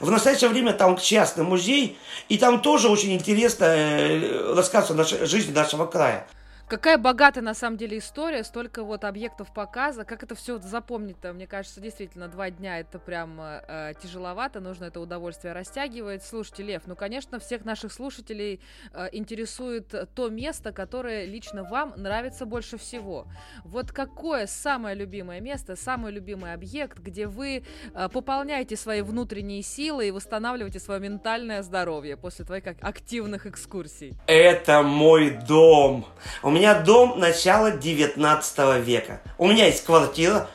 В 0.00 0.10
настоящее 0.10 0.50
время 0.50 0.72
там 0.72 0.96
частный 0.96 1.44
музей, 1.44 1.98
и 2.28 2.38
там 2.38 2.60
тоже 2.60 2.88
очень 2.88 3.14
интересно 3.14 3.64
э, 3.64 4.54
рассказывается 4.54 5.22
о 5.22 5.26
жизни 5.26 5.52
нашего 5.52 5.86
края. 5.86 6.26
Какая 6.68 6.98
богатая 6.98 7.42
на 7.42 7.54
самом 7.54 7.76
деле 7.76 7.98
история, 7.98 8.42
столько 8.42 8.82
вот 8.82 9.04
объектов 9.04 9.54
показа. 9.54 10.04
Как 10.04 10.24
это 10.24 10.34
все 10.34 10.58
запомнить-то? 10.58 11.32
Мне 11.32 11.46
кажется, 11.46 11.80
действительно, 11.80 12.26
два 12.26 12.50
дня 12.50 12.80
это 12.80 12.98
прям 12.98 13.40
э, 13.40 13.94
тяжеловато, 14.02 14.58
нужно 14.58 14.86
это 14.86 14.98
удовольствие 14.98 15.52
растягивать. 15.52 16.24
Слушайте, 16.24 16.64
Лев, 16.64 16.82
ну, 16.86 16.96
конечно, 16.96 17.38
всех 17.38 17.64
наших 17.64 17.92
слушателей 17.92 18.60
э, 18.92 19.10
интересует 19.12 19.94
то 20.16 20.28
место, 20.28 20.72
которое 20.72 21.24
лично 21.24 21.62
вам 21.62 21.94
нравится 21.96 22.46
больше 22.46 22.78
всего. 22.78 23.28
Вот 23.62 23.92
какое 23.92 24.48
самое 24.48 24.96
любимое 24.96 25.40
место, 25.40 25.76
самый 25.76 26.10
любимый 26.10 26.52
объект, 26.52 26.98
где 26.98 27.28
вы 27.28 27.62
э, 27.94 28.08
пополняете 28.08 28.74
свои 28.74 29.02
внутренние 29.02 29.62
силы 29.62 30.08
и 30.08 30.10
восстанавливаете 30.10 30.80
свое 30.80 30.98
ментальное 30.98 31.62
здоровье 31.62 32.16
после 32.16 32.44
твоих 32.44 32.64
активных 32.80 33.46
экскурсий? 33.46 34.14
Это 34.26 34.82
мой 34.82 35.30
дом. 35.30 36.06
У 36.42 36.55
меня 36.56 36.74
дом 36.74 37.18
начала 37.18 37.70
19 37.70 38.82
века. 38.82 39.20
У 39.38 39.46
меня 39.46 39.66
есть 39.66 39.84
квартира, 39.84 40.48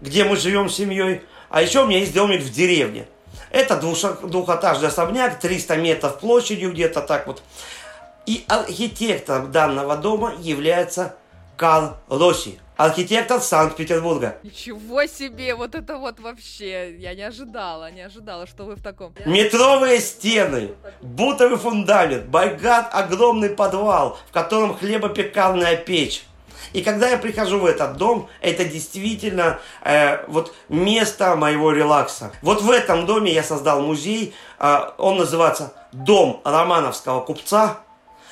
где 0.00 0.24
мы 0.24 0.36
живем 0.36 0.70
с 0.70 0.76
семьей, 0.76 1.22
а 1.48 1.60
еще 1.60 1.82
у 1.82 1.86
меня 1.86 1.98
есть 1.98 2.14
домик 2.14 2.40
в 2.40 2.50
деревне. 2.50 3.06
Это 3.50 3.76
двухэтажный 3.76 4.88
особняк, 4.88 5.40
300 5.40 5.76
метров 5.76 6.18
площадью 6.20 6.72
где-то 6.72 7.00
так 7.00 7.26
вот. 7.26 7.42
И 8.26 8.44
архитектором 8.46 9.50
данного 9.50 9.96
дома 9.96 10.34
является 10.38 11.16
Карл 11.56 11.96
Росси. 12.08 12.60
Архитектор 12.80 13.40
Санкт-Петербурга. 13.40 14.38
Ничего 14.42 15.04
себе, 15.06 15.54
вот 15.54 15.74
это 15.74 15.98
вот 15.98 16.18
вообще, 16.18 16.96
я 16.96 17.14
не 17.14 17.22
ожидала, 17.22 17.90
не 17.90 18.00
ожидала, 18.00 18.46
что 18.46 18.64
вы 18.64 18.74
в 18.74 18.82
таком. 18.82 19.12
Метровые 19.26 20.00
стены, 20.00 20.70
бутовый 21.02 21.58
фундамент, 21.58 22.24
байгат 22.26 22.88
огромный 22.92 23.50
подвал, 23.50 24.18
в 24.28 24.32
котором 24.32 24.74
хлебопекарная 24.74 25.76
печь. 25.76 26.24
И 26.72 26.82
когда 26.82 27.10
я 27.10 27.18
прихожу 27.18 27.58
в 27.58 27.66
этот 27.66 27.96
дом, 27.96 28.28
это 28.40 28.64
действительно 28.64 29.58
э, 29.82 30.24
вот 30.28 30.54
место 30.68 31.36
моего 31.36 31.72
релакса. 31.72 32.32
Вот 32.42 32.62
в 32.62 32.70
этом 32.70 33.06
доме 33.06 33.32
я 33.32 33.42
создал 33.42 33.82
музей, 33.82 34.34
э, 34.58 34.78
он 34.96 35.18
называется 35.18 35.74
«Дом 35.92 36.40
Романовского 36.44 37.20
купца», 37.20 37.80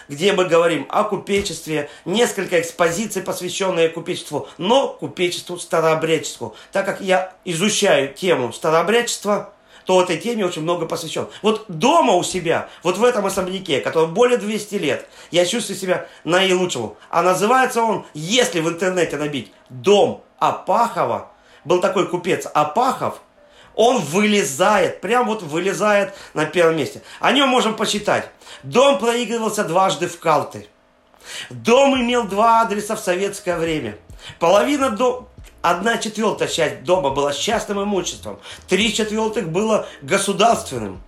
где 0.09 0.33
мы 0.33 0.47
говорим 0.47 0.87
о 0.89 1.05
купечестве, 1.05 1.91
несколько 2.05 2.61
экспозиций, 2.61 3.23
посвященные 3.23 3.89
купечеству, 3.89 4.49
но 4.59 4.89
купечеству 4.89 5.59
старообрядчеству. 5.59 6.55
Так 6.73 6.87
как 6.87 7.01
я 7.01 7.33
изучаю 7.45 8.13
тему 8.13 8.53
старообрядчества, 8.53 9.53
то 9.85 10.03
этой 10.03 10.19
теме 10.19 10.45
очень 10.45 10.63
много 10.63 10.85
посвящен. 10.85 11.29
Вот 11.41 11.65
дома 11.69 12.13
у 12.13 12.23
себя, 12.23 12.69
вот 12.83 12.99
в 12.99 13.05
этом 13.05 13.25
особняке, 13.25 13.81
который 13.81 14.09
более 14.09 14.37
200 14.37 14.75
лет, 14.75 15.09
я 15.31 15.47
чувствую 15.47 15.79
себя 15.79 16.07
наилучшим. 16.25 16.95
А 17.09 17.23
называется 17.23 17.83
он, 17.83 18.05
если 18.13 18.61
в 18.61 18.69
интернете 18.69 19.17
набить, 19.17 19.51
«Дом 19.71 20.23
Апахова», 20.39 21.31
был 21.65 21.81
такой 21.81 22.07
купец 22.07 22.47
Апахов, 22.53 23.21
он 23.79 24.01
вылезает, 24.01 25.01
прям 25.01 25.29
вот 25.29 25.43
вылезает 25.43 26.13
на 26.35 26.47
первом 26.47 26.77
месте. 26.77 27.01
О 27.21 27.31
нем 27.31 27.49
можем 27.49 27.77
почитать. 27.77 28.29
Дом 28.65 28.99
проигрывался 28.99 29.63
дважды 29.63 30.09
в 30.09 30.19
карты. 30.19 30.67
Дом 31.49 31.95
имел 31.95 32.25
два 32.25 32.63
адреса 32.63 32.97
в 32.97 33.01
советское 33.01 33.57
время. 33.57 33.97
Половина 34.41 34.91
дома, 34.91 35.29
Одна 35.63 35.99
четвертая 35.99 36.49
часть 36.49 36.83
дома 36.85 37.11
была 37.11 37.33
частным 37.33 37.83
имуществом, 37.83 38.39
три 38.69 38.95
четвертых 38.95 39.49
было 39.49 39.87
государственным. 40.03 41.01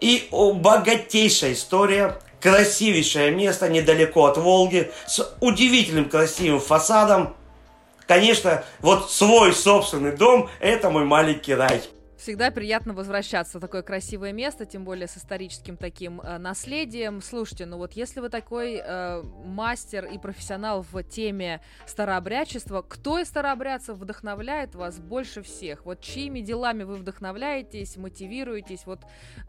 И 0.00 0.28
богатейшая 0.30 1.52
история, 1.54 2.18
красивейшее 2.40 3.30
место 3.30 3.68
недалеко 3.68 4.26
от 4.26 4.36
Волги, 4.38 4.90
с 5.06 5.36
удивительным 5.40 6.08
красивым 6.08 6.60
фасадом. 6.60 7.34
Конечно, 8.12 8.62
вот 8.80 9.10
свой 9.10 9.54
собственный 9.54 10.12
дом– 10.14 10.50
это 10.60 10.90
мой 10.90 11.04
маленький 11.04 11.54
рай. 11.54 11.80
Всегда 12.22 12.52
приятно 12.52 12.94
возвращаться 12.94 13.58
в 13.58 13.60
такое 13.60 13.82
красивое 13.82 14.30
место, 14.30 14.64
тем 14.64 14.84
более 14.84 15.08
с 15.08 15.16
историческим 15.16 15.76
таким 15.76 16.20
э, 16.20 16.38
наследием. 16.38 17.20
Слушайте, 17.20 17.66
ну 17.66 17.78
вот 17.78 17.94
если 17.94 18.20
вы 18.20 18.28
такой 18.28 18.76
э, 18.76 19.22
мастер 19.44 20.04
и 20.04 20.18
профессионал 20.18 20.86
в 20.88 21.02
теме 21.02 21.60
старообрядчества, 21.84 22.84
кто 22.88 23.18
из 23.18 23.26
старообрядцев 23.26 23.96
вдохновляет 23.98 24.76
вас 24.76 25.00
больше 25.00 25.42
всех? 25.42 25.84
Вот 25.84 26.00
чьими 26.00 26.42
делами 26.42 26.84
вы 26.84 26.94
вдохновляетесь, 26.94 27.96
мотивируетесь? 27.96 28.86
Вот 28.86 29.00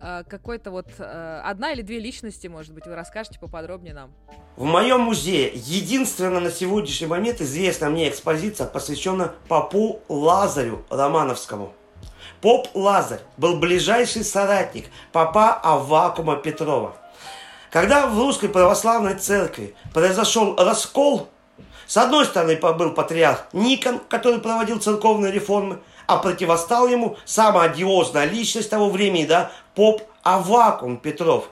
э, 0.01 0.23
какой-то 0.27 0.71
вот 0.71 0.87
э, 0.97 1.41
одна 1.45 1.73
или 1.73 1.83
две 1.83 1.99
личности, 1.99 2.47
может 2.47 2.73
быть, 2.73 2.87
вы 2.87 2.95
расскажете 2.95 3.37
поподробнее 3.37 3.93
нам? 3.93 4.15
В 4.55 4.63
моем 4.63 5.01
музее 5.01 5.51
единственная 5.53 6.39
на 6.39 6.49
сегодняшний 6.49 7.05
момент 7.05 7.39
известная 7.39 7.91
мне 7.91 8.09
экспозиция 8.09 8.65
посвящена 8.65 9.35
Попу 9.47 10.01
Лазарю 10.09 10.83
Романовскому. 10.89 11.75
Поп 12.43 12.67
Лазарь 12.73 13.21
был 13.37 13.55
ближайший 13.55 14.25
соратник 14.25 14.87
папа 15.13 15.53
Аввакума 15.53 16.35
Петрова. 16.35 16.93
Когда 17.71 18.05
в 18.05 18.19
русской 18.19 18.49
православной 18.49 19.15
церкви 19.15 19.73
произошел 19.93 20.53
раскол, 20.57 21.29
с 21.87 21.95
одной 21.95 22.25
стороны 22.25 22.57
был 22.57 22.91
патриарх 22.91 23.45
Никон, 23.53 23.99
который 24.09 24.39
проводил 24.39 24.81
церковные 24.81 25.31
реформы, 25.31 25.79
а 26.05 26.17
противостал 26.17 26.89
ему 26.89 27.15
самая 27.23 27.69
одиозная 27.69 28.25
личность 28.25 28.69
того 28.69 28.89
времени, 28.89 29.25
да, 29.25 29.49
поп 29.73 30.01
Аввакум 30.23 30.97
Петров. 30.97 31.47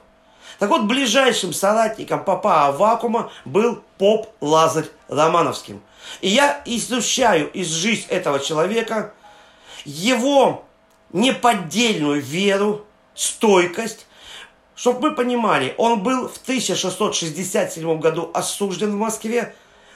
Так 0.60 0.70
вот, 0.70 0.84
ближайшим 0.84 1.54
соратником 1.54 2.22
папа 2.26 2.68
Аввакума 2.68 3.32
был 3.46 3.82
поп 3.98 4.28
Лазарь 4.42 4.90
Романовским. 5.08 5.82
И 6.20 6.28
я 6.28 6.62
изучаю 6.66 7.50
из 7.50 7.70
жизни 7.70 8.10
этого 8.10 8.42
человека 8.42 9.14
его 9.86 10.66
неподдельную 11.14 12.22
веру, 12.22 12.86
стойкость. 13.16 14.08
Чтобы 14.76 15.10
мы 15.10 15.16
понимали, 15.16 15.76
он 15.78 16.02
был 16.02 16.28
в 16.28 16.38
1667 16.38 18.00
году 18.00 18.32
осужден 18.34 18.92
в 18.92 18.98
Москве. 18.98 19.54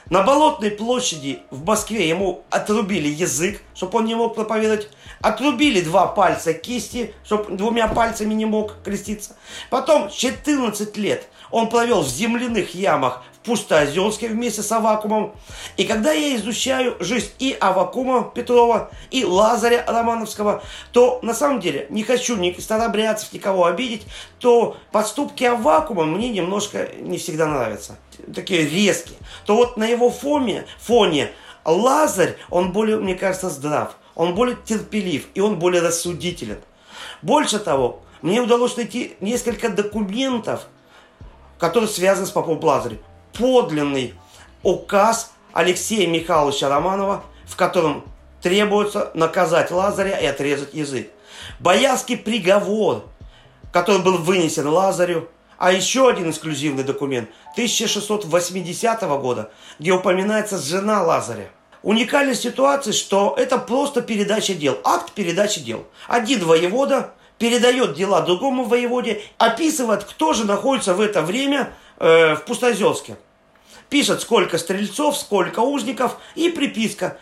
На 0.08 0.22
Болотной 0.22 0.70
площади 0.70 1.40
в 1.50 1.64
Москве 1.64 2.08
ему 2.08 2.44
отрубили 2.50 3.08
язык, 3.08 3.60
чтобы 3.74 3.98
он 3.98 4.04
не 4.04 4.14
мог 4.14 4.36
проповедовать. 4.36 4.88
Отрубили 5.20 5.80
два 5.80 6.06
пальца 6.06 6.52
кисти, 6.52 7.12
чтобы 7.24 7.56
двумя 7.56 7.88
пальцами 7.88 8.32
не 8.32 8.44
мог 8.44 8.74
креститься. 8.84 9.34
Потом 9.68 10.08
14 10.08 10.96
лет 10.96 11.26
он 11.50 11.68
провел 11.68 12.02
в 12.02 12.08
земляных 12.08 12.76
ямах 12.76 13.24
Пустоозерске 13.46 14.28
вместе 14.28 14.62
с 14.62 14.72
Авакумом. 14.72 15.32
И 15.76 15.84
когда 15.84 16.12
я 16.12 16.34
изучаю 16.36 16.96
жизнь 16.98 17.30
и 17.38 17.56
Авакума 17.58 18.30
Петрова, 18.34 18.90
и 19.12 19.24
Лазаря 19.24 19.84
Романовского, 19.86 20.64
то 20.92 21.20
на 21.22 21.32
самом 21.32 21.60
деле 21.60 21.86
не 21.88 22.02
хочу 22.02 22.36
ни 22.36 22.52
старобрядцев, 22.58 23.32
никого 23.32 23.66
обидеть, 23.66 24.06
то 24.40 24.76
подступки 24.90 25.44
Авакума 25.44 26.04
мне 26.04 26.28
немножко 26.28 26.88
не 27.00 27.18
всегда 27.18 27.46
нравятся. 27.46 27.96
Такие 28.34 28.68
резкие. 28.68 29.16
То 29.46 29.54
вот 29.54 29.76
на 29.76 29.84
его 29.86 30.10
фоне, 30.10 30.66
фоне 30.80 31.30
Лазарь, 31.64 32.36
он 32.50 32.72
более, 32.72 32.96
мне 32.96 33.14
кажется, 33.14 33.48
здрав. 33.48 33.96
Он 34.16 34.34
более 34.34 34.56
терпелив, 34.56 35.26
и 35.34 35.40
он 35.40 35.58
более 35.58 35.82
рассудителен. 35.82 36.58
Больше 37.22 37.60
того, 37.60 38.00
мне 38.22 38.40
удалось 38.40 38.76
найти 38.76 39.14
несколько 39.20 39.68
документов, 39.68 40.66
которые 41.58 41.88
связаны 41.88 42.26
с 42.26 42.30
попом 42.30 42.62
Лазарем 42.62 42.98
подлинный 43.38 44.14
указ 44.62 45.32
Алексея 45.52 46.06
Михайловича 46.06 46.68
Романова, 46.68 47.24
в 47.46 47.56
котором 47.56 48.04
требуется 48.42 49.10
наказать 49.14 49.70
Лазаря 49.70 50.18
и 50.18 50.26
отрезать 50.26 50.74
язык. 50.74 51.08
Боярский 51.60 52.16
приговор, 52.16 53.04
который 53.72 54.02
был 54.02 54.18
вынесен 54.18 54.68
Лазарю, 54.68 55.28
а 55.58 55.72
еще 55.72 56.08
один 56.08 56.30
эксклюзивный 56.30 56.84
документ 56.84 57.30
1680 57.52 59.00
года, 59.20 59.50
где 59.78 59.92
упоминается 59.92 60.58
жена 60.58 61.02
Лазаря. 61.02 61.48
Уникальность 61.82 62.42
ситуации, 62.42 62.92
что 62.92 63.34
это 63.38 63.58
просто 63.58 64.02
передача 64.02 64.54
дел, 64.54 64.78
акт 64.84 65.12
передачи 65.12 65.60
дел. 65.60 65.86
Один 66.08 66.44
воевода 66.44 67.14
передает 67.38 67.94
дела 67.94 68.22
другому 68.22 68.64
воеводе, 68.64 69.22
описывает, 69.38 70.04
кто 70.04 70.32
же 70.32 70.44
находится 70.44 70.94
в 70.94 71.00
это 71.00 71.22
время 71.22 71.72
э, 71.98 72.34
в 72.34 72.44
Пустозерске 72.44 73.16
пишет, 73.88 74.20
сколько 74.20 74.58
стрельцов, 74.58 75.16
сколько 75.16 75.60
узников 75.60 76.16
и 76.34 76.48
приписка. 76.48 77.18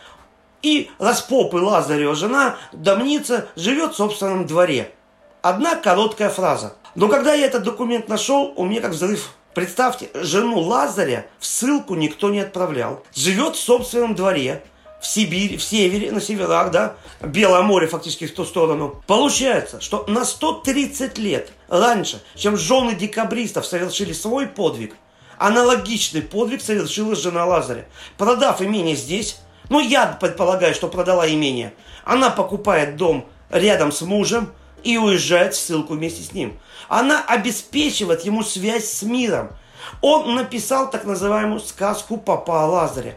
И 0.61 0.89
распопы 0.97 1.57
Лазарева 1.57 2.15
жена, 2.15 2.57
домница, 2.73 3.47
живет 3.55 3.93
в 3.93 3.97
собственном 3.97 4.47
дворе. 4.47 4.91
Одна 5.41 5.75
короткая 5.75 6.29
фраза. 6.29 6.75
Но 6.95 7.07
когда 7.07 7.33
я 7.33 7.45
этот 7.45 7.63
документ 7.63 8.07
нашел, 8.07 8.53
у 8.55 8.65
меня 8.65 8.81
как 8.81 8.91
взрыв. 8.91 9.31
Представьте, 9.53 10.09
жену 10.15 10.59
Лазаря 10.59 11.27
в 11.39 11.45
ссылку 11.45 11.95
никто 11.95 12.29
не 12.29 12.39
отправлял. 12.39 13.03
Живет 13.13 13.55
в 13.55 13.59
собственном 13.59 14.15
дворе, 14.15 14.63
в 14.99 15.07
Сибири, 15.07 15.55
в 15.57 15.63
севере, 15.63 16.11
на 16.11 16.19
северах, 16.19 16.71
да, 16.71 16.95
Белое 17.21 17.61
море 17.61 17.87
фактически 17.87 18.25
в 18.25 18.33
ту 18.33 18.43
сторону. 18.43 19.03
Получается, 19.07 19.79
что 19.79 20.03
на 20.07 20.25
130 20.25 21.17
лет 21.19 21.51
раньше, 21.67 22.21
чем 22.35 22.57
жены 22.57 22.95
декабристов 22.95 23.65
совершили 23.65 24.13
свой 24.13 24.47
подвиг, 24.47 24.95
Аналогичный 25.37 26.21
подвиг 26.21 26.61
совершила 26.61 27.15
жена 27.15 27.45
Лазаря. 27.45 27.85
Продав 28.17 28.61
имение 28.61 28.95
здесь, 28.95 29.39
ну 29.69 29.79
я 29.79 30.07
предполагаю, 30.07 30.73
что 30.73 30.87
продала 30.87 31.27
имение, 31.27 31.73
она 32.03 32.29
покупает 32.29 32.97
дом 32.97 33.25
рядом 33.49 33.91
с 33.91 34.01
мужем 34.01 34.51
и 34.83 34.97
уезжает 34.97 35.55
в 35.55 35.59
ссылку 35.59 35.93
вместе 35.93 36.23
с 36.23 36.33
ним. 36.33 36.57
Она 36.87 37.23
обеспечивает 37.25 38.21
ему 38.23 38.43
связь 38.43 38.85
с 38.85 39.01
миром. 39.01 39.49
Он 40.01 40.35
написал 40.35 40.89
так 40.89 41.05
называемую 41.05 41.59
сказку 41.59 42.17
Папа 42.17 42.65
Лазаря. 42.65 43.15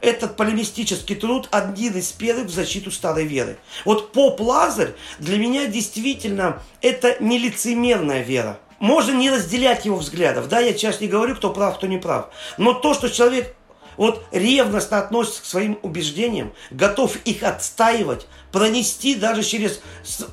Этот 0.00 0.36
полемистический 0.36 1.14
труд 1.14 1.48
один 1.50 1.94
из 1.94 2.10
первых 2.12 2.46
в 2.46 2.54
защиту 2.54 2.90
старой 2.90 3.26
веры. 3.26 3.58
Вот 3.84 4.12
поп 4.12 4.40
Лазарь 4.40 4.94
для 5.18 5.36
меня 5.36 5.66
действительно 5.66 6.62
это 6.80 7.22
нелицемерная 7.22 8.22
вера. 8.22 8.58
Можно 8.80 9.12
не 9.12 9.30
разделять 9.30 9.84
его 9.84 9.96
взглядов. 9.96 10.48
Да, 10.48 10.58
я 10.58 10.72
сейчас 10.72 11.00
не 11.00 11.06
говорю, 11.06 11.36
кто 11.36 11.52
прав, 11.52 11.76
кто 11.76 11.86
не 11.86 11.98
прав. 11.98 12.30
Но 12.56 12.72
то, 12.72 12.94
что 12.94 13.08
человек 13.08 13.54
вот 13.96 14.24
ревностно 14.32 14.98
относится 14.98 15.42
к 15.42 15.44
своим 15.44 15.78
убеждениям, 15.82 16.52
готов 16.70 17.16
их 17.26 17.42
отстаивать, 17.42 18.26
пронести 18.50 19.14
даже 19.14 19.42
через 19.42 19.82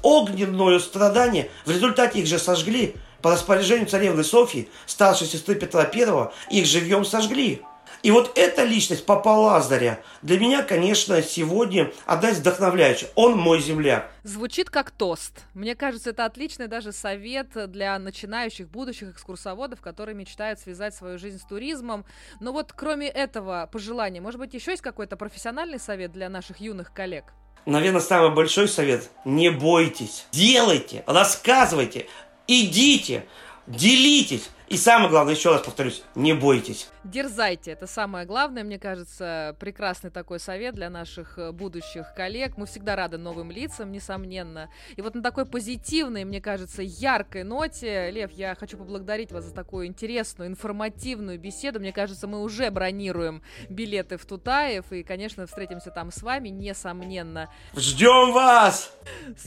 огненное 0.02 0.80
страдание, 0.80 1.50
в 1.66 1.72
результате 1.72 2.20
их 2.20 2.28
же 2.28 2.40
сожгли, 2.40 2.96
по 3.22 3.32
распоряжению 3.32 3.88
царевны 3.88 4.24
Софьи, 4.24 4.70
старшей 4.86 5.28
сестры 5.28 5.56
Петра 5.56 5.82
I, 5.82 6.30
их 6.50 6.66
живьем 6.66 7.04
сожгли. 7.04 7.62
И 8.04 8.12
вот 8.12 8.38
эта 8.38 8.64
личность 8.64 9.06
Папа 9.06 9.30
Лазаря 9.30 10.00
для 10.22 10.40
меня, 10.40 10.64
конечно, 10.64 11.22
сегодня 11.22 11.92
одна 12.06 12.30
из 12.30 12.40
вдохновляющих. 12.40 13.10
Он 13.16 13.38
мой 13.38 13.60
земляк. 13.60 14.12
Звучит 14.24 14.70
как 14.70 14.92
тост. 14.92 15.46
Мне 15.54 15.76
кажется, 15.76 16.12
это 16.12 16.26
отличный 16.26 16.68
даже 16.68 16.92
совет 16.92 17.50
для 17.72 17.98
начинающих 17.98 18.70
будущих 18.70 19.12
экскурсоводов, 19.12 19.82
которые 19.82 20.16
мечтают 20.16 20.60
связать 20.60 20.96
свою 20.96 21.18
жизнь 21.18 21.40
с 21.40 21.46
туризмом. 21.46 22.06
Но 22.40 22.52
вот 22.52 22.74
кроме 22.74 23.08
этого 23.08 23.70
пожелания, 23.72 24.22
может 24.22 24.40
быть, 24.40 24.54
еще 24.54 24.72
есть 24.72 24.84
какой-то 24.84 25.18
профессиональный 25.18 25.80
совет 25.80 26.12
для 26.12 26.30
наших 26.30 26.60
юных 26.60 26.94
коллег? 26.94 27.26
Наверное, 27.66 28.00
самый 28.00 28.34
большой 28.34 28.70
совет– 28.70 29.10
не 29.26 29.50
бойтесь, 29.50 30.26
делайте, 30.32 31.04
рассказывайте, 31.06 32.08
идите, 32.48 33.26
делитесь. 33.68 34.50
И 34.68 34.76
самое 34.76 35.10
главное, 35.10 35.34
еще 35.34 35.52
раз 35.52 35.62
повторюсь, 35.62 36.04
не 36.14 36.34
бойтесь. 36.34 36.90
Дерзайте, 37.06 37.72
это 37.72 37.88
самое 37.88 38.26
главное, 38.26 38.66
мне 38.66 38.78
кажется, 38.78 39.56
прекрасный 39.62 40.10
такой 40.10 40.42
совет 40.42 40.76
для 40.76 40.90
наших 40.90 41.38
э, 41.38 41.54
будущих 41.54 42.14
коллег. 42.14 42.58
Мы 42.58 42.66
всегда 42.66 42.98
рады 42.98 43.18
новым 43.18 43.50
лицам, 43.50 43.94
несомненно. 43.94 44.70
И 44.98 45.02
вот 45.02 45.16
на 45.16 45.24
такой 45.24 45.46
позитивной, 45.46 46.26
мне 46.26 46.42
кажется, 46.42 46.82
яркой 46.82 47.46
ноте, 47.46 48.12
Лев, 48.12 48.32
я 48.32 48.56
хочу 48.56 48.78
поблагодарить 48.78 49.32
вас 49.32 49.46
за 49.46 49.54
такую 49.54 49.88
интересную, 49.88 50.50
информативную 50.50 51.40
беседу. 51.40 51.80
Мне 51.80 51.94
кажется, 51.94 52.28
мы 52.28 52.42
уже 52.42 52.70
бронируем 52.70 53.42
билеты 53.70 54.18
в 54.18 54.26
Тутаев, 54.26 54.92
и, 54.92 55.02
конечно, 55.04 55.48
встретимся 55.48 55.92
там 55.92 56.12
с 56.12 56.22
вами, 56.22 56.50
несомненно. 56.50 57.50
Ждем 57.74 58.34
вас! 58.34 58.92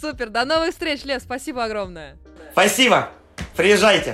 Супер, 0.00 0.30
до 0.30 0.46
новых 0.46 0.70
встреч, 0.70 1.04
Лев, 1.04 1.22
спасибо 1.22 1.64
огромное. 1.64 2.16
Спасибо, 2.52 3.10
приезжайте. 3.56 4.08